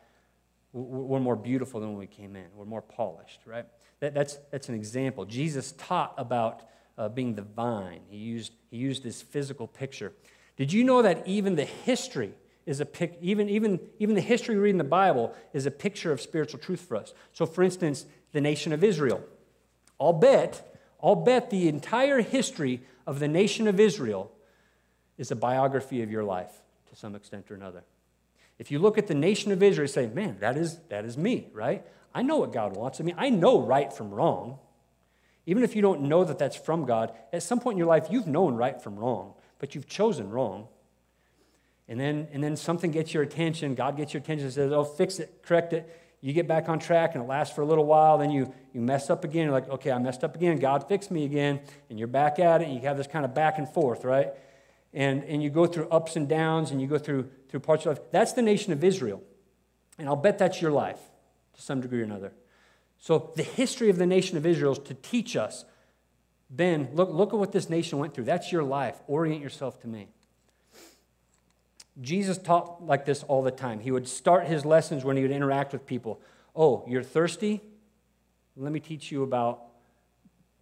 we're 0.73 1.19
more 1.19 1.35
beautiful 1.35 1.79
than 1.79 1.89
when 1.89 1.99
we 1.99 2.07
came 2.07 2.35
in. 2.35 2.45
We're 2.55 2.65
more 2.65 2.81
polished, 2.81 3.41
right? 3.45 3.65
That, 3.99 4.13
that's, 4.13 4.37
that's 4.51 4.69
an 4.69 4.75
example. 4.75 5.25
Jesus 5.25 5.71
taught 5.73 6.13
about 6.17 6.63
uh, 6.97 7.09
being 7.09 7.35
the 7.35 7.43
vine. 7.43 8.01
He 8.09 8.17
used, 8.17 8.53
he 8.69 8.77
used 8.77 9.03
this 9.03 9.21
physical 9.21 9.67
picture. 9.67 10.13
Did 10.57 10.73
you 10.73 10.83
know 10.83 11.01
that 11.03 11.27
even 11.27 11.55
the 11.55 11.65
history 11.65 12.33
is 12.65 12.79
a 12.79 12.85
pic, 12.85 13.17
even, 13.21 13.49
even, 13.49 13.79
even 13.99 14.15
the 14.15 14.21
history 14.21 14.55
we 14.55 14.61
read 14.61 14.71
in 14.71 14.77
the 14.77 14.83
Bible 14.83 15.33
is 15.53 15.65
a 15.65 15.71
picture 15.71 16.11
of 16.11 16.21
spiritual 16.21 16.59
truth 16.59 16.81
for 16.81 16.95
us? 16.97 17.13
So, 17.33 17.45
for 17.45 17.63
instance, 17.63 18.05
the 18.31 18.41
nation 18.41 18.73
of 18.73 18.83
Israel. 18.83 19.23
I'll 19.99 20.13
bet, 20.13 20.77
I'll 21.01 21.15
bet 21.15 21.49
the 21.49 21.67
entire 21.67 22.21
history 22.21 22.81
of 23.05 23.19
the 23.19 23.27
nation 23.27 23.67
of 23.67 23.79
Israel 23.79 24.31
is 25.17 25.31
a 25.31 25.35
biography 25.35 26.01
of 26.01 26.11
your 26.11 26.23
life 26.23 26.51
to 26.89 26.95
some 26.95 27.15
extent 27.15 27.51
or 27.51 27.55
another. 27.55 27.83
If 28.59 28.71
you 28.71 28.79
look 28.79 28.97
at 28.97 29.07
the 29.07 29.15
nation 29.15 29.51
of 29.51 29.61
Israel, 29.61 29.87
say, 29.87 30.07
man, 30.07 30.37
that 30.39 30.57
is, 30.57 30.77
that 30.89 31.05
is 31.05 31.17
me, 31.17 31.47
right? 31.53 31.85
I 32.13 32.21
know 32.21 32.37
what 32.37 32.53
God 32.53 32.75
wants 32.75 32.99
of 32.99 33.05
me. 33.05 33.13
I 33.17 33.29
know 33.29 33.61
right 33.61 33.91
from 33.91 34.11
wrong. 34.11 34.59
Even 35.45 35.63
if 35.63 35.75
you 35.75 35.81
don't 35.81 36.01
know 36.03 36.23
that 36.23 36.37
that's 36.37 36.55
from 36.55 36.85
God, 36.85 37.11
at 37.33 37.43
some 37.43 37.59
point 37.59 37.75
in 37.75 37.77
your 37.79 37.87
life, 37.87 38.07
you've 38.09 38.27
known 38.27 38.55
right 38.55 38.81
from 38.81 38.95
wrong, 38.95 39.33
but 39.59 39.75
you've 39.75 39.87
chosen 39.87 40.29
wrong. 40.29 40.67
And 41.87 41.99
then, 41.99 42.27
and 42.31 42.43
then 42.43 42.55
something 42.55 42.91
gets 42.91 43.13
your 43.13 43.23
attention, 43.23 43.75
God 43.75 43.97
gets 43.97 44.13
your 44.13 44.21
attention 44.21 44.45
and 44.45 44.53
says, 44.53 44.71
oh, 44.71 44.83
fix 44.83 45.19
it, 45.19 45.43
correct 45.43 45.73
it. 45.73 45.99
You 46.21 46.31
get 46.31 46.47
back 46.47 46.69
on 46.69 46.79
track 46.79 47.15
and 47.15 47.23
it 47.25 47.27
lasts 47.27 47.53
for 47.53 47.61
a 47.61 47.65
little 47.65 47.85
while. 47.85 48.17
Then 48.17 48.31
you, 48.31 48.53
you 48.71 48.79
mess 48.79 49.09
up 49.09 49.25
again. 49.25 49.43
You're 49.43 49.51
like, 49.51 49.69
okay, 49.69 49.91
I 49.91 49.99
messed 49.99 50.23
up 50.23 50.35
again. 50.35 50.57
God 50.57 50.87
fixed 50.87 51.11
me 51.11 51.25
again. 51.25 51.59
And 51.89 51.99
you're 51.99 52.07
back 52.07 52.39
at 52.39 52.61
it. 52.61 52.69
And 52.69 52.75
you 52.75 52.81
have 52.87 52.95
this 52.95 53.07
kind 53.07 53.25
of 53.25 53.33
back 53.33 53.57
and 53.57 53.67
forth, 53.67 54.05
right? 54.05 54.29
And, 54.93 55.25
and 55.25 55.43
you 55.43 55.49
go 55.49 55.65
through 55.65 55.89
ups 55.89 56.15
and 56.15 56.29
downs 56.29 56.71
and 56.71 56.81
you 56.81 56.87
go 56.87 56.97
through, 56.97 57.29
through 57.49 57.59
parts 57.59 57.85
of 57.85 57.97
life. 57.97 58.05
That's 58.11 58.31
the 58.31 58.41
nation 58.41 58.71
of 58.71 58.85
Israel. 58.85 59.21
And 59.99 60.07
I'll 60.07 60.15
bet 60.15 60.37
that's 60.37 60.61
your 60.61 60.71
life 60.71 60.99
to 61.55 61.61
some 61.61 61.81
degree 61.81 61.99
or 61.99 62.05
another. 62.05 62.31
So 62.99 63.33
the 63.35 63.43
history 63.43 63.89
of 63.89 63.97
the 63.97 64.05
nation 64.05 64.37
of 64.37 64.45
Israel 64.45 64.71
is 64.71 64.79
to 64.79 64.93
teach 64.93 65.35
us, 65.35 65.65
Ben, 66.49 66.87
look, 66.93 67.09
look 67.11 67.33
at 67.33 67.39
what 67.39 67.51
this 67.51 67.69
nation 67.69 67.99
went 67.99 68.13
through. 68.13 68.23
That's 68.23 68.49
your 68.49 68.63
life. 68.63 68.95
Orient 69.07 69.41
yourself 69.41 69.81
to 69.81 69.89
me. 69.89 70.07
Jesus 72.01 72.37
taught 72.37 72.85
like 72.85 73.05
this 73.05 73.23
all 73.23 73.43
the 73.43 73.51
time. 73.51 73.79
He 73.79 73.91
would 73.91 74.07
start 74.07 74.47
his 74.47 74.65
lessons 74.65 75.03
when 75.03 75.15
he 75.15 75.21
would 75.23 75.31
interact 75.31 75.73
with 75.73 75.85
people. 75.85 76.19
Oh, 76.55 76.83
you're 76.87 77.03
thirsty? 77.03 77.61
Let 78.57 78.71
me 78.71 78.79
teach 78.79 79.11
you 79.11 79.23
about 79.23 79.61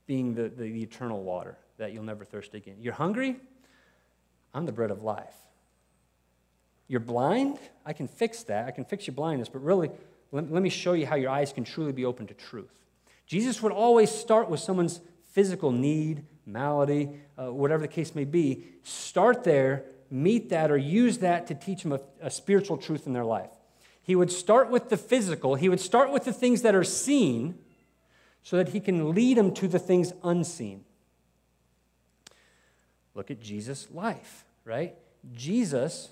being 0.08 0.34
the, 0.34 0.44
the, 0.44 0.72
the 0.72 0.84
eternal 0.84 1.24
water 1.24 1.58
that 1.78 1.94
you'll 1.94 2.04
never 2.04 2.26
thirst 2.26 2.54
again. 2.54 2.76
You're 2.80 2.94
hungry? 2.94 3.38
I'm 4.54 4.66
the 4.66 4.72
bread 4.72 4.92
of 4.92 5.04
life. 5.04 5.36
You're 6.88 7.00
blind? 7.00 7.58
I 7.86 7.94
can 7.94 8.08
fix 8.08 8.44
that. 8.44 8.68
I 8.68 8.72
can 8.72 8.84
fix 8.84 9.08
your 9.08 9.14
blindness, 9.14 9.48
but 9.48 9.64
really, 9.64 9.90
let, 10.32 10.52
let 10.52 10.62
me 10.62 10.70
show 10.70 10.94
you 10.94 11.06
how 11.06 11.16
your 11.16 11.30
eyes 11.30 11.54
can 11.54 11.64
truly 11.64 11.94
be 11.94 12.04
open 12.04 12.28
to 12.28 12.34
truth. 12.34 12.72
Jesus 13.26 13.62
would 13.64 13.72
always 13.72 14.12
start 14.12 14.50
with 14.50 14.60
someone's 14.60 15.00
physical 15.32 15.72
need, 15.72 16.26
malady, 16.46 17.10
uh, 17.38 17.54
whatever 17.54 17.82
the 17.82 17.88
case 17.88 18.14
may 18.14 18.26
be. 18.26 18.66
Start 18.84 19.46
there 19.46 19.86
meet 20.12 20.50
that 20.50 20.70
or 20.70 20.78
use 20.78 21.20
that 21.20 21.48
to 21.48 21.56
teach 21.56 21.84
them 21.84 21.94
a, 21.94 22.00
a 22.22 22.30
spiritual 22.30 22.78
truth 22.78 23.08
in 23.08 23.14
their 23.14 23.26
life. 23.26 23.52
He 24.04 24.16
would 24.16 24.32
start 24.32 24.70
with 24.70 24.90
the 24.90 24.98
physical, 24.98 25.56
he 25.56 25.70
would 25.70 25.80
start 25.80 26.12
with 26.12 26.26
the 26.26 26.34
things 26.34 26.62
that 26.64 26.76
are 26.76 26.84
seen 26.84 27.58
so 28.44 28.58
that 28.58 28.70
he 28.70 28.80
can 28.80 29.14
lead 29.14 29.38
them 29.38 29.54
to 29.54 29.68
the 29.68 29.80
things 29.80 30.12
unseen. 30.24 30.84
Look 33.14 33.30
at 33.30 33.40
Jesus' 33.40 33.88
life, 33.92 34.46
right? 34.66 34.96
Jesus 35.34 36.10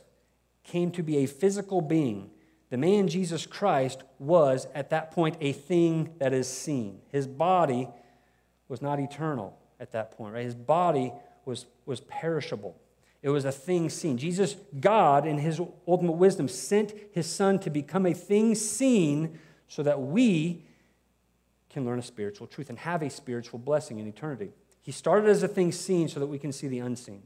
came 0.63 0.91
to 0.91 1.03
be 1.03 1.17
a 1.17 1.25
physical 1.25 1.81
being. 1.81 2.29
The 2.69 2.77
man 2.77 3.07
Jesus 3.07 3.47
Christ 3.47 4.03
was, 4.19 4.67
at 4.75 4.91
that 4.91 5.11
point, 5.11 5.37
a 5.41 5.53
thing 5.53 6.13
that 6.19 6.33
is 6.33 6.47
seen. 6.47 6.99
His 7.11 7.25
body 7.25 7.87
was 8.67 8.81
not 8.81 8.99
eternal 8.99 9.57
at 9.79 9.91
that 9.93 10.11
point, 10.11 10.33
right? 10.33 10.45
His 10.45 10.55
body 10.55 11.11
was, 11.45 11.65
was 11.85 12.01
perishable. 12.01 12.75
It 13.21 13.29
was 13.29 13.45
a 13.45 13.51
thing 13.51 13.89
seen. 13.89 14.17
Jesus, 14.17 14.55
God, 14.79 15.27
in 15.27 15.37
his 15.37 15.59
ultimate 15.87 16.13
wisdom, 16.13 16.47
sent 16.47 16.93
his 17.11 17.27
son 17.27 17.59
to 17.59 17.69
become 17.69 18.05
a 18.05 18.13
thing 18.13 18.55
seen 18.55 19.39
so 19.67 19.83
that 19.83 20.01
we 20.01 20.63
can 21.69 21.85
learn 21.85 21.99
a 21.99 22.03
spiritual 22.03 22.47
truth 22.47 22.69
and 22.69 22.79
have 22.79 23.01
a 23.01 23.09
spiritual 23.09 23.59
blessing 23.59 23.99
in 23.99 24.07
eternity. 24.07 24.51
He 24.81 24.91
started 24.91 25.29
as 25.29 25.43
a 25.43 25.47
thing 25.47 25.71
seen 25.71 26.07
so 26.07 26.19
that 26.19 26.27
we 26.27 26.39
can 26.39 26.51
see 26.51 26.67
the 26.67 26.79
unseen. 26.79 27.23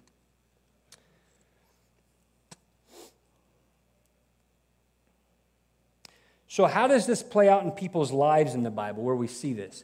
So, 6.47 6.65
how 6.65 6.87
does 6.87 7.07
this 7.07 7.23
play 7.23 7.49
out 7.49 7.63
in 7.63 7.71
people's 7.71 8.11
lives 8.11 8.53
in 8.53 8.61
the 8.61 8.69
Bible 8.69 9.01
where 9.01 9.15
we 9.15 9.27
see 9.27 9.53
this? 9.53 9.83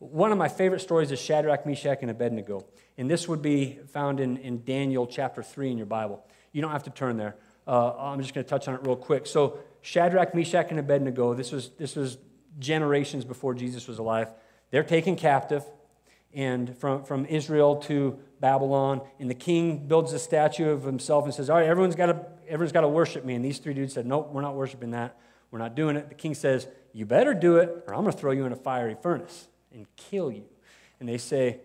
One 0.00 0.32
of 0.32 0.38
my 0.38 0.48
favorite 0.48 0.80
stories 0.80 1.12
is 1.12 1.20
Shadrach, 1.20 1.66
Meshach, 1.66 1.98
and 2.00 2.10
Abednego. 2.10 2.64
And 2.96 3.08
this 3.08 3.28
would 3.28 3.42
be 3.42 3.78
found 3.92 4.18
in, 4.18 4.38
in 4.38 4.64
Daniel 4.64 5.06
chapter 5.06 5.42
3 5.42 5.72
in 5.72 5.76
your 5.76 5.86
Bible. 5.86 6.24
You 6.52 6.62
don't 6.62 6.70
have 6.70 6.84
to 6.84 6.90
turn 6.90 7.18
there. 7.18 7.36
Uh, 7.66 7.92
I'm 7.98 8.18
just 8.22 8.32
going 8.32 8.42
to 8.42 8.48
touch 8.48 8.66
on 8.66 8.74
it 8.74 8.80
real 8.82 8.96
quick. 8.96 9.26
So, 9.26 9.58
Shadrach, 9.82 10.34
Meshach, 10.34 10.68
and 10.70 10.80
Abednego, 10.80 11.34
this 11.34 11.52
was, 11.52 11.68
this 11.76 11.96
was 11.96 12.16
generations 12.58 13.26
before 13.26 13.52
Jesus 13.52 13.86
was 13.86 13.98
alive. 13.98 14.28
They're 14.70 14.82
taken 14.84 15.16
captive 15.16 15.64
and 16.32 16.74
from, 16.78 17.04
from 17.04 17.26
Israel 17.26 17.76
to 17.76 18.18
Babylon. 18.40 19.02
And 19.18 19.28
the 19.28 19.34
king 19.34 19.86
builds 19.86 20.14
a 20.14 20.18
statue 20.18 20.70
of 20.70 20.82
himself 20.82 21.26
and 21.26 21.34
says, 21.34 21.50
All 21.50 21.58
right, 21.58 21.68
everyone's 21.68 21.94
got 21.94 22.06
to, 22.06 22.24
everyone's 22.48 22.72
got 22.72 22.82
to 22.82 22.88
worship 22.88 23.26
me. 23.26 23.34
And 23.34 23.44
these 23.44 23.58
three 23.58 23.74
dudes 23.74 23.92
said, 23.92 24.06
Nope, 24.06 24.30
we're 24.32 24.40
not 24.40 24.54
worshiping 24.54 24.92
that. 24.92 25.18
We're 25.50 25.58
not 25.58 25.74
doing 25.74 25.96
it. 25.96 26.08
The 26.08 26.14
king 26.14 26.32
says, 26.32 26.68
You 26.94 27.04
better 27.04 27.34
do 27.34 27.56
it, 27.56 27.84
or 27.86 27.94
I'm 27.94 28.00
going 28.00 28.12
to 28.12 28.18
throw 28.18 28.30
you 28.30 28.46
in 28.46 28.52
a 28.52 28.56
fiery 28.56 28.96
furnace 29.02 29.48
and 29.72 29.86
kill 29.96 30.30
you. 30.30 30.44
And 30.98 31.08
they 31.08 31.18
say, 31.18 31.60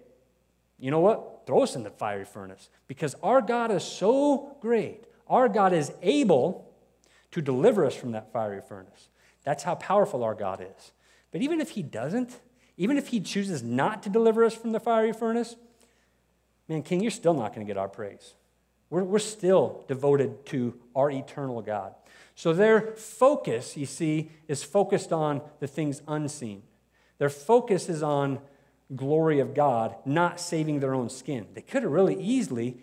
you 0.80 0.92
know 0.92 1.00
what? 1.00 1.44
Throw 1.46 1.64
us 1.64 1.76
in 1.76 1.84
the 1.84 1.90
fiery 1.90 2.26
furnace 2.26 2.70
because 2.88 3.16
our 3.24 3.42
God 3.42 3.72
is 3.72 3.84
so 3.84 4.58
great. 4.62 5.06
Our 5.28 5.48
God 5.50 5.74
is 5.74 5.92
able 6.02 6.74
to 7.32 7.42
deliver 7.42 7.86
us 7.86 7.96
from 7.96 8.12
that 8.12 8.32
fiery 8.32 8.62
furnace. 8.68 9.10
That's 9.44 9.64
how 9.64 9.76
powerful 9.76 10.24
our 10.24 10.36
God 10.36 10.62
is. 10.62 10.92
But 11.32 11.42
even 11.42 11.62
if 11.62 11.72
He 11.72 11.84
doesn't, 11.84 12.40
even 12.78 12.98
if 12.98 13.10
He 13.10 13.20
chooses 13.20 13.64
not 13.64 14.04
to 14.04 14.10
deliver 14.10 14.44
us 14.44 14.56
from 14.56 14.72
the 14.72 14.80
fiery 14.80 15.14
furnace, 15.14 15.56
man, 16.68 16.84
King, 16.84 17.02
you're 17.02 17.12
still 17.12 17.34
not 17.34 17.54
going 17.54 17.66
to 17.66 17.70
get 17.70 17.78
our 17.78 17.90
praise. 17.90 18.34
We're, 18.90 19.04
we're 19.04 19.20
still 19.20 19.84
devoted 19.88 20.46
to 20.48 20.80
our 20.96 21.12
eternal 21.12 21.62
God. 21.62 21.94
So 22.36 22.54
their 22.54 22.94
focus, 22.96 23.78
you 23.78 23.86
see, 23.86 24.32
is 24.48 24.64
focused 24.64 25.14
on 25.14 25.42
the 25.60 25.68
things 25.68 26.02
unseen. 26.08 26.64
Their 27.18 27.30
focus 27.30 27.90
is 27.90 28.04
on 28.04 28.40
glory 28.96 29.40
of 29.40 29.54
God, 29.54 29.96
not 30.06 30.40
saving 30.40 30.80
their 30.80 30.94
own 30.94 31.10
skin. 31.10 31.48
They 31.54 31.62
could 31.62 31.84
have 31.84 31.92
really 31.92 32.22
easily 32.22 32.78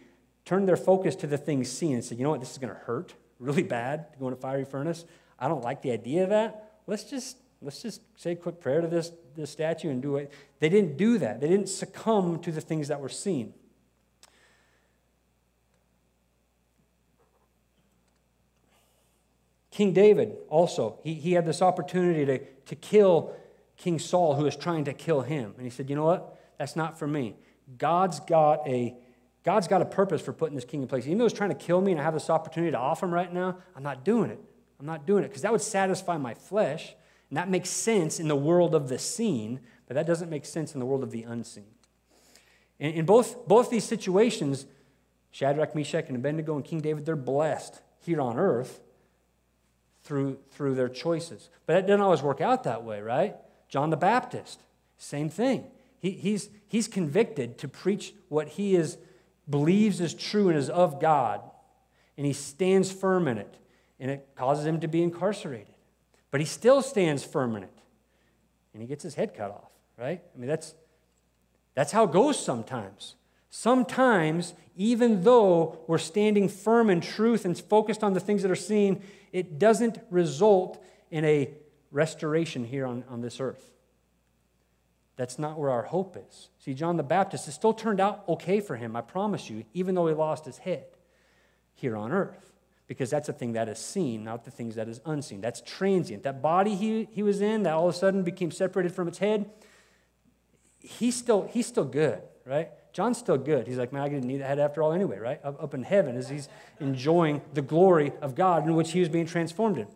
turned 0.45 0.67
their 0.67 0.77
focus 0.77 1.15
to 1.17 1.27
the 1.27 1.39
things 1.39 1.71
seen 1.71 1.95
and 1.95 2.05
said, 2.05 2.19
you 2.19 2.25
know 2.25 2.31
what, 2.31 2.41
this 2.41 2.51
is 2.51 2.59
going 2.59 2.73
to 2.73 2.81
hurt 2.81 3.15
really 3.39 3.63
bad 3.63 4.13
to 4.13 4.19
go 4.19 4.29
in 4.29 4.33
a 4.33 4.37
fiery 4.37 4.65
furnace. 4.65 5.05
I 5.39 5.49
don't 5.49 5.63
like 5.63 5.83
the 5.83 5.93
idea 5.93 6.25
of 6.25 6.31
that. 6.31 6.79
Let's 6.87 7.05
just 7.05 7.37
let's 7.63 7.81
just 7.81 8.01
say 8.17 8.33
a 8.33 8.37
quick 8.37 8.61
prayer 8.61 8.81
to 8.81 8.89
this, 8.89 9.13
this 9.37 9.51
statue 9.51 9.91
and 9.91 10.03
do 10.03 10.17
it. 10.17 10.33
They 10.59 10.69
didn't 10.69 10.97
do 10.97 11.19
that. 11.19 11.41
They 11.41 11.49
didn't 11.49 11.69
succumb 11.69 12.41
to 12.41 12.53
the 12.53 12.61
things 12.61 12.89
that 12.89 13.01
were 13.01 13.09
seen. 13.09 13.55
King 19.71 19.93
David 19.93 20.37
also, 20.49 20.99
he, 21.03 21.15
he 21.15 21.33
had 21.33 21.47
this 21.47 21.63
opportunity 21.63 22.27
to, 22.27 22.39
to 22.67 22.77
kill 22.77 23.35
King 23.83 23.99
Saul, 23.99 24.37
who 24.37 24.45
was 24.45 24.57
trying 24.57 24.85
to 24.85 24.93
kill 24.93 25.23
him. 25.23 25.55
And 25.57 25.65
he 25.65 25.71
said, 25.71 25.91
You 25.91 25.97
know 25.97 26.05
what? 26.05 26.39
That's 26.57 26.77
not 26.77 27.01
for 27.01 27.07
me. 27.09 27.35
God's 27.79 28.21
got 28.21 28.67
a 28.67 28.95
God's 29.43 29.67
got 29.67 29.83
a 29.83 29.85
purpose 29.85 30.23
for 30.23 30.33
putting 30.33 30.55
this 30.55 30.65
king 30.65 30.83
in 30.83 30.89
place. 30.89 31.05
Even 31.05 31.19
though 31.19 31.25
he's 31.25 31.33
trying 31.33 31.51
to 31.51 31.57
kill 31.57 31.81
me 31.81 31.91
and 31.91 32.01
I 32.01 32.05
have 32.05 32.15
this 32.15 32.31
opportunity 32.31 32.71
to 32.71 32.79
offer 32.79 33.07
him 33.07 33.13
right 33.13 33.33
now, 33.33 33.59
I'm 33.75 33.83
not 33.83 34.05
doing 34.05 34.31
it. 34.31 34.39
I'm 34.79 34.87
not 34.87 35.05
doing 35.05 35.25
it 35.25 35.29
because 35.29 35.43
that 35.43 35.51
would 35.51 35.63
satisfy 35.63 36.17
my 36.17 36.33
flesh. 36.33 36.95
And 37.29 37.37
that 37.37 37.51
makes 37.51 37.69
sense 37.69 38.21
in 38.21 38.29
the 38.29 38.37
world 38.37 38.73
of 38.73 38.89
the 38.89 39.01
seen, 39.01 39.59
but 39.89 39.95
that 39.95 40.07
doesn't 40.07 40.31
make 40.31 40.45
sense 40.45 40.75
in 40.75 40.81
the 40.81 40.87
world 40.87 41.03
of 41.03 41.11
the 41.11 41.25
unseen. 41.25 41.67
In, 42.79 42.93
in 42.93 43.05
both, 43.05 43.49
both 43.49 43.69
these 43.69 43.85
situations, 43.85 44.67
Shadrach, 45.33 45.75
Meshach, 45.75 46.07
and 46.07 46.17
Abednego 46.17 46.55
and 46.55 46.65
King 46.65 46.81
David, 46.81 47.05
they're 47.05 47.17
blessed 47.17 47.83
here 47.99 48.21
on 48.21 48.39
earth 48.39 48.81
through, 50.05 50.39
through 50.53 50.77
their 50.77 50.89
choices. 50.89 51.49
But 51.67 51.77
it 51.79 51.87
doesn't 51.89 52.01
always 52.01 52.23
work 52.23 52.41
out 52.41 52.63
that 52.63 52.85
way, 52.85 53.01
right? 53.01 53.35
John 53.73 53.89
the 53.89 53.97
Baptist, 53.97 54.61
same 54.99 55.31
thing. 55.31 55.65
He, 55.99 56.11
he's, 56.11 56.51
he's 56.69 56.87
convicted 56.87 57.57
to 57.57 57.69
preach 57.69 58.13
what 58.29 58.49
he 58.51 58.77
is, 58.77 58.99
believes 59.49 59.99
is 59.99 60.13
true 60.13 60.51
and 60.51 60.59
is 60.59 60.69
of 60.69 61.01
God, 61.01 61.41
and 62.19 62.27
he 62.27 62.35
stands 62.35 62.93
firm 62.93 63.27
in 63.27 63.39
it, 63.39 63.57
and 63.99 64.11
it 64.11 64.29
causes 64.37 64.67
him 64.67 64.79
to 64.81 64.89
be 64.89 65.03
incarcerated. 65.03 65.73
But 66.31 66.43
he 66.43 66.47
still 66.47 66.83
stands 66.83 67.25
firm 67.25 67.57
in 67.57 67.63
it, 67.63 67.79
and 68.75 68.83
he 68.83 68.87
gets 68.87 69.03
his 69.03 69.15
head 69.15 69.35
cut 69.35 69.51
off, 69.51 69.71
right? 69.97 70.21
I 70.23 70.39
mean, 70.39 70.49
that's, 70.49 70.75
that's 71.75 71.93
how 71.93 72.05
it 72.05 72.13
goes 72.13 72.39
sometimes. 72.39 73.15
Sometimes, 73.49 74.53
even 74.77 75.25
though 75.25 75.79
we're 75.87 75.97
standing 75.97 76.47
firm 76.51 76.91
in 76.91 77.01
truth 77.01 77.47
and 77.47 77.59
focused 77.59 78.05
on 78.05 78.13
the 78.13 78.21
things 78.21 78.43
that 78.43 78.51
are 78.51 78.55
seen, 78.55 79.03
it 79.33 79.59
doesn't 79.59 79.99
result 80.11 80.85
in 81.11 81.25
a 81.25 81.55
restoration 81.93 82.65
here 82.65 82.87
on, 82.87 83.05
on 83.09 83.21
this 83.21 83.39
earth. 83.39 83.71
That's 85.17 85.39
not 85.39 85.59
where 85.59 85.71
our 85.71 85.83
hope 85.83 86.17
is. 86.29 86.49
See, 86.59 86.75
John 86.75 86.97
the 86.97 87.03
Baptist, 87.03 87.47
it 87.47 87.53
still 87.53 87.75
turned 87.75 88.01
out 88.01 88.25
okay 88.29 88.61
for 88.61 88.77
him, 88.77 88.97
I 88.97 89.03
promise 89.03 89.51
you, 89.51 89.65
even 89.75 89.95
though 89.95 90.07
he 90.07 90.15
lost 90.15 90.47
his 90.47 90.59
head 90.59 90.87
here 91.75 91.97
on 91.97 92.13
earth. 92.13 92.53
Because 92.89 93.11
that's 93.11 93.29
a 93.29 93.33
thing 93.33 93.53
that 93.53 93.69
is 93.69 93.79
seen, 93.79 94.25
not 94.25 94.45
the 94.45 94.51
things 94.51 94.75
that 94.75 94.89
is 94.89 95.01
unseen. 95.07 95.41
That's 95.41 95.61
transient. 95.61 96.25
That 96.25 96.43
body 96.43 96.75
he, 96.75 97.09
he 97.13 97.23
was 97.23 97.41
in 97.41 97.63
that 97.63 97.75
all 97.75 97.89
of 97.89 97.95
a 97.95 97.99
sudden 97.99 98.23
became 98.23 98.51
separated 98.51 98.93
from 98.93 99.07
its 99.07 99.19
head, 99.19 99.49
he's 100.81 101.15
still, 101.15 101.49
he's 101.51 101.67
still 101.67 101.85
good, 101.85 102.21
right? 102.45 102.71
John's 102.93 103.19
still 103.19 103.39
good. 103.39 103.67
He's 103.67 103.79
like, 103.79 103.93
man, 103.93 104.03
I 104.03 104.09
didn't 104.09 104.25
need 104.27 104.39
that 104.39 104.49
head 104.49 104.59
after 104.59 104.83
all 104.83 104.93
anyway, 104.93 105.19
right? 105.19 105.41
Up, 105.45 105.63
up 105.63 105.75
in 105.75 105.83
heaven 105.83 106.17
as 106.17 106.29
he's 106.29 106.49
enjoying 106.81 107.41
the 107.55 107.63
glory 107.63 108.13
of 108.21 108.35
God 108.35 108.67
in 108.67 108.75
which 108.75 108.93
he 108.93 109.01
was 109.01 109.09
being 109.09 109.27
transformed 109.27 109.79
in. 109.79 109.87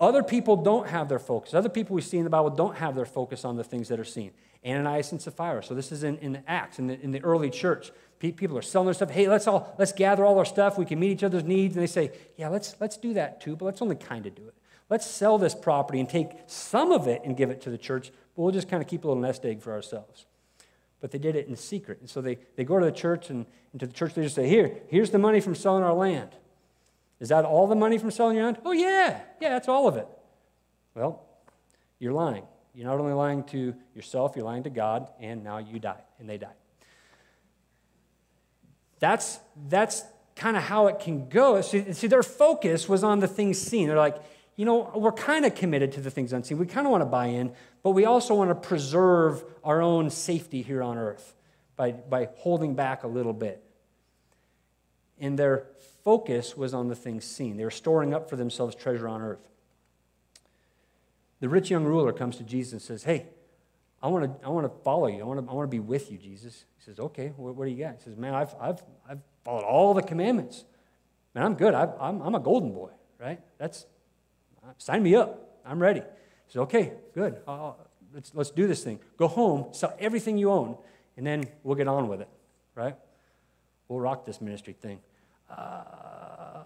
Other 0.00 0.22
people 0.22 0.56
don't 0.56 0.88
have 0.88 1.08
their 1.08 1.18
focus. 1.18 1.54
Other 1.54 1.68
people 1.68 1.94
we 1.94 2.02
see 2.02 2.18
in 2.18 2.24
the 2.24 2.30
Bible 2.30 2.50
don't 2.50 2.76
have 2.76 2.94
their 2.96 3.06
focus 3.06 3.44
on 3.44 3.56
the 3.56 3.64
things 3.64 3.88
that 3.88 4.00
are 4.00 4.04
seen. 4.04 4.32
Ananias 4.66 5.12
and 5.12 5.20
Sapphira. 5.20 5.62
So 5.62 5.74
this 5.74 5.92
is 5.92 6.04
in, 6.04 6.18
in 6.18 6.42
Acts, 6.46 6.78
in 6.78 6.86
the, 6.86 7.00
in 7.00 7.10
the 7.10 7.22
early 7.22 7.50
church. 7.50 7.92
People 8.18 8.56
are 8.56 8.62
selling 8.62 8.86
their 8.86 8.94
stuff. 8.94 9.10
Hey, 9.10 9.28
let's 9.28 9.46
all 9.46 9.74
let's 9.78 9.92
gather 9.92 10.24
all 10.24 10.38
our 10.38 10.46
stuff. 10.46 10.78
We 10.78 10.86
can 10.86 10.98
meet 10.98 11.10
each 11.10 11.22
other's 11.22 11.44
needs. 11.44 11.76
And 11.76 11.82
they 11.82 11.86
say, 11.86 12.12
yeah, 12.38 12.48
let's 12.48 12.74
let's 12.80 12.96
do 12.96 13.12
that 13.14 13.42
too, 13.42 13.54
but 13.54 13.66
let's 13.66 13.82
only 13.82 13.96
kind 13.96 14.24
of 14.24 14.34
do 14.34 14.48
it. 14.48 14.54
Let's 14.88 15.06
sell 15.06 15.36
this 15.36 15.54
property 15.54 16.00
and 16.00 16.08
take 16.08 16.30
some 16.46 16.90
of 16.90 17.06
it 17.06 17.22
and 17.24 17.36
give 17.36 17.50
it 17.50 17.60
to 17.62 17.70
the 17.70 17.78
church, 17.78 18.10
but 18.34 18.42
we'll 18.42 18.52
just 18.52 18.68
kind 18.68 18.82
of 18.82 18.88
keep 18.88 19.04
a 19.04 19.08
little 19.08 19.22
nest 19.22 19.44
egg 19.44 19.60
for 19.60 19.72
ourselves. 19.72 20.24
But 21.00 21.10
they 21.10 21.18
did 21.18 21.36
it 21.36 21.48
in 21.48 21.56
secret. 21.56 22.00
And 22.00 22.08
so 22.08 22.22
they, 22.22 22.38
they 22.56 22.64
go 22.64 22.78
to 22.78 22.84
the 22.86 22.92
church 22.92 23.28
and, 23.28 23.44
and 23.72 23.80
to 23.80 23.86
the 23.86 23.92
church 23.92 24.14
they 24.14 24.22
just 24.22 24.34
say, 24.34 24.48
Here, 24.48 24.80
here's 24.88 25.10
the 25.10 25.18
money 25.18 25.40
from 25.40 25.54
selling 25.54 25.84
our 25.84 25.92
land. 25.92 26.30
Is 27.20 27.28
that 27.28 27.44
all 27.44 27.66
the 27.66 27.74
money 27.74 27.98
from 27.98 28.10
selling 28.10 28.36
your 28.36 28.44
land? 28.44 28.58
Oh, 28.64 28.72
yeah. 28.72 29.20
Yeah, 29.40 29.50
that's 29.50 29.68
all 29.68 29.88
of 29.88 29.96
it. 29.96 30.08
Well, 30.94 31.24
you're 31.98 32.12
lying. 32.12 32.44
You're 32.74 32.86
not 32.86 32.98
only 32.98 33.12
lying 33.12 33.44
to 33.44 33.74
yourself, 33.94 34.32
you're 34.34 34.44
lying 34.44 34.64
to 34.64 34.70
God, 34.70 35.08
and 35.20 35.44
now 35.44 35.58
you 35.58 35.78
die, 35.78 36.00
and 36.18 36.28
they 36.28 36.38
die. 36.38 36.54
That's, 38.98 39.38
that's 39.68 40.02
kind 40.34 40.56
of 40.56 40.62
how 40.62 40.88
it 40.88 40.98
can 40.98 41.28
go. 41.28 41.60
See, 41.60 41.92
see, 41.92 42.06
their 42.06 42.22
focus 42.22 42.88
was 42.88 43.04
on 43.04 43.20
the 43.20 43.28
things 43.28 43.60
seen. 43.60 43.86
They're 43.88 43.96
like, 43.96 44.16
you 44.56 44.64
know, 44.64 44.90
we're 44.94 45.12
kind 45.12 45.44
of 45.44 45.54
committed 45.54 45.92
to 45.92 46.00
the 46.00 46.10
things 46.10 46.32
unseen. 46.32 46.58
We 46.58 46.66
kind 46.66 46.86
of 46.86 46.90
want 46.90 47.02
to 47.02 47.06
buy 47.06 47.26
in, 47.26 47.52
but 47.82 47.90
we 47.90 48.04
also 48.04 48.34
want 48.34 48.50
to 48.50 48.54
preserve 48.54 49.44
our 49.62 49.80
own 49.80 50.10
safety 50.10 50.62
here 50.62 50.82
on 50.82 50.96
earth 50.96 51.34
by, 51.76 51.92
by 51.92 52.28
holding 52.36 52.74
back 52.74 53.04
a 53.04 53.08
little 53.08 53.32
bit. 53.32 53.62
And 55.18 55.38
their 55.38 55.66
focus 56.04 56.56
was 56.56 56.74
on 56.74 56.88
the 56.88 56.94
things 56.94 57.24
seen. 57.24 57.56
They 57.56 57.64
were 57.64 57.70
storing 57.70 58.14
up 58.14 58.28
for 58.28 58.36
themselves 58.36 58.74
treasure 58.76 59.08
on 59.08 59.22
earth. 59.22 59.48
The 61.40 61.48
rich 61.48 61.70
young 61.70 61.84
ruler 61.84 62.12
comes 62.12 62.36
to 62.36 62.44
Jesus 62.44 62.72
and 62.72 62.82
says, 62.82 63.04
Hey, 63.04 63.26
I 64.02 64.08
want 64.08 64.24
to, 64.24 64.46
I 64.46 64.50
want 64.50 64.66
to 64.66 64.82
follow 64.82 65.06
you. 65.06 65.20
I 65.20 65.24
want 65.24 65.44
to, 65.44 65.50
I 65.50 65.54
want 65.54 65.66
to 65.66 65.70
be 65.70 65.80
with 65.80 66.12
you, 66.12 66.18
Jesus. 66.18 66.64
He 66.76 66.84
says, 66.84 67.00
Okay, 67.00 67.32
what, 67.36 67.54
what 67.56 67.64
do 67.64 67.70
you 67.70 67.82
got? 67.82 67.96
He 67.96 68.02
says, 68.02 68.16
Man, 68.16 68.34
I've, 68.34 68.54
I've, 68.60 68.82
I've 69.08 69.20
followed 69.44 69.64
all 69.64 69.94
the 69.94 70.02
commandments. 70.02 70.64
Man, 71.34 71.44
I'm 71.44 71.54
good. 71.54 71.74
i 71.74 71.88
I'm, 72.00 72.20
I'm 72.22 72.34
a 72.34 72.40
golden 72.40 72.72
boy, 72.72 72.90
right? 73.18 73.40
That's, 73.58 73.86
sign 74.78 75.02
me 75.02 75.14
up. 75.14 75.58
I'm 75.66 75.80
ready. 75.80 76.00
He 76.00 76.52
says, 76.52 76.60
Okay, 76.62 76.92
good. 77.14 77.40
let's, 78.12 78.34
let's 78.34 78.50
do 78.50 78.66
this 78.66 78.84
thing. 78.84 79.00
Go 79.16 79.26
home, 79.26 79.72
sell 79.72 79.94
everything 79.98 80.38
you 80.38 80.50
own, 80.50 80.76
and 81.16 81.26
then 81.26 81.44
we'll 81.62 81.76
get 81.76 81.88
on 81.88 82.08
with 82.08 82.20
it, 82.20 82.28
right? 82.74 82.96
We'll 83.88 84.00
rock 84.00 84.24
this 84.24 84.40
ministry 84.40 84.74
thing. 84.74 85.00
Uh, 85.50 86.62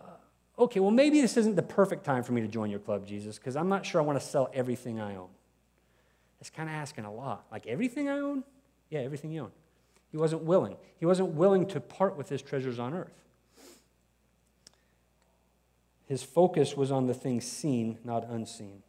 okay, 0.58 0.80
well, 0.80 0.90
maybe 0.90 1.20
this 1.20 1.36
isn't 1.36 1.56
the 1.56 1.62
perfect 1.62 2.04
time 2.04 2.22
for 2.22 2.32
me 2.32 2.40
to 2.40 2.48
join 2.48 2.70
your 2.70 2.80
club, 2.80 3.06
Jesus, 3.06 3.38
because 3.38 3.56
I'm 3.56 3.68
not 3.68 3.84
sure 3.84 4.00
I 4.00 4.04
want 4.04 4.20
to 4.20 4.24
sell 4.24 4.50
everything 4.52 5.00
I 5.00 5.16
own. 5.16 5.28
That's 6.38 6.50
kind 6.50 6.68
of 6.68 6.74
asking 6.74 7.04
a 7.04 7.12
lot. 7.12 7.46
Like, 7.50 7.66
everything 7.66 8.08
I 8.08 8.18
own? 8.18 8.44
Yeah, 8.90 9.00
everything 9.00 9.32
you 9.32 9.42
own. 9.42 9.50
He 10.10 10.16
wasn't 10.16 10.42
willing. 10.42 10.76
He 10.98 11.06
wasn't 11.06 11.30
willing 11.30 11.66
to 11.66 11.80
part 11.80 12.16
with 12.16 12.28
his 12.28 12.40
treasures 12.40 12.78
on 12.78 12.94
earth. 12.94 13.12
His 16.06 16.22
focus 16.22 16.74
was 16.74 16.90
on 16.90 17.06
the 17.06 17.14
things 17.14 17.44
seen, 17.44 17.98
not 18.02 18.24
unseen. 18.28 18.82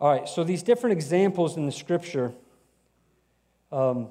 All 0.00 0.10
right, 0.12 0.28
so 0.28 0.44
these 0.44 0.62
different 0.62 0.92
examples 0.92 1.56
in 1.56 1.66
the 1.66 1.72
scripture, 1.72 2.32
um, 3.72 4.08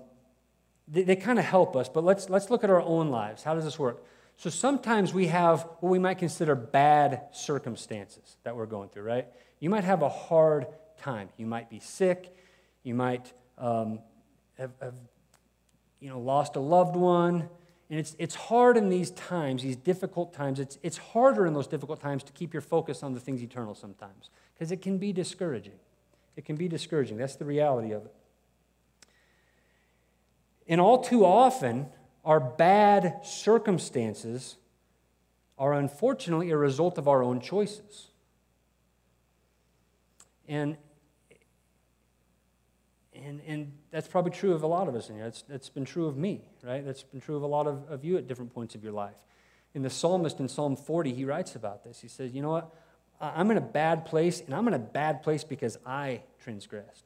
they, 0.88 1.04
they 1.04 1.16
kind 1.16 1.40
of 1.40 1.46
help 1.46 1.76
us, 1.76 1.90
but 1.90 2.04
let's, 2.04 2.30
let's 2.30 2.50
look 2.50 2.64
at 2.64 2.70
our 2.70 2.82
own 2.82 3.10
lives. 3.10 3.44
How 3.44 3.56
does 3.56 3.64
this 3.64 3.80
work? 3.80 4.04
So 4.38 4.50
sometimes 4.50 5.14
we 5.14 5.28
have 5.28 5.62
what 5.80 5.90
we 5.90 6.00
might 6.00 6.18
consider 6.18 6.56
bad 6.56 7.24
circumstances 7.32 8.38
that 8.44 8.56
we're 8.56 8.66
going 8.66 8.90
through, 8.90 9.04
right? 9.04 9.28
You 9.60 9.70
might 9.70 9.86
have 9.86 10.02
a 10.02 10.10
hard 10.10 10.68
time. 10.98 11.30
You 11.38 11.46
might 11.46 11.70
be 11.70 11.80
sick. 11.80 12.36
You 12.84 12.94
might 12.94 13.32
um, 13.58 14.00
have, 14.58 14.72
have 14.82 14.96
you 16.00 16.10
know, 16.10 16.20
lost 16.20 16.56
a 16.56 16.60
loved 16.60 16.96
one. 16.96 17.50
And 17.90 18.00
it's, 18.00 18.16
it's 18.20 18.36
hard 18.36 18.78
in 18.78 18.90
these 18.90 19.12
times, 19.12 19.62
these 19.62 19.76
difficult 19.76 20.34
times, 20.34 20.60
it's, 20.60 20.80
it's 20.82 20.98
harder 20.98 21.46
in 21.46 21.54
those 21.54 21.68
difficult 21.68 22.02
times 22.02 22.24
to 22.24 22.34
keep 22.34 22.52
your 22.52 22.62
focus 22.62 23.04
on 23.04 23.14
the 23.14 23.20
things 23.20 23.44
eternal 23.44 23.76
sometimes 23.76 24.32
because 24.54 24.72
it 24.72 24.82
can 24.82 24.98
be 24.98 25.14
discouraging. 25.14 25.80
It 26.36 26.46
can 26.46 26.56
be 26.56 26.68
discouraging. 26.68 27.18
That's 27.18 27.36
the 27.36 27.46
reality 27.46 27.92
of 27.92 28.06
it. 28.06 28.14
And 30.68 30.82
all 30.82 31.04
too 31.04 31.26
often, 31.26 31.88
our 32.24 32.40
bad 32.40 33.20
circumstances 33.24 34.58
are 35.58 35.74
unfortunately 35.74 36.52
a 36.52 36.58
result 36.58 36.98
of 36.98 37.08
our 37.08 37.24
own 37.24 37.40
choices. 37.40 38.08
And 40.48 40.78
and, 43.26 43.42
and 43.48 43.72
that's 43.92 44.08
probably 44.08 44.32
true 44.32 44.54
of 44.54 44.64
a 44.64 44.68
lot 44.68 44.88
of 44.88 44.96
us 44.96 45.10
in 45.10 45.16
here. 45.16 45.24
That's, 45.24 45.42
that's 45.44 45.70
been 45.70 45.86
true 45.86 46.06
of 46.06 46.18
me, 46.18 46.42
right? 46.62 46.86
That's 46.86 47.04
been 47.04 47.22
true 47.22 47.36
of 47.36 47.44
a 47.44 47.48
lot 47.48 47.66
of, 47.66 47.90
of 47.90 48.04
you 48.04 48.18
at 48.18 48.28
different 48.28 48.54
points 48.54 48.76
of 48.76 48.84
your 48.84 48.92
life. 48.92 49.16
In 49.74 49.82
the 49.82 49.90
psalmist 49.90 50.40
in 50.40 50.48
Psalm 50.48 50.76
40, 50.76 51.14
he 51.14 51.26
writes 51.26 51.56
about 51.56 51.84
this. 51.84 52.02
He 52.02 52.08
says, 52.08 52.34
You 52.34 52.42
know 52.42 52.50
what? 52.50 52.74
I'm 53.20 53.50
in 53.52 53.58
a 53.58 53.62
bad 53.62 54.06
place, 54.06 54.42
and 54.42 54.54
I'm 54.54 54.68
in 54.68 54.74
a 54.74 54.80
bad 54.80 55.24
place 55.24 55.44
because 55.44 55.78
I 55.86 56.22
transgressed. 56.40 57.06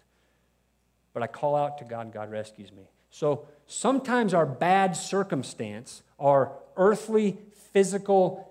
But 1.14 1.24
I 1.24 1.28
call 1.28 1.56
out 1.56 1.78
to 1.80 1.84
God, 1.84 2.12
God 2.12 2.32
rescues 2.32 2.72
me. 2.72 2.90
So 3.10 3.48
sometimes 3.68 4.34
our 4.34 4.46
bad 4.46 4.96
circumstance, 4.96 6.04
our 6.20 6.54
earthly, 6.78 7.38
physical 7.74 8.50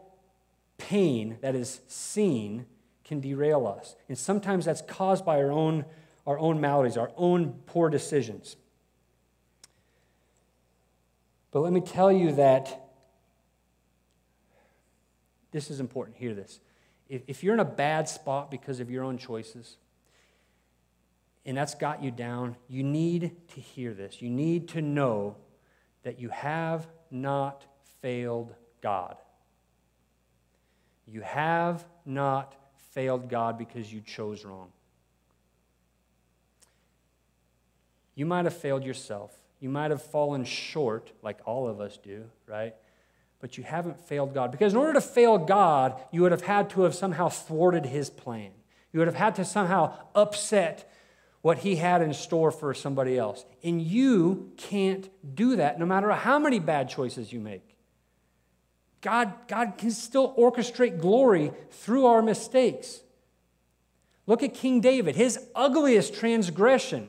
pain 0.79 1.39
that 1.41 1.55
is 1.55 1.81
seen, 1.87 2.67
can 3.05 3.21
derail 3.21 3.67
us. 3.67 3.97
And 4.09 4.19
sometimes 4.19 4.67
that's 4.67 4.83
caused 4.83 5.25
by 5.25 5.43
our 5.43 5.51
own, 5.51 5.85
our 6.27 6.39
own 6.39 6.61
maladies, 6.61 6.97
our 6.97 7.11
own 7.17 7.55
poor 7.67 7.89
decisions. 7.89 8.57
But 11.51 11.61
let 11.61 11.73
me 11.73 11.81
tell 11.81 12.13
you 12.13 12.33
that 12.33 12.91
this 15.51 15.71
is 15.71 15.81
important. 15.81 16.19
Hear 16.19 16.35
this. 16.35 16.61
If, 17.09 17.23
if 17.27 17.43
you're 17.43 17.55
in 17.55 17.61
a 17.61 17.65
bad 17.65 18.09
spot 18.09 18.51
because 18.51 18.81
of 18.81 18.91
your 18.91 19.05
own 19.05 19.17
choices, 19.17 19.79
and 21.49 21.57
that's 21.57 21.75
got 21.75 22.03
you 22.03 22.11
down, 22.11 22.57
you 22.69 22.83
need 22.83 23.33
to 23.55 23.61
hear 23.61 23.95
this. 23.95 24.21
You 24.21 24.29
need 24.29 24.69
to 24.69 24.83
know 24.83 25.37
that 26.03 26.21
you 26.21 26.29
have 26.29 26.87
not 27.11 27.65
failed 28.03 28.55
God. 28.83 29.17
You 31.07 31.23
have 31.23 31.87
not 32.05 32.55
failed 32.93 33.31
God 33.31 33.57
because 33.57 33.91
you 33.91 34.03
chose 34.03 34.45
wrong. 34.45 34.69
You 38.15 38.27
might 38.27 38.45
have 38.45 38.57
failed 38.57 38.85
yourself. 38.85 39.35
You 39.59 39.71
might 39.71 39.91
have 39.91 40.03
fallen 40.03 40.45
short, 40.45 41.13
like 41.23 41.39
all 41.47 41.67
of 41.67 41.81
us 41.81 41.97
do, 41.97 42.25
right? 42.47 42.75
But 43.41 43.57
you 43.57 43.65
haven't 43.65 43.99
failed 43.99 44.35
God. 44.35 44.53
Because 44.53 44.75
in 44.75 44.79
order 44.79 44.93
to 44.93 45.01
fail 45.01 45.39
God, 45.39 45.99
you 46.13 46.21
would 46.21 46.33
have 46.33 46.43
had 46.43 46.69
to 46.71 46.83
have 46.83 46.95
somehow 46.95 47.31
thwarted 47.31 47.87
his 47.87 48.11
plan. 48.11 48.51
You 48.93 48.99
would 48.99 49.09
have 49.09 49.17
had 49.17 49.35
to 49.37 49.47
somehow 49.47 49.95
upset 50.15 50.93
what 51.43 51.59
he 51.59 51.77
had 51.77 52.03
in 52.03 52.13
store 52.13 52.51
for 52.51 52.75
somebody 52.75 53.17
else. 53.17 53.45
And 53.63 53.81
you 53.81 54.53
can't 54.57 55.09
do 55.35 55.57
that 55.57 55.79
no 55.79 55.87
matter 55.87 56.11
how 56.13 56.39
many 56.39 56.59
bad 56.59 56.89
choices 56.89 57.33
you 57.33 57.41
make. 57.41 57.77
God, 59.01 59.33
God 59.47 59.75
can 59.79 59.93
still 59.93 60.35
orchestrate 60.37 61.01
glory 61.01 61.53
through 61.71 62.07
our 62.07 62.23
mistakes. 62.23 63.01
Look 64.27 64.43
at 64.43 64.55
King 64.55 64.81
David, 64.81 65.15
his 65.15 65.39
ugliest 65.55 66.15
transgression. 66.15 67.09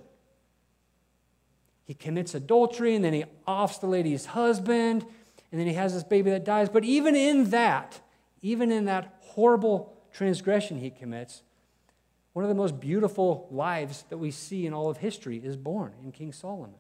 He 1.86 1.96
commits 1.96 2.36
adultery 2.36 2.96
and 2.96 3.04
then 3.04 3.14
he 3.14 3.26
offs 3.48 3.80
the 3.80 3.88
lady's 3.88 4.28
husband 4.28 5.04
and 5.52 5.60
then 5.60 5.68
he 5.68 5.74
has 5.74 5.94
this 5.94 6.04
baby 6.04 6.30
that 6.30 6.46
dies. 6.46 6.70
But 6.70 6.84
even 6.84 7.16
in 7.16 7.50
that, 7.50 8.00
even 8.44 8.72
in 8.72 8.86
that 8.86 9.18
horrible 9.22 9.98
transgression 10.14 10.80
he 10.80 10.92
commits, 10.92 11.42
one 12.34 12.46
of 12.46 12.50
the 12.50 12.56
most 12.56 12.80
beautiful 12.80 13.48
lives 13.52 14.06
that 14.10 14.18
we 14.18 14.32
see 14.32 14.66
in 14.66 14.74
all 14.74 14.90
of 14.90 14.98
history 14.98 15.38
is 15.44 15.58
born 15.58 15.94
in 16.04 16.12
King 16.12 16.32
Solomon. 16.32 16.76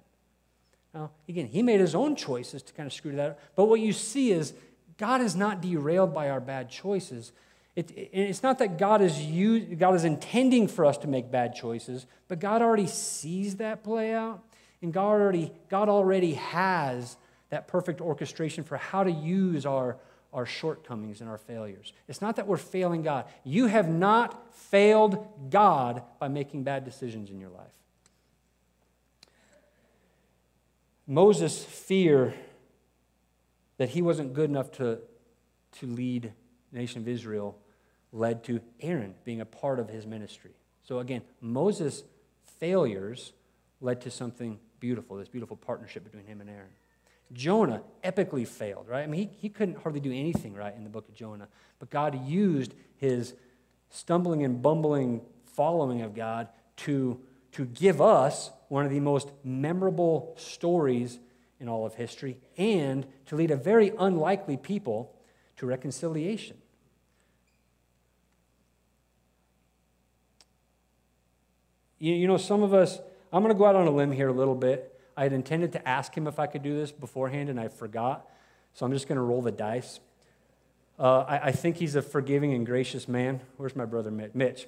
Now, 0.93 1.11
again, 1.27 1.47
he 1.47 1.61
made 1.61 1.79
his 1.79 1.95
own 1.95 2.15
choices 2.15 2.61
to 2.63 2.73
kind 2.73 2.87
of 2.87 2.93
screw 2.93 3.15
that 3.15 3.31
up. 3.31 3.39
But 3.55 3.65
what 3.65 3.79
you 3.79 3.93
see 3.93 4.31
is 4.31 4.53
God 4.97 5.21
is 5.21 5.35
not 5.35 5.61
derailed 5.61 6.13
by 6.13 6.29
our 6.29 6.39
bad 6.39 6.69
choices. 6.69 7.31
It, 7.75 7.91
it, 7.91 8.09
it's 8.11 8.43
not 8.43 8.59
that 8.59 8.77
God 8.77 9.01
is, 9.01 9.17
God 9.77 9.95
is 9.95 10.03
intending 10.03 10.67
for 10.67 10.85
us 10.85 10.97
to 10.99 11.07
make 11.07 11.31
bad 11.31 11.55
choices, 11.55 12.05
but 12.27 12.39
God 12.39 12.61
already 12.61 12.87
sees 12.87 13.57
that 13.57 13.83
play 13.83 14.13
out. 14.13 14.43
And 14.81 14.93
God 14.93 15.09
already, 15.09 15.51
God 15.69 15.89
already 15.89 16.35
has 16.35 17.17
that 17.49 17.67
perfect 17.67 18.01
orchestration 18.01 18.63
for 18.63 18.77
how 18.77 19.03
to 19.03 19.11
use 19.11 19.65
our, 19.65 19.97
our 20.33 20.45
shortcomings 20.45 21.21
and 21.21 21.29
our 21.29 21.37
failures. 21.37 21.93
It's 22.07 22.21
not 22.21 22.35
that 22.35 22.47
we're 22.47 22.57
failing 22.57 23.01
God. 23.01 23.25
You 23.43 23.65
have 23.67 23.89
not 23.89 24.55
failed 24.55 25.27
God 25.49 26.03
by 26.19 26.27
making 26.27 26.63
bad 26.63 26.85
decisions 26.85 27.29
in 27.29 27.39
your 27.39 27.49
life. 27.49 27.67
Moses' 31.07 31.63
fear 31.63 32.35
that 33.77 33.89
he 33.89 34.01
wasn't 34.01 34.33
good 34.33 34.49
enough 34.49 34.71
to, 34.73 34.99
to 35.79 35.87
lead 35.87 36.31
the 36.71 36.79
nation 36.79 37.01
of 37.01 37.07
Israel 37.07 37.57
led 38.11 38.43
to 38.43 38.59
Aaron 38.81 39.15
being 39.23 39.41
a 39.41 39.45
part 39.45 39.79
of 39.79 39.89
his 39.89 40.05
ministry. 40.05 40.51
So 40.83 40.99
again, 40.99 41.21
Moses' 41.41 42.03
failures 42.59 43.33
led 43.81 44.01
to 44.01 44.11
something 44.11 44.59
beautiful, 44.79 45.17
this 45.17 45.29
beautiful 45.29 45.57
partnership 45.57 46.03
between 46.03 46.25
him 46.25 46.41
and 46.41 46.49
Aaron. 46.49 46.69
Jonah 47.31 47.83
epically 48.03 48.47
failed, 48.47 48.87
right? 48.87 49.03
I 49.03 49.07
mean, 49.07 49.29
he, 49.29 49.37
he 49.37 49.49
couldn't 49.49 49.77
hardly 49.77 49.99
do 49.99 50.11
anything 50.11 50.53
right 50.53 50.75
in 50.75 50.83
the 50.83 50.89
book 50.89 51.07
of 51.07 51.15
Jonah. 51.15 51.47
But 51.77 51.89
God 51.89 52.27
used 52.27 52.73
his 52.97 53.33
stumbling 53.89 54.43
and 54.43 54.61
bumbling 54.61 55.21
following 55.45 56.01
of 56.01 56.15
God 56.15 56.47
to, 56.77 57.19
to 57.51 57.65
give 57.65 58.01
us 58.01 58.51
one 58.69 58.85
of 58.85 58.91
the 58.91 58.99
most 58.99 59.31
memorable 59.43 60.33
stories 60.37 61.19
in 61.59 61.67
all 61.67 61.85
of 61.85 61.95
history 61.95 62.37
and 62.57 63.05
to 63.25 63.35
lead 63.35 63.51
a 63.51 63.55
very 63.55 63.91
unlikely 63.99 64.57
people 64.57 65.15
to 65.57 65.65
reconciliation. 65.65 66.57
You, 71.99 72.13
you 72.13 72.27
know, 72.27 72.37
some 72.37 72.63
of 72.63 72.73
us, 72.73 72.99
I'm 73.31 73.43
going 73.43 73.53
to 73.53 73.57
go 73.57 73.65
out 73.65 73.75
on 73.75 73.87
a 73.87 73.91
limb 73.91 74.11
here 74.11 74.29
a 74.29 74.33
little 74.33 74.55
bit. 74.55 74.98
I 75.19 75.23
had 75.23 75.33
intended 75.33 75.73
to 75.73 75.85
ask 75.85 76.15
him 76.15 76.27
if 76.27 76.39
I 76.39 76.47
could 76.47 76.63
do 76.63 76.77
this 76.77 76.93
beforehand, 76.93 77.49
and 77.49 77.59
I 77.59 77.67
forgot. 77.67 78.25
So 78.73 78.85
I'm 78.85 78.93
just 78.93 79.05
going 79.05 79.17
to 79.17 79.21
roll 79.21 79.41
the 79.41 79.51
dice. 79.51 79.99
Uh, 80.97 81.25
I, 81.27 81.47
I, 81.47 81.51
think 81.51 81.75
he's 81.75 81.95
a 81.95 82.01
forgiving 82.01 82.53
and 82.53 82.65
gracious 82.65 83.05
man. 83.05 83.41
Where's 83.57 83.75
my 83.75 83.83
brother 83.83 84.11
Mitch? 84.11 84.67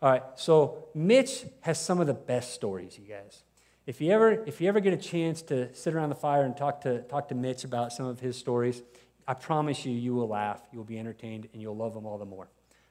All 0.00 0.08
right, 0.08 0.22
so 0.36 0.86
Mitch 0.94 1.46
has 1.62 1.84
some 1.84 1.98
of 2.00 2.06
the 2.06 2.14
best 2.14 2.54
stories, 2.54 2.96
you 2.96 3.12
guys. 3.12 3.42
If 3.86 4.00
you 4.00 4.12
ever, 4.12 4.44
if 4.46 4.60
you 4.60 4.68
ever 4.68 4.78
get 4.78 4.92
a 4.92 4.96
chance 4.96 5.42
to 5.42 5.74
sit 5.74 5.96
around 5.96 6.10
the 6.10 6.14
fire 6.14 6.44
and 6.44 6.56
talk 6.56 6.82
to, 6.82 7.00
talk 7.02 7.26
to 7.30 7.34
Mitch 7.34 7.64
about 7.64 7.92
some 7.92 8.06
of 8.06 8.20
his 8.20 8.36
stories, 8.36 8.82
I 9.26 9.34
promise 9.34 9.84
you, 9.84 9.92
you 9.92 10.14
will 10.14 10.28
laugh, 10.28 10.60
you'll 10.72 10.84
be 10.84 11.00
entertained, 11.00 11.48
and 11.52 11.60
you'll 11.60 11.76
love 11.76 11.94
them 11.94 12.06
all 12.06 12.18
the 12.18 12.24
more. 12.24 12.46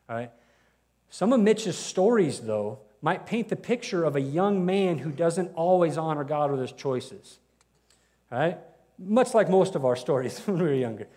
All 0.10 0.18
right? 0.18 0.32
Some 1.10 1.32
of 1.32 1.40
Mitch's 1.40 1.78
stories, 1.78 2.42
though, 2.42 2.80
might 3.02 3.26
paint 3.26 3.50
the 3.50 3.56
picture 3.56 4.04
of 4.04 4.16
a 4.16 4.22
young 4.22 4.66
man 4.66 5.00
who 5.00 5.12
doesn't 5.12 5.54
always 5.56 5.98
honor 5.98 6.24
God 6.24 6.52
with 6.52 6.60
his 6.60 6.72
choices. 6.72 7.40
Right? 8.32 8.58
Much 8.98 9.34
like 9.34 9.50
most 9.50 9.76
of 9.76 9.86
our 9.86 9.96
stories 9.96 10.40
when 10.46 10.58
we 10.58 10.64
were 10.64 10.74
younger. 10.74 11.08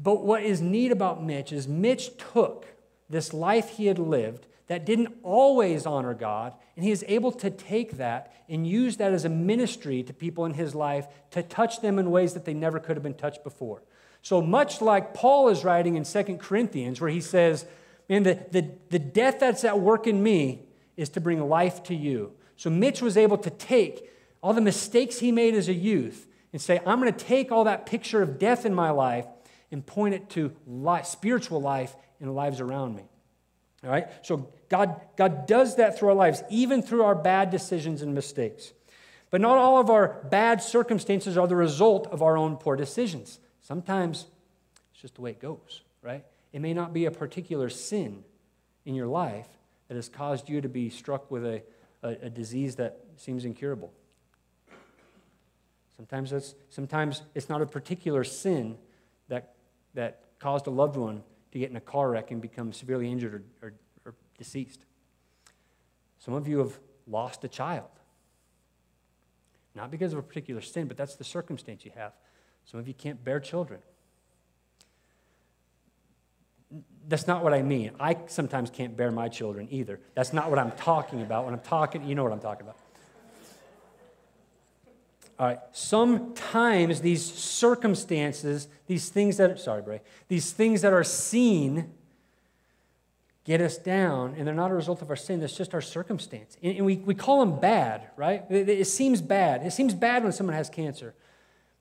But 0.00 0.24
what 0.24 0.42
is 0.42 0.60
neat 0.60 0.90
about 0.90 1.22
Mitch 1.22 1.52
is 1.52 1.68
Mitch 1.68 2.16
took 2.16 2.66
this 3.08 3.32
life 3.32 3.70
he 3.70 3.86
had 3.86 3.98
lived 3.98 4.46
that 4.66 4.86
didn't 4.86 5.14
always 5.22 5.84
honor 5.84 6.14
God, 6.14 6.54
and 6.74 6.84
he 6.84 6.90
is 6.90 7.04
able 7.06 7.30
to 7.32 7.50
take 7.50 7.98
that 7.98 8.32
and 8.48 8.66
use 8.66 8.96
that 8.96 9.12
as 9.12 9.24
a 9.24 9.28
ministry 9.28 10.02
to 10.02 10.14
people 10.14 10.46
in 10.46 10.54
his 10.54 10.74
life 10.74 11.06
to 11.32 11.42
touch 11.42 11.80
them 11.80 11.98
in 11.98 12.10
ways 12.10 12.32
that 12.34 12.46
they 12.46 12.54
never 12.54 12.80
could 12.80 12.96
have 12.96 13.02
been 13.02 13.14
touched 13.14 13.44
before. 13.44 13.82
So 14.22 14.40
much 14.40 14.80
like 14.80 15.12
Paul 15.12 15.50
is 15.50 15.64
writing 15.64 15.96
in 15.96 16.04
Second 16.04 16.40
Corinthians, 16.40 16.98
where 16.98 17.10
he 17.10 17.20
says, 17.20 17.66
Man, 18.08 18.22
the, 18.22 18.38
the, 18.50 18.70
the 18.90 18.98
death 18.98 19.40
that's 19.40 19.64
at 19.64 19.80
work 19.80 20.06
in 20.06 20.22
me 20.22 20.66
is 20.96 21.08
to 21.10 21.20
bring 21.20 21.48
life 21.48 21.82
to 21.84 21.94
you. 21.94 22.32
So 22.56 22.70
Mitch 22.70 23.02
was 23.02 23.16
able 23.16 23.38
to 23.38 23.50
take 23.50 24.10
all 24.42 24.52
the 24.52 24.60
mistakes 24.60 25.18
he 25.18 25.32
made 25.32 25.54
as 25.54 25.68
a 25.68 25.74
youth 25.74 26.28
and 26.52 26.60
say, 26.60 26.80
I'm 26.86 27.00
going 27.00 27.12
to 27.12 27.24
take 27.24 27.50
all 27.50 27.64
that 27.64 27.86
picture 27.86 28.22
of 28.22 28.38
death 28.38 28.66
in 28.66 28.74
my 28.74 28.90
life 28.90 29.26
and 29.72 29.84
point 29.84 30.14
it 30.14 30.28
to 30.30 30.52
life, 30.66 31.06
spiritual 31.06 31.60
life 31.60 31.96
in 32.20 32.26
the 32.26 32.32
lives 32.32 32.60
around 32.60 32.94
me. 32.94 33.02
All 33.82 33.90
right? 33.90 34.08
So 34.22 34.48
God, 34.68 35.00
God 35.16 35.46
does 35.46 35.76
that 35.76 35.98
through 35.98 36.10
our 36.10 36.14
lives, 36.14 36.42
even 36.50 36.82
through 36.82 37.02
our 37.04 37.14
bad 37.14 37.50
decisions 37.50 38.02
and 38.02 38.14
mistakes. 38.14 38.72
But 39.30 39.40
not 39.40 39.58
all 39.58 39.80
of 39.80 39.90
our 39.90 40.26
bad 40.30 40.62
circumstances 40.62 41.36
are 41.36 41.48
the 41.48 41.56
result 41.56 42.06
of 42.06 42.22
our 42.22 42.36
own 42.36 42.56
poor 42.56 42.76
decisions. 42.76 43.40
Sometimes 43.60 44.26
it's 44.92 45.02
just 45.02 45.14
the 45.16 45.22
way 45.22 45.30
it 45.30 45.40
goes? 45.40 45.83
It 46.54 46.60
may 46.60 46.72
not 46.72 46.92
be 46.92 47.04
a 47.06 47.10
particular 47.10 47.68
sin 47.68 48.22
in 48.84 48.94
your 48.94 49.08
life 49.08 49.48
that 49.88 49.96
has 49.96 50.08
caused 50.08 50.48
you 50.48 50.60
to 50.60 50.68
be 50.68 50.88
struck 50.88 51.28
with 51.28 51.44
a, 51.44 51.64
a, 52.04 52.10
a 52.10 52.30
disease 52.30 52.76
that 52.76 53.00
seems 53.16 53.44
incurable. 53.44 53.92
Sometimes, 55.96 56.32
it's, 56.32 56.54
sometimes 56.70 57.22
it's 57.34 57.48
not 57.48 57.60
a 57.60 57.66
particular 57.66 58.22
sin 58.22 58.78
that, 59.26 59.56
that 59.94 60.20
caused 60.38 60.68
a 60.68 60.70
loved 60.70 60.96
one 60.96 61.24
to 61.50 61.58
get 61.58 61.70
in 61.70 61.76
a 61.76 61.80
car 61.80 62.10
wreck 62.10 62.30
and 62.30 62.40
become 62.40 62.72
severely 62.72 63.10
injured 63.10 63.44
or, 63.60 63.66
or, 63.66 63.74
or 64.06 64.14
deceased. 64.38 64.84
Some 66.20 66.34
of 66.34 66.46
you 66.46 66.58
have 66.58 66.78
lost 67.08 67.42
a 67.42 67.48
child. 67.48 67.90
Not 69.74 69.90
because 69.90 70.12
of 70.12 70.20
a 70.20 70.22
particular 70.22 70.60
sin, 70.60 70.86
but 70.86 70.96
that's 70.96 71.16
the 71.16 71.24
circumstance 71.24 71.84
you 71.84 71.90
have. 71.96 72.12
Some 72.64 72.78
of 72.78 72.86
you 72.86 72.94
can't 72.94 73.24
bear 73.24 73.40
children 73.40 73.80
that's 77.08 77.26
not 77.26 77.44
what 77.44 77.52
I 77.52 77.62
mean. 77.62 77.90
I 78.00 78.16
sometimes 78.26 78.70
can't 78.70 78.96
bear 78.96 79.10
my 79.10 79.28
children 79.28 79.68
either. 79.70 80.00
That's 80.14 80.32
not 80.32 80.50
what 80.50 80.58
I'm 80.58 80.72
talking 80.72 81.22
about. 81.22 81.44
When 81.44 81.54
I'm 81.54 81.60
talking, 81.60 82.04
you 82.04 82.14
know 82.14 82.22
what 82.22 82.32
I'm 82.32 82.40
talking 82.40 82.62
about. 82.62 82.76
All 85.38 85.46
right. 85.46 85.58
Sometimes 85.72 87.00
these 87.00 87.24
circumstances, 87.24 88.68
these 88.86 89.08
things 89.08 89.36
that, 89.38 89.58
sorry, 89.58 89.82
Bray, 89.82 90.00
these 90.28 90.52
things 90.52 90.82
that 90.82 90.92
are 90.92 91.04
seen 91.04 91.92
get 93.44 93.60
us 93.60 93.76
down, 93.76 94.34
and 94.38 94.46
they're 94.46 94.54
not 94.54 94.70
a 94.70 94.74
result 94.74 95.02
of 95.02 95.10
our 95.10 95.16
sin. 95.16 95.40
That's 95.40 95.56
just 95.56 95.74
our 95.74 95.82
circumstance. 95.82 96.56
And, 96.62 96.76
and 96.78 96.86
we, 96.86 96.96
we 96.96 97.14
call 97.14 97.40
them 97.40 97.60
bad, 97.60 98.08
right? 98.16 98.44
It, 98.48 98.68
it 98.68 98.86
seems 98.86 99.20
bad. 99.20 99.66
It 99.66 99.72
seems 99.72 99.92
bad 99.92 100.22
when 100.22 100.32
someone 100.32 100.56
has 100.56 100.70
cancer. 100.70 101.14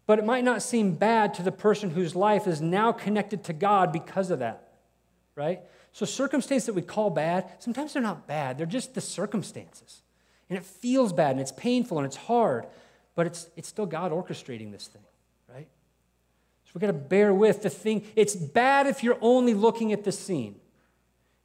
But 0.05 0.19
it 0.19 0.25
might 0.25 0.43
not 0.43 0.61
seem 0.61 0.95
bad 0.95 1.33
to 1.35 1.43
the 1.43 1.51
person 1.51 1.91
whose 1.91 2.15
life 2.15 2.47
is 2.47 2.61
now 2.61 2.91
connected 2.91 3.45
to 3.45 3.53
God 3.53 3.93
because 3.93 4.29
of 4.29 4.39
that, 4.39 4.72
right? 5.35 5.61
So, 5.91 6.05
circumstances 6.05 6.65
that 6.65 6.73
we 6.73 6.81
call 6.81 7.09
bad, 7.09 7.49
sometimes 7.59 7.93
they're 7.93 8.01
not 8.01 8.27
bad, 8.27 8.57
they're 8.57 8.65
just 8.65 8.93
the 8.93 9.01
circumstances. 9.01 10.01
And 10.49 10.57
it 10.57 10.65
feels 10.65 11.13
bad 11.13 11.31
and 11.31 11.39
it's 11.39 11.51
painful 11.51 11.97
and 11.97 12.05
it's 12.05 12.15
hard, 12.15 12.65
but 13.15 13.27
it's, 13.27 13.49
it's 13.55 13.67
still 13.67 13.85
God 13.85 14.11
orchestrating 14.11 14.71
this 14.71 14.87
thing, 14.87 15.03
right? 15.47 15.67
So, 16.65 16.71
we've 16.73 16.81
got 16.81 16.87
to 16.87 16.93
bear 16.93 17.33
with 17.33 17.63
the 17.63 17.69
thing. 17.69 18.03
It's 18.15 18.35
bad 18.35 18.87
if 18.87 19.03
you're 19.03 19.19
only 19.21 19.53
looking 19.53 19.93
at 19.93 20.03
the 20.03 20.11
seen. 20.11 20.55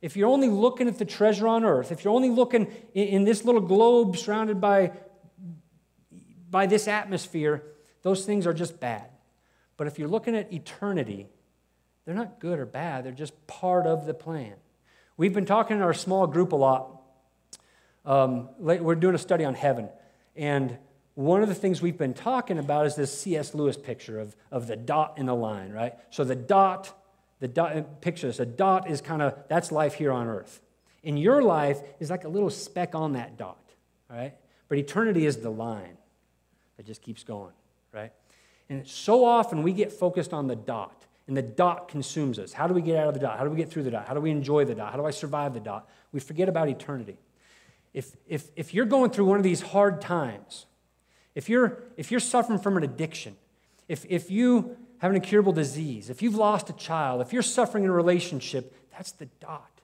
If 0.01 0.17
you're 0.17 0.29
only 0.29 0.49
looking 0.49 0.87
at 0.87 0.99
the 0.99 1.05
treasure 1.05 1.49
on 1.49 1.65
earth, 1.65 1.91
if 1.91 2.05
you're 2.05 2.15
only 2.15 2.31
looking 2.31 2.69
in, 2.95 3.09
in 3.09 3.25
this 3.25 3.45
little 3.45 3.61
globe 3.61 4.17
surrounded 4.17 4.61
by, 4.61 4.93
by 6.51 6.67
this 6.67 6.87
atmosphere, 6.87 7.65
those 8.03 8.25
things 8.25 8.47
are 8.47 8.55
just 8.55 8.79
bad. 8.79 9.07
But 9.77 9.87
if 9.87 9.99
you're 9.99 10.09
looking 10.09 10.37
at 10.37 10.53
eternity, 10.53 11.29
they're 12.09 12.17
not 12.17 12.41
good 12.41 12.59
or 12.59 12.65
bad, 12.65 13.05
they're 13.05 13.13
just 13.13 13.47
part 13.47 13.87
of 13.87 14.07
the 14.07 14.15
plan. 14.15 14.55
We've 15.19 15.35
been 15.35 15.45
talking 15.45 15.77
in 15.77 15.83
our 15.83 15.93
small 15.93 16.27
group 16.27 16.53
a 16.53 16.57
lot. 16.57 17.03
Um, 18.07 18.49
we're 18.59 18.95
doing 18.95 19.15
a 19.15 19.19
study 19.19 19.45
on 19.45 19.53
heaven. 19.53 19.91
And 20.35 20.79
one 21.13 21.43
of 21.43 21.51
the 21.51 21.55
things 21.55 21.83
we've 21.83 21.99
been 21.99 22.15
talking 22.15 22.59
about 22.59 22.87
is 22.87 22.95
this 22.95 23.21
C.S. 23.21 23.53
Lewis 23.53 23.77
picture 23.77 24.19
of, 24.19 24.35
of 24.51 24.67
the 24.67 24.75
dot 24.75 25.19
in 25.19 25.27
the 25.27 25.35
line, 25.35 25.71
right? 25.71 25.97
So 26.09 26.25
the 26.25 26.35
dot 26.35 26.95
the 27.41 27.49
dot, 27.49 28.01
picture 28.01 28.27
this 28.27 28.41
a 28.41 28.47
dot 28.47 28.91
is 28.91 29.03
kind 29.03 29.21
of, 29.21 29.37
that's 29.49 29.71
life 29.71 29.93
here 29.93 30.11
on 30.11 30.29
earth. 30.29 30.63
And 31.05 31.21
your 31.21 31.43
life 31.43 31.79
is 32.01 32.09
like 32.09 32.25
a 32.25 32.29
little 32.29 32.49
speck 32.49 32.95
on 32.95 33.13
that 33.13 33.37
dot, 33.37 33.63
right? 34.09 34.33
But 34.71 34.79
eternity 34.79 35.27
is 35.27 35.37
the 35.37 35.51
line 35.51 35.99
that 36.79 36.87
just 36.87 37.03
keeps 37.03 37.23
going, 37.23 37.53
right? 37.93 38.13
And 38.71 38.87
so 38.89 39.27
often 39.27 39.63
we 39.63 39.75
get 39.75 39.93
focused 39.93 40.33
on 40.33 40.47
the 40.47 40.57
dot, 40.57 40.98
and 41.29 41.37
the 41.37 41.43
dot 41.43 41.89
consumes 41.89 42.39
us. 42.39 42.55
How 42.55 42.67
do 42.67 42.75
we 42.75 42.81
get 42.83 42.97
out 42.97 43.09
of 43.09 43.15
the 43.15 43.21
dot? 43.21 43.39
How 43.39 43.45
do 43.45 43.51
we 43.51 43.57
get 43.57 43.71
through 43.71 43.85
the 43.85 43.91
dot? 43.91 44.09
How 44.09 44.15
do 44.15 44.21
we 44.21 44.31
enjoy 44.31 44.65
the 44.65 44.75
dot? 44.75 44.91
How 44.91 44.99
do 44.99 45.05
I 45.05 45.11
survive 45.11 45.53
the 45.55 45.61
dot? 45.61 45.89
We 46.11 46.21
forget 46.21 46.49
about 46.49 46.69
eternity. 46.69 47.19
If, 47.93 48.17
if, 48.27 48.51
if 48.57 48.73
you're 48.73 48.87
going 48.87 49.11
through 49.11 49.27
one 49.27 49.37
of 49.37 49.43
these 49.43 49.61
hard 49.61 50.01
times, 50.01 50.67
if 51.35 51.49
you're, 51.49 51.85
if 51.97 52.11
you're 52.11 52.19
suffering 52.19 52.59
from 52.59 52.79
an 52.79 52.83
addiction, 52.83 53.37
if, 53.89 54.07
if 54.09 54.31
you 54.31 54.77
have 54.99 55.11
an 55.11 55.17
incurable 55.17 55.53
disease, 55.53 56.09
if 56.09 56.23
you've 56.23 56.35
lost 56.35 56.71
a 56.71 56.73
child, 56.73 57.21
if 57.21 57.33
you're 57.33 57.43
suffering 57.43 57.85
in 57.85 57.91
a 57.91 57.93
relationship, 57.93 58.75
that's 58.91 59.13
the 59.13 59.27
dot. 59.39 59.83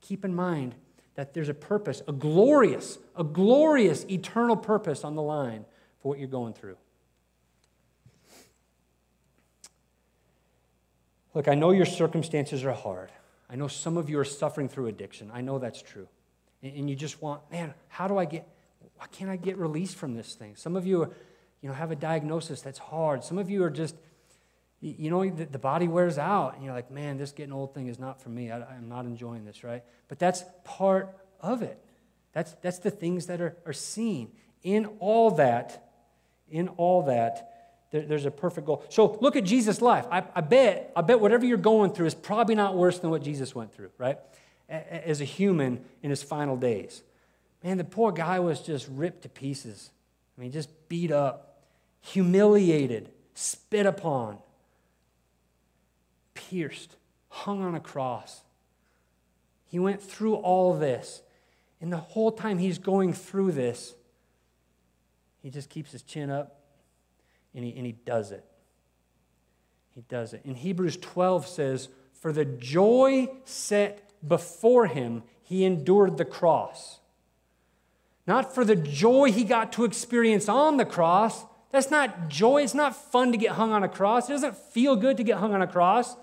Keep 0.00 0.24
in 0.24 0.34
mind 0.34 0.74
that 1.16 1.34
there's 1.34 1.50
a 1.50 1.54
purpose, 1.54 2.00
a 2.08 2.12
glorious, 2.12 2.98
a 3.14 3.24
glorious 3.24 4.06
eternal 4.08 4.56
purpose 4.56 5.04
on 5.04 5.16
the 5.16 5.22
line 5.22 5.66
for 6.00 6.08
what 6.08 6.18
you're 6.18 6.28
going 6.28 6.54
through. 6.54 6.76
Look, 11.38 11.46
I 11.46 11.54
know 11.54 11.70
your 11.70 11.86
circumstances 11.86 12.64
are 12.64 12.72
hard. 12.72 13.12
I 13.48 13.54
know 13.54 13.68
some 13.68 13.96
of 13.96 14.10
you 14.10 14.18
are 14.18 14.24
suffering 14.24 14.68
through 14.68 14.88
addiction. 14.88 15.30
I 15.32 15.40
know 15.40 15.60
that's 15.60 15.80
true. 15.80 16.08
And 16.64 16.90
you 16.90 16.96
just 16.96 17.22
want, 17.22 17.48
man, 17.52 17.74
how 17.86 18.08
do 18.08 18.18
I 18.18 18.24
get, 18.24 18.44
why 18.96 19.06
can't 19.06 19.30
I 19.30 19.36
get 19.36 19.56
released 19.56 19.94
from 19.94 20.16
this 20.16 20.34
thing? 20.34 20.56
Some 20.56 20.74
of 20.74 20.84
you, 20.84 21.14
you 21.62 21.68
know, 21.68 21.76
have 21.76 21.92
a 21.92 21.94
diagnosis 21.94 22.60
that's 22.60 22.80
hard. 22.80 23.22
Some 23.22 23.38
of 23.38 23.48
you 23.50 23.62
are 23.62 23.70
just, 23.70 23.94
you 24.80 25.10
know, 25.10 25.30
the, 25.30 25.44
the, 25.44 25.60
body 25.60 25.86
wears 25.86 26.18
out, 26.18 26.56
and 26.56 26.64
you're 26.64 26.74
like, 26.74 26.90
man, 26.90 27.18
this 27.18 27.30
getting 27.30 27.52
old 27.52 27.72
thing 27.72 27.86
is 27.86 28.00
not 28.00 28.20
for 28.20 28.30
me. 28.30 28.50
I, 28.50 28.74
am 28.74 28.88
not 28.88 29.04
enjoying 29.04 29.44
this, 29.44 29.62
right? 29.62 29.84
But 30.08 30.18
that's 30.18 30.42
part 30.64 31.16
of 31.40 31.62
it. 31.62 31.78
That's, 32.32 32.52
that's 32.62 32.80
the 32.80 32.90
things 32.90 33.26
that 33.26 33.40
are, 33.40 33.56
are 33.64 33.72
seen. 33.72 34.32
In 34.64 34.86
all 34.98 35.30
that, 35.36 35.88
in 36.50 36.66
all 36.66 37.02
that, 37.04 37.57
there, 37.90 38.02
there's 38.02 38.26
a 38.26 38.30
perfect 38.30 38.66
goal. 38.66 38.84
So 38.88 39.18
look 39.20 39.36
at 39.36 39.44
Jesus' 39.44 39.80
life. 39.80 40.06
I, 40.10 40.22
I, 40.34 40.40
bet, 40.40 40.92
I 40.94 41.02
bet 41.02 41.20
whatever 41.20 41.46
you're 41.46 41.56
going 41.56 41.92
through 41.92 42.06
is 42.06 42.14
probably 42.14 42.54
not 42.54 42.76
worse 42.76 42.98
than 42.98 43.10
what 43.10 43.22
Jesus 43.22 43.54
went 43.54 43.72
through, 43.72 43.90
right? 43.98 44.18
As 44.68 45.20
a 45.20 45.24
human 45.24 45.84
in 46.02 46.10
his 46.10 46.22
final 46.22 46.56
days. 46.56 47.02
Man, 47.64 47.78
the 47.78 47.84
poor 47.84 48.12
guy 48.12 48.40
was 48.40 48.60
just 48.60 48.86
ripped 48.88 49.22
to 49.22 49.28
pieces. 49.28 49.90
I 50.36 50.40
mean, 50.40 50.52
just 50.52 50.68
beat 50.88 51.10
up, 51.10 51.62
humiliated, 52.00 53.10
spit 53.34 53.86
upon 53.86 54.38
pierced, 56.48 56.96
hung 57.28 57.62
on 57.62 57.74
a 57.74 57.80
cross. 57.80 58.42
He 59.66 59.78
went 59.78 60.02
through 60.02 60.36
all 60.36 60.74
this. 60.74 61.22
And 61.80 61.92
the 61.92 61.98
whole 61.98 62.32
time 62.32 62.58
he's 62.58 62.78
going 62.78 63.12
through 63.12 63.52
this, 63.52 63.94
he 65.42 65.50
just 65.50 65.68
keeps 65.68 65.92
his 65.92 66.02
chin 66.02 66.30
up 66.30 66.57
and 67.58 67.66
he, 67.66 67.76
and 67.76 67.84
he 67.84 67.92
does 67.92 68.30
it. 68.30 68.44
He 69.92 70.02
does 70.02 70.32
it. 70.32 70.42
In 70.44 70.54
Hebrews 70.54 70.96
12 70.96 71.44
says, 71.48 71.88
For 72.12 72.32
the 72.32 72.44
joy 72.44 73.28
set 73.46 74.12
before 74.26 74.86
him, 74.86 75.24
he 75.42 75.64
endured 75.64 76.18
the 76.18 76.24
cross. 76.24 77.00
Not 78.28 78.54
for 78.54 78.64
the 78.64 78.76
joy 78.76 79.32
he 79.32 79.42
got 79.42 79.72
to 79.72 79.84
experience 79.84 80.48
on 80.48 80.76
the 80.76 80.84
cross. 80.84 81.44
That's 81.72 81.90
not 81.90 82.28
joy. 82.28 82.62
It's 82.62 82.74
not 82.74 82.94
fun 82.94 83.32
to 83.32 83.38
get 83.38 83.52
hung 83.52 83.72
on 83.72 83.82
a 83.82 83.88
cross. 83.88 84.28
It 84.28 84.34
doesn't 84.34 84.56
feel 84.56 84.94
good 84.94 85.16
to 85.16 85.24
get 85.24 85.38
hung 85.38 85.52
on 85.52 85.60
a 85.60 85.66
cross. 85.66 86.14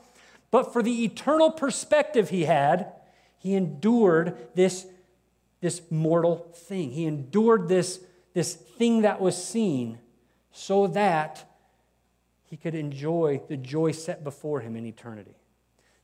But 0.52 0.72
for 0.72 0.82
the 0.82 1.04
eternal 1.04 1.52
perspective 1.52 2.30
he 2.30 2.46
had, 2.46 2.94
he 3.40 3.56
endured 3.56 4.38
this, 4.56 4.88
this 5.60 5.82
mortal 5.92 6.50
thing. 6.56 6.92
He 6.92 7.06
endured 7.06 7.68
this, 7.68 8.00
this 8.34 8.54
thing 8.54 9.02
that 9.02 9.20
was 9.20 9.36
seen 9.36 10.00
so 10.58 10.88
that 10.88 11.44
he 12.46 12.56
could 12.56 12.76
enjoy 12.76 13.42
the 13.50 13.58
joy 13.58 13.92
set 13.92 14.24
before 14.24 14.62
him 14.62 14.78
in 14.78 14.86
eternity. 14.86 15.36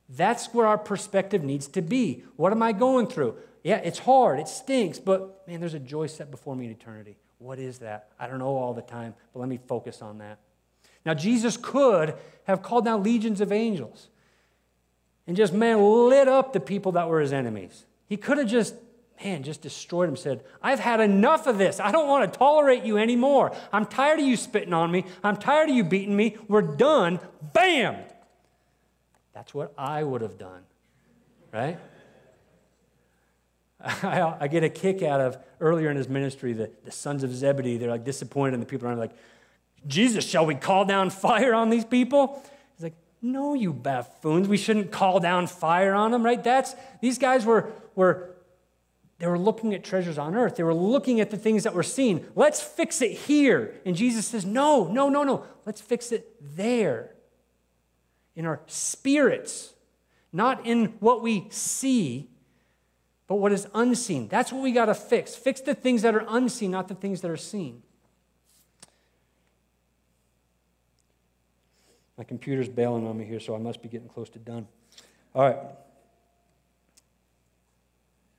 That's 0.09 0.53
where 0.53 0.67
our 0.67 0.77
perspective 0.77 1.41
needs 1.41 1.67
to 1.69 1.81
be. 1.81 2.25
What 2.35 2.51
am 2.51 2.61
I 2.61 2.73
going 2.73 3.07
through? 3.07 3.37
Yeah, 3.63 3.77
it's 3.77 3.99
hard, 3.99 4.41
it 4.41 4.49
stinks, 4.49 4.99
but 4.99 5.47
man, 5.47 5.61
there's 5.61 5.73
a 5.73 5.79
joy 5.79 6.07
set 6.07 6.29
before 6.29 6.53
me 6.57 6.65
in 6.65 6.71
eternity. 6.71 7.15
What 7.37 7.59
is 7.59 7.79
that? 7.79 8.09
I 8.19 8.27
don't 8.27 8.39
know 8.39 8.57
all 8.57 8.73
the 8.73 8.81
time, 8.81 9.13
but 9.33 9.39
let 9.39 9.47
me 9.47 9.57
focus 9.67 10.01
on 10.01 10.17
that. 10.17 10.39
Now, 11.05 11.13
Jesus 11.13 11.55
could 11.55 12.15
have 12.43 12.61
called 12.61 12.83
down 12.83 13.03
legions 13.03 13.39
of 13.39 13.53
angels 13.53 14.09
and 15.27 15.37
just, 15.37 15.53
man, 15.53 15.81
lit 15.81 16.27
up 16.27 16.51
the 16.51 16.59
people 16.59 16.91
that 16.91 17.07
were 17.07 17.21
his 17.21 17.31
enemies. 17.31 17.85
He 18.05 18.17
could 18.17 18.37
have 18.37 18.47
just, 18.47 18.75
man, 19.23 19.43
just 19.43 19.61
destroyed 19.61 20.09
him, 20.09 20.15
said, 20.15 20.43
I've 20.61 20.79
had 20.79 20.99
enough 20.99 21.47
of 21.47 21.57
this. 21.57 21.79
I 21.79 21.91
don't 21.91 22.07
want 22.07 22.31
to 22.31 22.37
tolerate 22.37 22.83
you 22.83 22.97
anymore. 22.97 23.55
I'm 23.71 23.85
tired 23.85 24.19
of 24.19 24.25
you 24.25 24.37
spitting 24.37 24.73
on 24.73 24.91
me. 24.91 25.05
I'm 25.23 25.37
tired 25.37 25.69
of 25.69 25.75
you 25.75 25.83
beating 25.83 26.15
me. 26.15 26.37
We're 26.47 26.61
done. 26.61 27.19
Bam! 27.53 27.97
That's 29.33 29.53
what 29.53 29.73
I 29.77 30.03
would 30.03 30.21
have 30.21 30.37
done, 30.37 30.63
right? 31.53 31.77
I, 33.83 34.35
I, 34.41 34.47
get 34.47 34.63
a 34.63 34.69
kick 34.69 35.01
out 35.01 35.21
of 35.21 35.37
earlier 35.59 35.89
in 35.89 35.97
his 35.97 36.07
ministry, 36.07 36.53
the, 36.53 36.69
the 36.83 36.91
sons 36.91 37.23
of 37.23 37.33
Zebedee, 37.33 37.77
they're 37.77 37.89
like 37.89 38.03
disappointed, 38.03 38.53
and 38.53 38.61
the 38.61 38.67
people 38.67 38.87
are 38.87 38.95
like, 38.95 39.11
Jesus, 39.87 40.25
shall 40.25 40.45
we 40.45 40.53
call 40.53 40.85
down 40.85 41.09
fire 41.09 41.53
on 41.53 41.69
these 41.69 41.85
people? 41.85 42.43
He's 42.75 42.83
like, 42.83 42.93
no, 43.21 43.55
you 43.55 43.73
buffoons. 43.73 44.47
We 44.47 44.57
shouldn't 44.57 44.91
call 44.91 45.19
down 45.19 45.47
fire 45.47 45.93
on 45.93 46.11
them, 46.11 46.23
right? 46.23 46.43
That's 46.43 46.75
these 47.01 47.17
guys 47.17 47.45
were 47.45 47.71
were 47.95 48.30
they 49.21 49.27
were 49.27 49.37
looking 49.37 49.75
at 49.75 49.83
treasures 49.83 50.17
on 50.17 50.33
earth. 50.33 50.55
They 50.55 50.63
were 50.63 50.73
looking 50.73 51.19
at 51.21 51.29
the 51.29 51.37
things 51.37 51.61
that 51.65 51.75
were 51.75 51.83
seen. 51.83 52.25
Let's 52.33 52.59
fix 52.59 53.03
it 53.03 53.11
here. 53.11 53.79
And 53.85 53.95
Jesus 53.95 54.25
says, 54.25 54.47
No, 54.47 54.87
no, 54.87 55.09
no, 55.09 55.23
no. 55.23 55.45
Let's 55.63 55.79
fix 55.79 56.11
it 56.11 56.35
there. 56.55 57.11
In 58.35 58.47
our 58.47 58.61
spirits, 58.65 59.73
not 60.33 60.65
in 60.65 60.85
what 61.01 61.21
we 61.21 61.45
see, 61.51 62.31
but 63.27 63.35
what 63.35 63.51
is 63.51 63.67
unseen. 63.75 64.27
That's 64.27 64.51
what 64.51 64.63
we 64.63 64.71
got 64.71 64.85
to 64.85 64.95
fix. 64.95 65.35
Fix 65.35 65.61
the 65.61 65.75
things 65.75 66.01
that 66.01 66.15
are 66.15 66.25
unseen, 66.27 66.71
not 66.71 66.87
the 66.87 66.95
things 66.95 67.21
that 67.21 67.29
are 67.29 67.37
seen. 67.37 67.83
My 72.17 72.23
computer's 72.23 72.69
bailing 72.69 73.05
on 73.05 73.19
me 73.19 73.25
here, 73.25 73.39
so 73.39 73.53
I 73.53 73.59
must 73.59 73.83
be 73.83 73.87
getting 73.87 74.09
close 74.09 74.31
to 74.31 74.39
done. 74.39 74.67
All 75.35 75.43
right. 75.43 75.57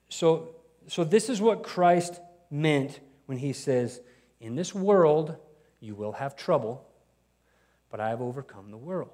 So, 0.09 0.57
so 0.87 1.05
this 1.05 1.29
is 1.29 1.41
what 1.41 1.63
Christ 1.63 2.21
meant 2.51 3.01
when 3.27 3.39
he 3.39 3.53
says, 3.53 4.01
In 4.41 4.55
this 4.55 4.75
world 4.75 5.37
you 5.81 5.95
will 5.95 6.13
have 6.13 6.37
trouble, 6.37 6.87
but 7.91 8.01
I 8.01 8.11
have 8.11 8.21
overcome 8.21 8.71
the 8.71 8.77
world. 8.77 9.11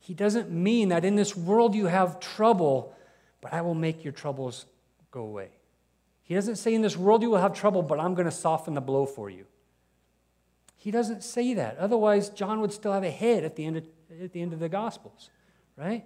He 0.00 0.14
doesn't 0.14 0.50
mean 0.50 0.88
that 0.88 1.04
in 1.04 1.14
this 1.14 1.36
world 1.36 1.74
you 1.74 1.86
have 1.86 2.18
trouble, 2.18 2.96
but 3.40 3.52
I 3.52 3.60
will 3.60 3.74
make 3.74 4.02
your 4.02 4.12
troubles 4.12 4.66
go 5.10 5.22
away. 5.22 5.50
He 6.24 6.34
doesn't 6.34 6.56
say 6.56 6.74
in 6.74 6.82
this 6.82 6.96
world 6.96 7.22
you 7.22 7.30
will 7.30 7.38
have 7.38 7.54
trouble, 7.54 7.82
but 7.82 8.00
I'm 8.00 8.14
going 8.14 8.26
to 8.26 8.32
soften 8.32 8.74
the 8.74 8.80
blow 8.80 9.06
for 9.06 9.30
you. 9.30 9.46
He 10.76 10.90
doesn't 10.90 11.22
say 11.22 11.54
that. 11.54 11.78
Otherwise, 11.78 12.30
John 12.30 12.60
would 12.60 12.72
still 12.72 12.92
have 12.92 13.04
a 13.04 13.10
head 13.10 13.44
at 13.44 13.54
the 13.54 13.64
end 13.64 13.76
of, 13.76 13.84
at 14.20 14.32
the, 14.32 14.42
end 14.42 14.52
of 14.52 14.58
the 14.58 14.68
Gospels, 14.68 15.30
right? 15.76 16.04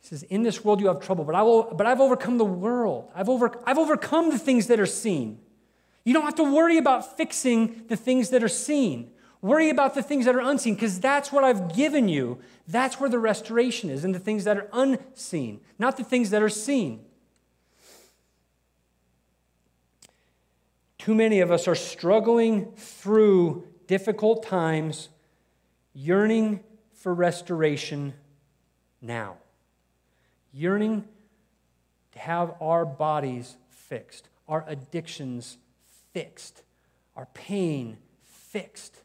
He 0.00 0.08
says, 0.08 0.22
In 0.24 0.42
this 0.42 0.64
world 0.64 0.80
you 0.80 0.88
have 0.88 1.00
trouble, 1.00 1.24
but, 1.24 1.34
I 1.34 1.42
will, 1.42 1.64
but 1.74 1.86
I've 1.86 2.00
overcome 2.00 2.38
the 2.38 2.44
world. 2.44 3.10
I've, 3.14 3.28
over, 3.28 3.52
I've 3.66 3.78
overcome 3.78 4.30
the 4.30 4.38
things 4.38 4.66
that 4.68 4.80
are 4.80 4.86
seen. 4.86 5.38
You 6.04 6.14
don't 6.14 6.24
have 6.24 6.36
to 6.36 6.54
worry 6.54 6.78
about 6.78 7.16
fixing 7.16 7.84
the 7.88 7.96
things 7.96 8.30
that 8.30 8.42
are 8.42 8.48
seen. 8.48 9.10
Worry 9.42 9.70
about 9.70 9.94
the 9.94 10.02
things 10.02 10.26
that 10.26 10.34
are 10.34 10.40
unseen, 10.40 10.74
because 10.74 11.00
that's 11.00 11.32
what 11.32 11.44
I've 11.44 11.74
given 11.74 12.08
you. 12.08 12.38
That's 12.68 13.00
where 13.00 13.08
the 13.08 13.18
restoration 13.18 13.88
is, 13.88 14.04
in 14.04 14.12
the 14.12 14.18
things 14.18 14.44
that 14.44 14.56
are 14.56 14.68
unseen, 14.72 15.60
not 15.78 15.96
the 15.96 16.04
things 16.04 16.30
that 16.30 16.42
are 16.42 16.50
seen. 16.50 17.04
Too 20.98 21.14
many 21.14 21.40
of 21.40 21.50
us 21.50 21.66
are 21.66 21.74
struggling 21.74 22.72
through 22.72 23.66
difficult 23.86 24.42
times, 24.42 25.08
yearning 25.94 26.60
for 26.92 27.14
restoration 27.14 28.12
now, 29.00 29.38
yearning 30.52 31.04
to 32.12 32.18
have 32.18 32.54
our 32.60 32.84
bodies 32.84 33.56
fixed, 33.68 34.28
our 34.48 34.64
addictions 34.66 35.58
fixed, 36.12 36.62
our 37.16 37.26
pain 37.34 37.98
fixed. 38.24 39.02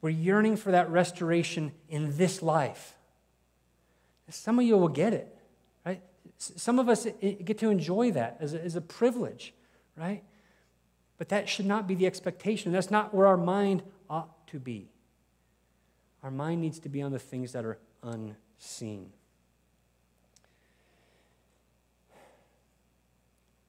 We're 0.00 0.10
yearning 0.10 0.56
for 0.56 0.72
that 0.72 0.90
restoration 0.90 1.72
in 1.88 2.16
this 2.16 2.42
life. 2.42 2.94
Some 4.28 4.58
of 4.58 4.64
you 4.64 4.76
will 4.78 4.88
get 4.88 5.12
it, 5.12 5.36
right? 5.84 6.02
Some 6.38 6.78
of 6.78 6.88
us 6.88 7.06
get 7.20 7.58
to 7.58 7.70
enjoy 7.70 8.12
that 8.12 8.38
as 8.40 8.54
a, 8.54 8.62
as 8.62 8.76
a 8.76 8.80
privilege, 8.80 9.52
right? 9.96 10.22
But 11.18 11.28
that 11.28 11.48
should 11.48 11.66
not 11.66 11.86
be 11.86 11.94
the 11.94 12.06
expectation. 12.06 12.72
That's 12.72 12.90
not 12.90 13.14
where 13.14 13.26
our 13.26 13.36
mind 13.36 13.82
ought 14.08 14.46
to 14.48 14.58
be. 14.58 14.88
Our 16.22 16.30
mind 16.30 16.60
needs 16.60 16.78
to 16.80 16.88
be 16.88 17.02
on 17.02 17.12
the 17.12 17.18
things 17.18 17.52
that 17.52 17.64
are 17.64 17.78
unseen. 18.02 19.12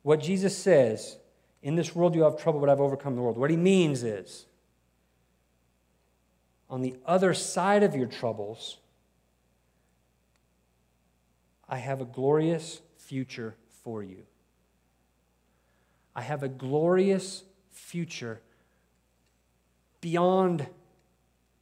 What 0.03 0.21
Jesus 0.21 0.55
says, 0.55 1.17
in 1.61 1.75
this 1.75 1.95
world 1.95 2.13
you 2.13 2.23
have 2.23 2.37
trouble, 2.37 2.59
but 2.59 2.69
I've 2.69 2.81
overcome 2.81 3.15
the 3.15 3.21
world. 3.21 3.37
What 3.37 3.49
he 3.49 3.57
means 3.57 4.03
is, 4.03 4.45
on 6.69 6.81
the 6.81 6.95
other 7.05 7.33
side 7.33 7.83
of 7.83 7.95
your 7.95 8.07
troubles, 8.07 8.77
I 11.67 11.77
have 11.77 12.01
a 12.01 12.05
glorious 12.05 12.81
future 12.97 13.55
for 13.83 14.03
you. 14.03 14.23
I 16.15 16.21
have 16.21 16.43
a 16.43 16.49
glorious 16.49 17.43
future 17.71 18.41
beyond 20.01 20.67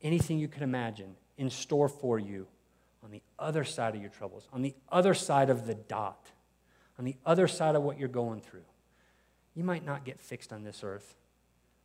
anything 0.02 0.40
you 0.40 0.48
can 0.48 0.64
imagine 0.64 1.16
in 1.38 1.50
store 1.50 1.88
for 1.88 2.18
you 2.18 2.48
on 3.04 3.12
the 3.12 3.22
other 3.38 3.64
side 3.64 3.96
of 3.96 4.02
your 4.02 4.10
troubles, 4.10 4.48
on 4.52 4.62
the 4.62 4.74
other 4.92 5.14
side 5.14 5.50
of 5.50 5.68
the 5.68 5.76
dot, 5.76 6.26
on 7.02 7.06
the 7.06 7.16
other 7.26 7.48
side 7.48 7.76
of 7.76 7.82
what 7.82 7.98
you're 7.98 8.08
going 8.08 8.42
through. 8.42 8.64
You 9.56 9.64
might 9.64 9.84
not 9.86 10.06
get 10.06 10.22
fixed 10.22 10.54
on 10.54 10.64
this 10.64 10.84
earth. 10.84 11.16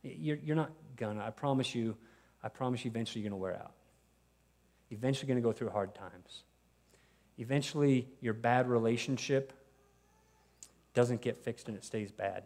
You're, 0.03 0.37
you're 0.37 0.55
not 0.55 0.71
gonna. 0.95 1.25
I 1.25 1.31
promise 1.31 1.73
you, 1.73 1.97
I 2.43 2.49
promise 2.49 2.85
you, 2.85 2.91
eventually 2.91 3.21
you're 3.21 3.29
gonna 3.29 3.41
wear 3.41 3.55
out. 3.55 3.73
Eventually, 4.91 5.27
you're 5.27 5.35
gonna 5.35 5.43
go 5.43 5.57
through 5.57 5.71
hard 5.71 5.93
times. 5.95 6.43
Eventually, 7.37 8.07
your 8.21 8.33
bad 8.33 8.69
relationship 8.69 9.51
doesn't 10.93 11.21
get 11.21 11.37
fixed 11.37 11.67
and 11.67 11.75
it 11.75 11.83
stays 11.83 12.11
bad 12.11 12.43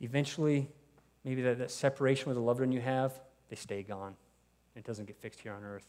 eventually, 0.00 0.68
maybe 1.24 1.42
that, 1.42 1.58
that 1.58 1.70
separation 1.70 2.28
with 2.28 2.36
a 2.36 2.40
loved 2.40 2.60
one 2.60 2.72
you 2.72 2.80
have, 2.80 3.18
they 3.48 3.56
stay 3.56 3.82
gone. 3.82 4.14
It 4.76 4.84
doesn't 4.84 5.06
get 5.06 5.16
fixed 5.16 5.40
here 5.40 5.52
on 5.52 5.64
earth. 5.64 5.86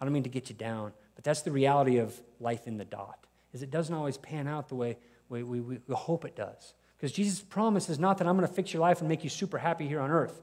I 0.00 0.04
don't 0.04 0.12
mean 0.12 0.24
to 0.24 0.28
get 0.28 0.50
you 0.50 0.54
down, 0.54 0.92
but 1.14 1.24
that's 1.24 1.42
the 1.42 1.52
reality 1.52 1.98
of 1.98 2.20
life 2.40 2.66
in 2.66 2.76
the 2.76 2.84
dot, 2.84 3.25
is 3.56 3.62
it 3.62 3.70
doesn't 3.70 3.94
always 3.94 4.18
pan 4.18 4.46
out 4.46 4.68
the 4.68 4.74
way 4.74 4.98
we, 5.28 5.42
we, 5.42 5.60
we 5.60 5.80
hope 5.94 6.24
it 6.24 6.36
does. 6.36 6.74
Because 6.96 7.12
Jesus' 7.12 7.40
promise 7.40 7.88
is 7.88 7.98
not 7.98 8.18
that 8.18 8.26
I'm 8.26 8.36
going 8.36 8.46
to 8.46 8.52
fix 8.52 8.72
your 8.72 8.82
life 8.82 9.00
and 9.00 9.08
make 9.08 9.24
you 9.24 9.30
super 9.30 9.58
happy 9.58 9.88
here 9.88 10.00
on 10.00 10.10
earth. 10.10 10.42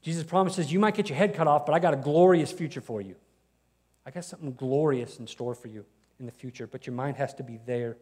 Jesus' 0.00 0.24
promises 0.24 0.72
you 0.72 0.78
might 0.78 0.94
get 0.94 1.08
your 1.08 1.18
head 1.18 1.34
cut 1.34 1.46
off, 1.46 1.66
but 1.66 1.74
I 1.74 1.78
got 1.78 1.92
a 1.92 1.96
glorious 1.96 2.52
future 2.52 2.80
for 2.80 3.00
you. 3.00 3.16
I 4.06 4.10
got 4.10 4.24
something 4.24 4.52
glorious 4.52 5.18
in 5.18 5.26
store 5.26 5.54
for 5.54 5.68
you 5.68 5.84
in 6.20 6.26
the 6.26 6.32
future, 6.32 6.66
but 6.66 6.86
your 6.86 6.94
mind 6.94 7.16
has 7.16 7.34
to 7.34 7.42
be 7.42 7.58
there. 7.66 7.96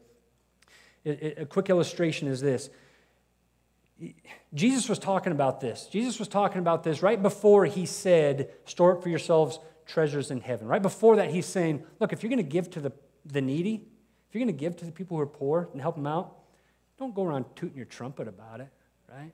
It, 1.04 1.22
it, 1.22 1.38
a 1.38 1.46
quick 1.46 1.70
illustration 1.70 2.28
is 2.28 2.40
this 2.40 2.70
Jesus 4.52 4.88
was 4.88 4.98
talking 4.98 5.32
about 5.32 5.60
this. 5.60 5.86
Jesus 5.86 6.18
was 6.18 6.28
talking 6.28 6.58
about 6.58 6.82
this 6.82 7.02
right 7.02 7.20
before 7.20 7.66
he 7.66 7.86
said, 7.86 8.50
Store 8.64 8.96
up 8.96 9.02
for 9.02 9.08
yourselves 9.08 9.58
treasures 9.86 10.30
in 10.30 10.40
heaven. 10.40 10.66
Right 10.66 10.82
before 10.82 11.16
that, 11.16 11.30
he's 11.30 11.46
saying, 11.46 11.84
Look, 12.00 12.12
if 12.12 12.22
you're 12.22 12.30
going 12.30 12.38
to 12.38 12.42
give 12.42 12.70
to 12.70 12.80
the, 12.80 12.92
the 13.24 13.40
needy, 13.40 13.86
if 14.32 14.36
you're 14.36 14.46
going 14.46 14.56
to 14.56 14.58
give 14.58 14.78
to 14.78 14.86
the 14.86 14.92
people 14.92 15.18
who 15.18 15.22
are 15.22 15.26
poor 15.26 15.68
and 15.74 15.80
help 15.82 15.94
them 15.94 16.06
out, 16.06 16.38
don't 16.98 17.14
go 17.14 17.22
around 17.22 17.44
tooting 17.54 17.76
your 17.76 17.84
trumpet 17.84 18.26
about 18.26 18.62
it, 18.62 18.68
right? 19.06 19.30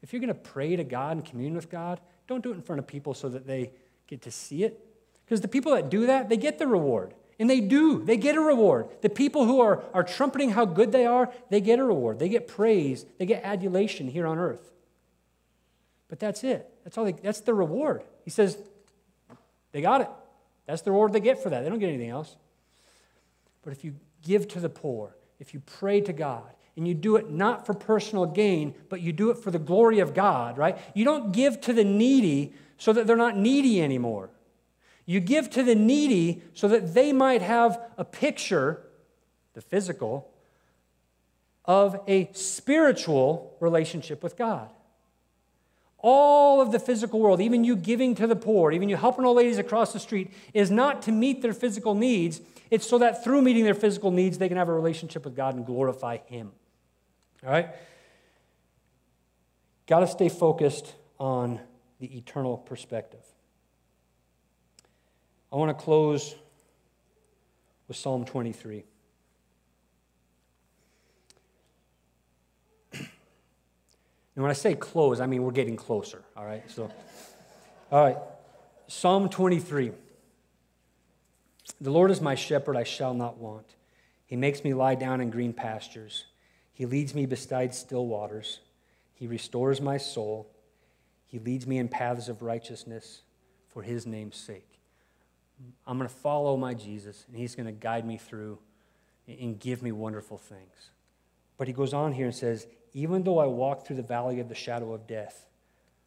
If 0.00 0.14
you're 0.14 0.20
going 0.20 0.28
to 0.28 0.34
pray 0.34 0.74
to 0.74 0.84
God 0.84 1.18
and 1.18 1.22
commune 1.22 1.54
with 1.54 1.70
God, 1.70 2.00
don't 2.26 2.42
do 2.42 2.52
it 2.52 2.54
in 2.54 2.62
front 2.62 2.78
of 2.78 2.86
people 2.86 3.12
so 3.12 3.28
that 3.28 3.46
they 3.46 3.72
get 4.06 4.22
to 4.22 4.30
see 4.30 4.64
it. 4.64 4.82
Because 5.26 5.42
the 5.42 5.48
people 5.48 5.74
that 5.74 5.90
do 5.90 6.06
that, 6.06 6.30
they 6.30 6.38
get 6.38 6.58
the 6.58 6.66
reward. 6.66 7.12
And 7.38 7.50
they 7.50 7.60
do. 7.60 8.02
They 8.02 8.16
get 8.16 8.36
a 8.36 8.40
reward. 8.40 8.88
The 9.02 9.10
people 9.10 9.44
who 9.44 9.60
are, 9.60 9.84
are 9.92 10.02
trumpeting 10.02 10.52
how 10.52 10.64
good 10.64 10.92
they 10.92 11.04
are, 11.04 11.30
they 11.50 11.60
get 11.60 11.78
a 11.78 11.84
reward. 11.84 12.18
They 12.18 12.30
get 12.30 12.48
praise. 12.48 13.04
They 13.18 13.26
get 13.26 13.44
adulation 13.44 14.08
here 14.08 14.26
on 14.26 14.38
earth. 14.38 14.72
But 16.08 16.20
that's 16.20 16.42
it. 16.42 16.72
That's 16.84 16.96
all 16.96 17.04
they, 17.04 17.12
that's 17.12 17.40
the 17.40 17.52
reward. 17.52 18.02
He 18.24 18.30
says, 18.30 18.56
they 19.72 19.82
got 19.82 20.00
it. 20.00 20.08
That's 20.64 20.80
the 20.80 20.90
reward 20.90 21.12
they 21.12 21.20
get 21.20 21.42
for 21.42 21.50
that. 21.50 21.60
They 21.64 21.68
don't 21.68 21.80
get 21.80 21.90
anything 21.90 22.08
else. 22.08 22.34
But 23.62 23.72
if 23.72 23.84
you 23.84 23.94
give 24.22 24.48
to 24.48 24.60
the 24.60 24.68
poor, 24.68 25.16
if 25.38 25.54
you 25.54 25.60
pray 25.60 26.00
to 26.00 26.12
God, 26.12 26.50
and 26.76 26.86
you 26.86 26.94
do 26.94 27.16
it 27.16 27.30
not 27.30 27.66
for 27.66 27.74
personal 27.74 28.24
gain, 28.24 28.74
but 28.88 29.00
you 29.00 29.12
do 29.12 29.30
it 29.30 29.38
for 29.38 29.50
the 29.50 29.58
glory 29.58 29.98
of 29.98 30.14
God, 30.14 30.56
right? 30.56 30.78
You 30.94 31.04
don't 31.04 31.32
give 31.32 31.60
to 31.62 31.72
the 31.72 31.84
needy 31.84 32.54
so 32.76 32.92
that 32.92 33.06
they're 33.06 33.16
not 33.16 33.36
needy 33.36 33.82
anymore. 33.82 34.30
You 35.04 35.20
give 35.20 35.50
to 35.50 35.62
the 35.62 35.74
needy 35.74 36.42
so 36.54 36.68
that 36.68 36.94
they 36.94 37.12
might 37.12 37.42
have 37.42 37.80
a 37.96 38.04
picture, 38.04 38.82
the 39.54 39.60
physical, 39.60 40.30
of 41.64 42.00
a 42.06 42.30
spiritual 42.32 43.56
relationship 43.58 44.22
with 44.22 44.36
God. 44.36 44.70
All 46.00 46.60
of 46.60 46.70
the 46.70 46.78
physical 46.78 47.18
world, 47.18 47.40
even 47.40 47.64
you 47.64 47.74
giving 47.74 48.14
to 48.16 48.26
the 48.26 48.36
poor, 48.36 48.70
even 48.70 48.88
you 48.88 48.96
helping 48.96 49.24
old 49.24 49.36
ladies 49.36 49.58
across 49.58 49.92
the 49.92 49.98
street, 49.98 50.32
is 50.54 50.70
not 50.70 51.02
to 51.02 51.12
meet 51.12 51.42
their 51.42 51.52
physical 51.52 51.94
needs. 51.94 52.40
It's 52.70 52.86
so 52.86 52.98
that 52.98 53.24
through 53.24 53.42
meeting 53.42 53.64
their 53.64 53.74
physical 53.74 54.10
needs, 54.10 54.38
they 54.38 54.48
can 54.48 54.56
have 54.56 54.68
a 54.68 54.72
relationship 54.72 55.24
with 55.24 55.34
God 55.34 55.56
and 55.56 55.66
glorify 55.66 56.18
Him. 56.26 56.52
All 57.44 57.50
right? 57.50 57.70
Got 59.86 60.00
to 60.00 60.06
stay 60.06 60.28
focused 60.28 60.94
on 61.18 61.60
the 61.98 62.16
eternal 62.16 62.58
perspective. 62.58 63.24
I 65.52 65.56
want 65.56 65.76
to 65.76 65.82
close 65.82 66.34
with 67.88 67.96
Psalm 67.96 68.24
23. 68.24 68.84
And 74.38 74.44
when 74.44 74.52
I 74.52 74.54
say 74.54 74.76
close, 74.76 75.18
I 75.18 75.26
mean 75.26 75.42
we're 75.42 75.50
getting 75.50 75.74
closer, 75.74 76.22
all 76.36 76.44
right? 76.44 76.62
So, 76.70 76.88
all 77.90 78.04
right, 78.04 78.16
Psalm 78.86 79.28
23. 79.28 79.90
The 81.80 81.90
Lord 81.90 82.12
is 82.12 82.20
my 82.20 82.36
shepherd, 82.36 82.76
I 82.76 82.84
shall 82.84 83.14
not 83.14 83.38
want. 83.38 83.74
He 84.26 84.36
makes 84.36 84.62
me 84.62 84.74
lie 84.74 84.94
down 84.94 85.20
in 85.20 85.30
green 85.30 85.52
pastures. 85.52 86.26
He 86.72 86.86
leads 86.86 87.16
me 87.16 87.26
beside 87.26 87.74
still 87.74 88.06
waters. 88.06 88.60
He 89.12 89.26
restores 89.26 89.80
my 89.80 89.96
soul. 89.96 90.48
He 91.26 91.40
leads 91.40 91.66
me 91.66 91.78
in 91.78 91.88
paths 91.88 92.28
of 92.28 92.40
righteousness 92.40 93.22
for 93.66 93.82
his 93.82 94.06
name's 94.06 94.36
sake. 94.36 94.78
I'm 95.84 95.98
going 95.98 96.08
to 96.08 96.14
follow 96.14 96.56
my 96.56 96.74
Jesus, 96.74 97.24
and 97.26 97.36
he's 97.36 97.56
going 97.56 97.66
to 97.66 97.72
guide 97.72 98.06
me 98.06 98.18
through 98.18 98.60
and 99.26 99.58
give 99.58 99.82
me 99.82 99.90
wonderful 99.90 100.38
things. 100.38 100.90
But 101.56 101.66
he 101.66 101.72
goes 101.72 101.92
on 101.92 102.12
here 102.12 102.26
and 102.26 102.34
says, 102.34 102.68
even 102.92 103.22
though 103.22 103.38
I 103.38 103.46
walk 103.46 103.86
through 103.86 103.96
the 103.96 104.02
valley 104.02 104.40
of 104.40 104.48
the 104.48 104.54
shadow 104.54 104.92
of 104.92 105.06
death, 105.06 105.46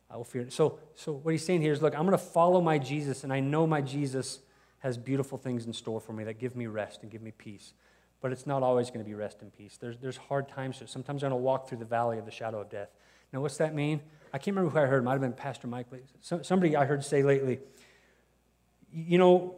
I 0.10 0.18
will 0.18 0.24
fear. 0.24 0.50
So, 0.50 0.80
so 0.96 1.14
what 1.14 1.32
he's 1.32 1.46
saying 1.46 1.62
here 1.62 1.72
is, 1.72 1.82
look, 1.82 1.94
I'm 1.94 2.06
going 2.06 2.12
to 2.12 2.24
follow 2.24 2.62
my 2.62 2.78
Jesus, 2.78 3.24
and 3.24 3.32
I 3.32 3.40
know 3.40 3.66
my 3.66 3.82
Jesus 3.82 4.40
has 4.80 4.98
beautiful 4.98 5.38
things 5.38 5.66
in 5.66 5.74
store 5.74 6.02
for 6.02 6.14
me 6.14 6.24
that 6.26 6.40
give 6.40 6.56
me 6.56 6.68
rest 6.68 7.04
and 7.04 7.12
give 7.12 7.22
me 7.22 7.32
peace. 7.32 7.74
But 8.20 8.32
it's 8.32 8.46
not 8.46 8.62
always 8.62 8.90
going 8.90 9.00
to 9.00 9.06
be 9.06 9.16
rest 9.16 9.42
and 9.42 9.56
peace. 9.56 9.78
There's, 9.78 9.98
there's 9.98 10.18
hard 10.18 10.50
times. 10.50 10.82
Sometimes 10.86 11.24
I'm 11.24 11.30
going 11.30 11.40
to 11.40 11.44
walk 11.44 11.68
through 11.68 11.80
the 11.80 11.86
valley 11.86 12.18
of 12.18 12.26
the 12.26 12.32
shadow 12.32 12.62
of 12.62 12.70
death. 12.70 12.90
Now, 13.32 13.42
what's 13.42 13.58
that 13.58 13.74
mean? 13.74 14.02
I 14.34 14.38
can't 14.38 14.56
remember 14.56 14.72
who 14.72 14.80
I 14.80 14.88
heard. 14.88 15.00
It 15.00 15.06
might 15.06 15.14
have 15.14 15.22
been 15.22 15.34
Pastor 15.34 15.68
Mike. 15.68 15.88
Somebody 16.22 16.76
I 16.76 16.86
heard 16.86 17.04
say 17.04 17.24
lately, 17.24 17.60
you 18.94 19.18
know, 19.18 19.56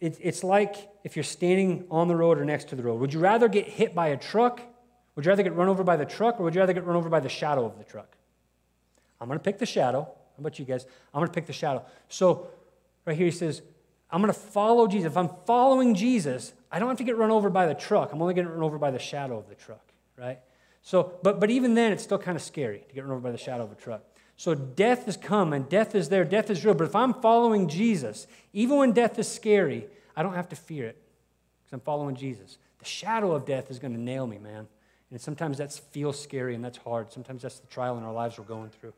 it, 0.00 0.18
it's 0.20 0.44
like 0.44 0.88
if 1.04 1.16
you're 1.16 1.22
standing 1.22 1.86
on 1.90 2.08
the 2.08 2.16
road 2.16 2.38
or 2.38 2.44
next 2.44 2.68
to 2.68 2.76
the 2.76 2.82
road. 2.82 3.00
Would 3.00 3.14
you 3.14 3.20
rather 3.20 3.48
get 3.48 3.66
hit 3.66 3.94
by 3.94 4.08
a 4.08 4.16
truck? 4.16 4.60
Would 5.16 5.24
you 5.24 5.30
rather 5.30 5.42
get 5.42 5.54
run 5.54 5.68
over 5.68 5.82
by 5.82 5.96
the 5.96 6.04
truck 6.04 6.38
or 6.38 6.44
would 6.44 6.54
you 6.54 6.60
rather 6.60 6.72
get 6.72 6.84
run 6.84 6.96
over 6.96 7.08
by 7.08 7.20
the 7.20 7.28
shadow 7.28 7.64
of 7.64 7.78
the 7.78 7.84
truck? 7.84 8.16
I'm 9.20 9.26
going 9.26 9.38
to 9.38 9.42
pick 9.42 9.58
the 9.58 9.66
shadow. 9.66 10.02
How 10.02 10.40
about 10.40 10.58
you 10.58 10.64
guys? 10.64 10.86
I'm 11.12 11.20
going 11.20 11.28
to 11.28 11.32
pick 11.32 11.46
the 11.46 11.52
shadow. 11.52 11.84
So, 12.08 12.48
right 13.06 13.16
here 13.16 13.26
he 13.26 13.32
says, 13.32 13.62
I'm 14.10 14.20
going 14.20 14.32
to 14.32 14.38
follow 14.38 14.86
Jesus. 14.86 15.10
If 15.10 15.16
I'm 15.16 15.30
following 15.46 15.94
Jesus, 15.94 16.52
I 16.70 16.78
don't 16.78 16.88
have 16.88 16.98
to 16.98 17.04
get 17.04 17.16
run 17.16 17.30
over 17.30 17.50
by 17.50 17.66
the 17.66 17.74
truck. 17.74 18.12
I'm 18.12 18.20
only 18.20 18.34
getting 18.34 18.50
run 18.50 18.62
over 18.62 18.78
by 18.78 18.90
the 18.90 18.98
shadow 18.98 19.38
of 19.38 19.48
the 19.48 19.54
truck, 19.54 19.92
right? 20.18 20.38
So, 20.82 21.14
but, 21.22 21.40
but 21.40 21.50
even 21.50 21.74
then, 21.74 21.92
it's 21.92 22.02
still 22.02 22.18
kind 22.18 22.36
of 22.36 22.42
scary 22.42 22.84
to 22.86 22.94
get 22.94 23.02
run 23.02 23.12
over 23.12 23.20
by 23.20 23.32
the 23.32 23.38
shadow 23.38 23.64
of 23.64 23.72
a 23.72 23.74
truck. 23.74 24.02
So 24.36 24.54
death 24.54 25.06
has 25.06 25.16
come 25.16 25.52
and 25.52 25.68
death 25.68 25.94
is 25.94 26.10
there, 26.10 26.24
death 26.24 26.50
is 26.50 26.64
real. 26.64 26.74
But 26.74 26.84
if 26.84 26.94
I'm 26.94 27.14
following 27.14 27.68
Jesus, 27.68 28.26
even 28.52 28.76
when 28.76 28.92
death 28.92 29.18
is 29.18 29.26
scary, 29.26 29.86
I 30.14 30.22
don't 30.22 30.34
have 30.34 30.48
to 30.50 30.56
fear 30.56 30.86
it 30.86 31.02
because 31.64 31.72
I'm 31.72 31.80
following 31.80 32.14
Jesus. 32.14 32.58
The 32.78 32.84
shadow 32.84 33.32
of 33.32 33.46
death 33.46 33.70
is 33.70 33.78
going 33.78 33.94
to 33.94 34.00
nail 34.00 34.26
me, 34.26 34.38
man. 34.38 34.68
And 35.10 35.20
sometimes 35.20 35.58
that 35.58 35.72
feels 35.72 36.20
scary 36.20 36.54
and 36.54 36.64
that's 36.64 36.78
hard. 36.78 37.12
Sometimes 37.12 37.42
that's 37.42 37.60
the 37.60 37.66
trial 37.68 37.96
in 37.96 38.04
our 38.04 38.12
lives 38.12 38.38
we're 38.38 38.44
going 38.44 38.70
through. 38.70 38.92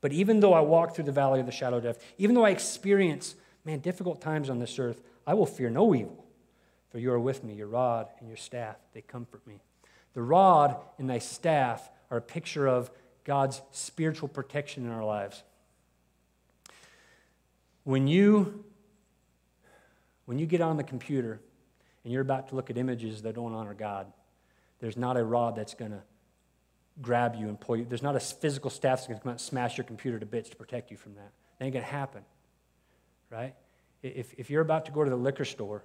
But 0.00 0.12
even 0.12 0.40
though 0.40 0.52
I 0.52 0.60
walk 0.60 0.94
through 0.94 1.04
the 1.04 1.12
valley 1.12 1.40
of 1.40 1.46
the 1.46 1.52
shadow 1.52 1.78
of 1.78 1.84
death, 1.84 1.98
even 2.18 2.34
though 2.34 2.44
I 2.44 2.50
experience, 2.50 3.36
man, 3.64 3.78
difficult 3.78 4.20
times 4.20 4.50
on 4.50 4.58
this 4.58 4.78
earth, 4.78 5.00
I 5.26 5.34
will 5.34 5.46
fear 5.46 5.70
no 5.70 5.94
evil. 5.94 6.24
For 6.90 6.98
you 6.98 7.10
are 7.12 7.18
with 7.18 7.42
me, 7.42 7.54
your 7.54 7.68
rod 7.68 8.08
and 8.18 8.28
your 8.28 8.36
staff, 8.36 8.76
they 8.92 9.00
comfort 9.00 9.46
me. 9.46 9.60
The 10.12 10.22
rod 10.22 10.76
and 10.98 11.08
thy 11.08 11.18
staff 11.18 11.90
are 12.10 12.18
a 12.18 12.22
picture 12.22 12.66
of 12.68 12.90
God's 13.24 13.62
spiritual 13.72 14.28
protection 14.28 14.84
in 14.84 14.92
our 14.92 15.04
lives. 15.04 15.42
When 17.84 18.06
you, 18.06 18.64
when 20.26 20.38
you 20.38 20.46
get 20.46 20.60
on 20.60 20.76
the 20.76 20.84
computer 20.84 21.40
and 22.04 22.12
you're 22.12 22.22
about 22.22 22.48
to 22.48 22.54
look 22.54 22.70
at 22.70 22.76
images 22.76 23.22
that 23.22 23.34
don't 23.34 23.54
honor 23.54 23.74
God, 23.74 24.06
there's 24.80 24.96
not 24.96 25.16
a 25.16 25.24
rod 25.24 25.56
that's 25.56 25.74
going 25.74 25.92
to 25.92 26.02
grab 27.00 27.34
you 27.34 27.48
and 27.48 27.58
pull 27.58 27.76
you. 27.76 27.84
There's 27.84 28.02
not 28.02 28.16
a 28.16 28.20
physical 28.20 28.70
staff 28.70 28.98
that's 28.98 29.06
going 29.06 29.18
to 29.18 29.22
come 29.22 29.30
out 29.30 29.34
and 29.34 29.40
smash 29.40 29.76
your 29.76 29.84
computer 29.84 30.18
to 30.18 30.26
bits 30.26 30.50
to 30.50 30.56
protect 30.56 30.90
you 30.90 30.96
from 30.96 31.14
that. 31.14 31.32
That 31.58 31.64
ain't 31.64 31.74
going 31.74 31.84
to 31.84 31.90
happen, 31.90 32.22
right? 33.30 33.54
If, 34.02 34.34
if 34.36 34.50
you're 34.50 34.62
about 34.62 34.86
to 34.86 34.92
go 34.92 35.02
to 35.02 35.10
the 35.10 35.16
liquor 35.16 35.44
store, 35.44 35.84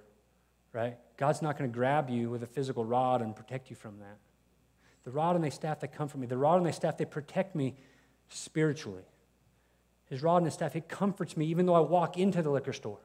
right, 0.72 0.96
God's 1.16 1.42
not 1.42 1.58
going 1.58 1.70
to 1.70 1.74
grab 1.74 2.10
you 2.10 2.30
with 2.30 2.42
a 2.42 2.46
physical 2.46 2.84
rod 2.84 3.22
and 3.22 3.34
protect 3.34 3.70
you 3.70 3.76
from 3.76 3.98
that. 3.98 4.18
The 5.04 5.10
rod 5.10 5.34
and 5.34 5.44
the 5.44 5.50
staff 5.50 5.80
that 5.80 5.94
come 5.94 6.08
from 6.08 6.20
me, 6.20 6.26
the 6.26 6.36
rod 6.36 6.58
and 6.58 6.66
the 6.66 6.72
staff, 6.72 6.98
they 6.98 7.06
protect 7.06 7.54
me 7.54 7.74
spiritually. 8.28 9.04
His 10.10 10.22
rod 10.22 10.38
and 10.38 10.46
his 10.46 10.54
staff, 10.54 10.76
it 10.76 10.88
comforts 10.88 11.36
me 11.36 11.46
even 11.46 11.66
though 11.66 11.74
I 11.74 11.80
walk 11.80 12.18
into 12.18 12.42
the 12.42 12.50
liquor 12.50 12.72
store, 12.72 12.98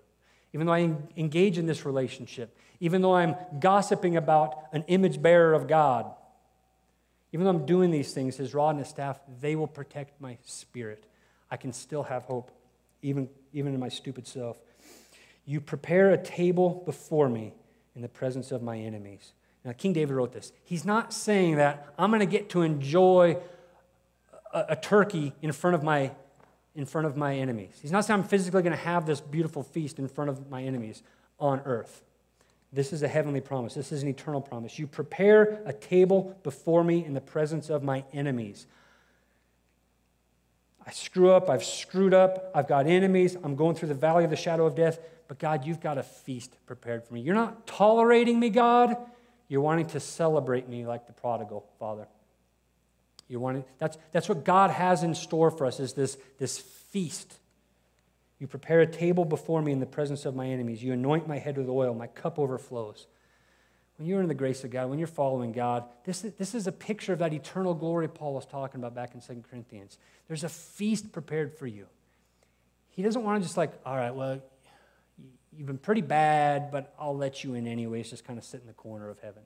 even 0.55 0.67
though 0.67 0.73
I 0.73 0.95
engage 1.17 1.57
in 1.57 1.65
this 1.65 1.85
relationship, 1.85 2.57
even 2.79 3.01
though 3.01 3.13
I'm 3.13 3.35
gossiping 3.59 4.15
about 4.15 4.57
an 4.71 4.85
image 4.87 5.21
bearer 5.21 5.53
of 5.53 5.67
God. 5.67 6.09
Even 7.33 7.43
though 7.43 7.49
I'm 7.49 7.65
doing 7.65 7.91
these 7.91 8.13
things, 8.13 8.37
his 8.37 8.53
rod 8.53 8.69
and 8.69 8.79
his 8.79 8.87
staff, 8.87 9.19
they 9.41 9.57
will 9.57 9.67
protect 9.67 10.21
my 10.21 10.37
spirit. 10.45 11.03
I 11.51 11.57
can 11.57 11.73
still 11.73 12.03
have 12.03 12.23
hope, 12.23 12.51
even, 13.01 13.27
even 13.51 13.73
in 13.73 13.81
my 13.81 13.89
stupid 13.89 14.27
self. 14.27 14.55
You 15.45 15.59
prepare 15.59 16.11
a 16.11 16.17
table 16.17 16.83
before 16.85 17.27
me 17.27 17.53
in 17.93 18.01
the 18.01 18.07
presence 18.07 18.53
of 18.53 18.63
my 18.63 18.77
enemies. 18.77 19.33
Now, 19.65 19.73
King 19.73 19.91
David 19.91 20.13
wrote 20.13 20.31
this. 20.31 20.53
He's 20.63 20.85
not 20.85 21.11
saying 21.11 21.57
that 21.57 21.93
I'm 21.97 22.11
going 22.11 22.21
to 22.21 22.25
get 22.25 22.49
to 22.51 22.61
enjoy 22.61 23.39
a, 24.53 24.65
a, 24.69 24.75
turkey 24.77 25.33
in 25.41 25.51
front 25.51 25.75
of 25.75 25.83
my 25.83 26.11
in 26.76 26.86
front 26.86 27.07
of 27.07 27.15
my 27.15 27.36
enemies. 27.36 27.78
He's 27.82 27.91
not 27.91 28.05
saying 28.05 28.19
I'm 28.19 28.28
physically 28.28 28.61
going 28.61 28.76
to 28.76 28.84
have 28.84 29.05
this 29.05 29.21
beautiful 29.21 29.63
feast 29.63 29.97
in 29.97 30.07
front 30.07 30.30
of 30.30 30.49
my 30.49 30.63
enemies 30.63 31.03
on 31.39 31.61
earth. 31.65 32.03
This 32.73 32.91
is 32.91 33.03
a 33.03 33.07
heavenly 33.07 33.41
promise. 33.41 33.73
This 33.73 33.91
is 33.91 34.03
an 34.03 34.09
eternal 34.09 34.41
promise. 34.41 34.78
You 34.78 34.86
prepare 34.86 35.61
a 35.65 35.71
table 35.71 36.38
before 36.43 36.84
me 36.84 37.05
in 37.05 37.13
the 37.13 37.21
presence 37.21 37.69
of 37.69 37.84
my 37.84 38.03
enemies. 38.11 38.67
I 40.86 40.91
screw 40.91 41.32
up, 41.32 41.49
I've 41.49 41.63
screwed 41.63 42.13
up, 42.13 42.51
I've 42.53 42.67
got 42.67 42.86
enemies, 42.86 43.36
I'm 43.43 43.55
going 43.55 43.76
through 43.76 43.88
the 43.88 43.95
valley 43.95 44.23
of 44.23 44.30
the 44.30 44.36
shadow 44.36 44.65
of 44.65 44.76
death, 44.76 44.99
but 45.28 45.39
God, 45.39 45.65
you've 45.65 45.80
got 45.80 45.97
a 45.97 46.03
feast 46.03 46.57
prepared 46.67 47.03
for 47.03 47.15
me. 47.15 47.21
You're 47.21 47.34
not 47.34 47.65
tolerating 47.65 48.39
me, 48.39 48.51
God. 48.51 48.95
You're 49.47 49.61
wanting 49.61 49.88
to 49.88 49.99
celebrate 49.99 50.69
me 50.69 50.86
like 50.86 51.07
the 51.07 51.13
prodigal 51.13 51.65
father. 51.80 52.07
You're 53.28 53.39
wanting, 53.39 53.65
that's, 53.80 53.97
that's 54.11 54.30
what 54.30 54.43
God 54.43 54.71
has 54.71 55.03
in 55.03 55.15
store 55.15 55.51
for 55.51 55.65
us 55.65 55.80
is 55.80 55.93
this, 55.93 56.17
this 56.38 56.59
feast. 56.59 57.34
You 58.39 58.47
prepare 58.47 58.82
a 58.82 58.88
table 58.88 59.26
before 59.26 59.61
me 59.61 59.71
in 59.71 59.80
the 59.80 59.86
presence 59.86 60.26
of 60.26 60.36
my 60.36 60.47
enemies. 60.47 60.84
You 60.84 60.93
anoint 60.93 61.28
my 61.28 61.39
head 61.39 61.57
with 61.57 61.69
oil. 61.69 61.93
My 61.93 62.07
cup 62.07 62.38
overflows. 62.38 63.07
When 63.97 64.07
you're 64.07 64.21
in 64.21 64.28
the 64.28 64.34
grace 64.34 64.63
of 64.63 64.71
God, 64.71 64.89
when 64.89 64.99
you're 64.99 65.07
following 65.07 65.53
God, 65.53 65.86
this 66.03 66.26
is, 66.26 66.34
this 66.34 66.53
is 66.53 66.67
a 66.67 66.71
picture 66.71 67.13
of 67.13 67.19
that 67.19 67.34
eternal 67.34 67.73
glory 67.73 68.09
Paul 68.09 68.34
was 68.34 68.45
talking 68.45 68.82
about 68.82 68.93
back 68.93 69.15
in 69.15 69.21
2 69.21 69.43
Corinthians. 69.49 69.97
There's 70.28 70.43
a 70.43 70.49
feast 70.49 71.13
prepared 71.13 71.57
for 71.57 71.65
you. 71.65 71.88
He 72.89 73.01
doesn't 73.01 73.23
want 73.23 73.41
to 73.41 73.47
just 73.47 73.57
like, 73.57 73.71
all 73.86 73.95
right, 73.95 74.13
well, 74.13 74.41
You've 75.57 75.67
been 75.67 75.78
pretty 75.78 76.01
bad, 76.01 76.69
but 76.71 76.93
I'll 76.99 77.15
let 77.15 77.43
you 77.43 77.53
in 77.53 77.67
anyways, 77.67 78.09
just 78.09 78.26
kind 78.26 78.38
of 78.38 78.43
sit 78.43 78.61
in 78.61 78.67
the 78.67 78.73
corner 78.73 79.09
of 79.09 79.19
heaven. 79.19 79.43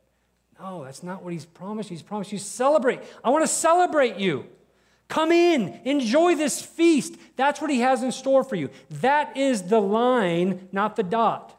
No, 0.59 0.83
that's 0.83 1.03
not 1.03 1.23
what 1.23 1.31
he's 1.31 1.45
promised. 1.45 1.89
He's 1.89 2.01
promised 2.01 2.31
you 2.31 2.37
celebrate. 2.37 3.01
I 3.23 3.29
want 3.29 3.43
to 3.43 3.47
celebrate 3.47 4.17
you. 4.17 4.45
Come 5.07 5.31
in, 5.31 5.79
enjoy 5.85 6.35
this 6.35 6.61
feast. 6.61 7.15
That's 7.35 7.61
what 7.61 7.71
he 7.71 7.79
has 7.79 8.03
in 8.03 8.11
store 8.11 8.43
for 8.43 8.55
you. 8.55 8.69
That 8.89 9.35
is 9.35 9.63
the 9.63 9.79
line, 9.79 10.67
not 10.71 10.95
the 10.95 11.03
dot. 11.03 11.55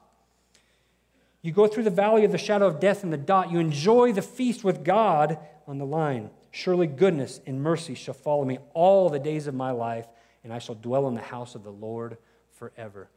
You 1.43 1.53
go 1.53 1.67
through 1.67 1.85
the 1.85 1.91
valley 1.91 2.25
of 2.25 2.33
the 2.33 2.39
shadow 2.39 2.67
of 2.67 2.79
death 2.79 3.03
and 3.03 3.13
the 3.13 3.17
dot. 3.17 3.51
You 3.51 3.59
enjoy 3.59 4.13
the 4.13 4.23
feast 4.23 4.63
with 4.63 4.85
God 4.85 5.39
on 5.67 5.79
the 5.79 5.87
line. 5.87 6.31
Surely 6.53 6.87
goodness 6.87 7.41
and 7.47 7.63
mercy 7.63 7.95
shall 7.95 8.15
follow 8.15 8.45
me 8.45 8.59
all 8.75 9.09
the 9.09 9.19
days 9.19 9.47
of 9.47 9.55
my 9.55 9.71
life, 9.71 10.07
and 10.45 10.53
I 10.53 10.59
shall 10.59 10.75
dwell 10.75 11.09
in 11.09 11.15
the 11.15 11.21
house 11.21 11.55
of 11.55 11.65
the 11.65 11.73
Lord 11.73 12.19
forever. 12.53 13.09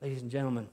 Ladies 0.00 0.22
and 0.22 0.30
gentlemen, 0.30 0.68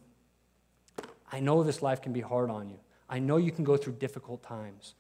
I 1.32 1.40
know 1.40 1.64
this 1.64 1.82
life 1.82 2.02
can 2.02 2.14
be 2.14 2.22
hard 2.22 2.50
on 2.50 2.70
you. 2.70 2.80
I 3.10 3.20
know 3.20 3.38
you 3.38 3.52
can 3.52 3.64
go 3.64 3.76
through 3.76 3.94
difficult 3.94 4.44
times. 4.44 4.94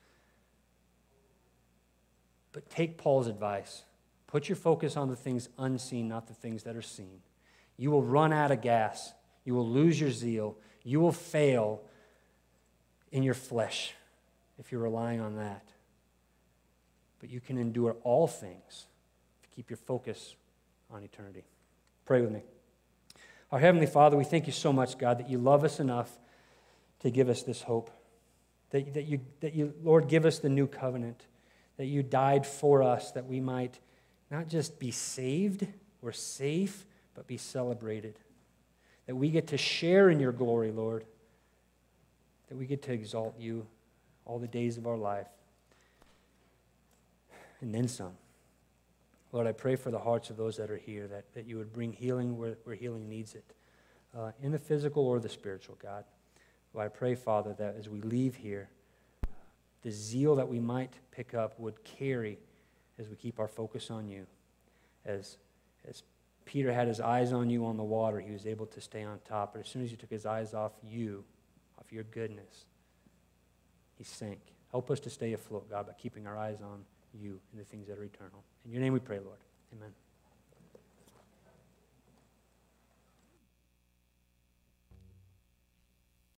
But 2.52 2.70
take 2.70 2.98
Paul's 2.98 3.28
advice. 3.28 3.84
Put 4.28 4.50
your 4.50 4.56
focus 4.56 4.98
on 4.98 5.10
the 5.10 5.16
things 5.16 5.50
unseen, 5.58 6.08
not 6.08 6.28
the 6.28 6.34
things 6.34 6.64
that 6.64 6.76
are 6.76 6.82
seen. 6.82 7.22
You 7.78 7.92
will 7.92 8.04
run 8.04 8.34
out 8.34 8.52
of 8.52 8.62
gas. 8.62 9.14
You 9.46 9.54
will 9.54 9.68
lose 9.68 10.00
your 10.00 10.12
zeal. 10.12 10.58
You 10.84 11.00
will 11.00 11.12
fail 11.12 11.82
in 13.12 13.24
your 13.24 13.34
flesh 13.34 13.94
if 14.58 14.72
you're 14.72 14.82
relying 14.82 15.22
on 15.22 15.36
that. 15.38 15.64
But 17.20 17.30
you 17.30 17.40
can 17.40 17.58
endure 17.58 17.96
all 18.04 18.28
things 18.28 18.88
if 19.42 19.50
you 19.50 19.56
keep 19.56 19.70
your 19.70 19.78
focus 19.78 20.36
on 20.92 21.04
eternity. 21.04 21.44
Pray 22.06 22.22
with 22.22 22.32
me. 22.32 22.42
Our 23.52 23.60
Heavenly 23.60 23.88
Father, 23.88 24.16
we 24.16 24.24
thank 24.24 24.48
you 24.48 24.54
so 24.54 24.72
much, 24.72 24.98
God, 24.98 25.20
that 25.20 25.30
you 25.30 25.38
love 25.38 25.64
us 25.64 25.80
enough 25.80 26.12
to 27.00 27.10
give 27.10 27.30
us 27.30 27.44
this 27.44 27.64
hope. 27.64 27.90
That, 28.72 28.94
that, 28.94 29.06
you, 29.06 29.20
that 29.40 29.54
you, 29.54 29.74
Lord, 29.84 30.08
give 30.08 30.26
us 30.26 30.40
the 30.40 30.50
new 30.50 30.68
covenant. 30.68 31.26
That 31.78 31.86
you 31.86 32.04
died 32.04 32.46
for 32.46 32.84
us 32.84 33.12
that 33.12 33.26
we 33.26 33.40
might 33.40 33.80
not 34.30 34.48
just 34.48 34.80
be 34.80 34.92
saved 34.92 35.66
or 36.02 36.12
safe, 36.12 36.86
but 37.16 37.26
be 37.26 37.38
celebrated. 37.38 38.16
That 39.08 39.16
we 39.16 39.30
get 39.30 39.48
to 39.48 39.58
share 39.58 40.10
in 40.10 40.20
your 40.20 40.32
glory, 40.32 40.72
Lord. 40.72 41.06
That 42.50 42.58
we 42.58 42.66
get 42.66 42.84
to 42.84 42.94
exalt 42.94 43.40
you 43.40 43.66
all 44.26 44.40
the 44.40 44.48
days 44.48 44.78
of 44.78 44.86
our 44.86 44.98
life. 44.98 45.28
And 47.62 47.74
then 47.74 47.88
some. 47.88 48.14
Lord, 49.32 49.48
I 49.48 49.52
pray 49.52 49.76
for 49.76 49.92
the 49.92 50.00
hearts 50.00 50.30
of 50.30 50.38
those 50.38 50.58
that 50.58 50.72
are 50.72 50.78
here, 50.78 51.08
that, 51.08 51.34
that 51.34 51.46
you 51.46 51.58
would 51.58 51.72
bring 51.72 51.94
healing 51.94 52.38
where, 52.38 52.58
where 52.64 52.76
healing 52.76 53.08
needs 53.08 53.36
it, 53.36 53.46
uh, 54.18 54.32
in 54.42 54.52
the 54.52 54.60
physical 54.60 55.06
or 55.06 55.20
the 55.20 55.30
spiritual, 55.30 55.78
God. 55.82 56.04
Lord, 56.74 56.86
I 56.86 56.90
pray, 56.90 57.16
Father, 57.16 57.54
that 57.58 57.76
as 57.78 57.90
we 57.90 58.02
leave 58.02 58.36
here, 58.36 58.70
the 59.82 59.92
zeal 59.92 60.36
that 60.36 60.48
we 60.48 60.60
might 60.60 60.94
pick 61.12 61.34
up 61.34 61.60
would 61.60 61.84
carry 61.84 62.38
as 62.98 63.08
we 63.10 63.16
keep 63.16 63.40
our 63.40 63.48
focus 63.48 63.90
on 63.90 64.08
you. 64.08 64.26
As, 65.06 65.38
as 65.88 66.04
Peter 66.46 66.74
had 66.74 66.88
his 66.88 67.00
eyes 67.00 67.32
on 67.32 67.50
you 67.50 67.66
on 67.66 67.78
the 67.78 67.84
water, 67.84 68.20
he 68.20 68.32
was 68.32 68.46
able 68.46 68.66
to 68.68 68.82
stay 68.82 69.04
on 69.04 69.20
top. 69.28 69.54
But 69.54 69.60
as 69.60 69.68
soon 69.68 69.84
as 69.84 69.90
he 69.90 69.96
took 69.96 70.10
his 70.10 70.26
eyes 70.26 70.54
off 70.54 70.74
you, 70.84 71.24
off 71.80 71.92
your 71.92 72.04
goodness, 72.04 72.66
he 73.98 74.04
sank. 74.04 74.40
Help 74.72 74.92
us 74.92 75.00
to 75.02 75.10
stay 75.10 75.34
afloat, 75.34 75.70
God, 75.70 75.88
by 75.88 75.94
keeping 75.94 76.28
our 76.28 76.38
eyes 76.38 76.58
on 76.62 76.84
you 77.14 77.40
and 77.52 77.60
the 77.60 77.66
things 77.66 77.88
that 77.88 77.98
are 77.98 78.04
eternal. 78.04 78.44
In 78.66 78.72
your 78.72 78.82
name 78.82 78.94
we 78.94 79.00
pray, 79.00 79.20
Lord. 79.20 79.40
Amen. 79.76 79.92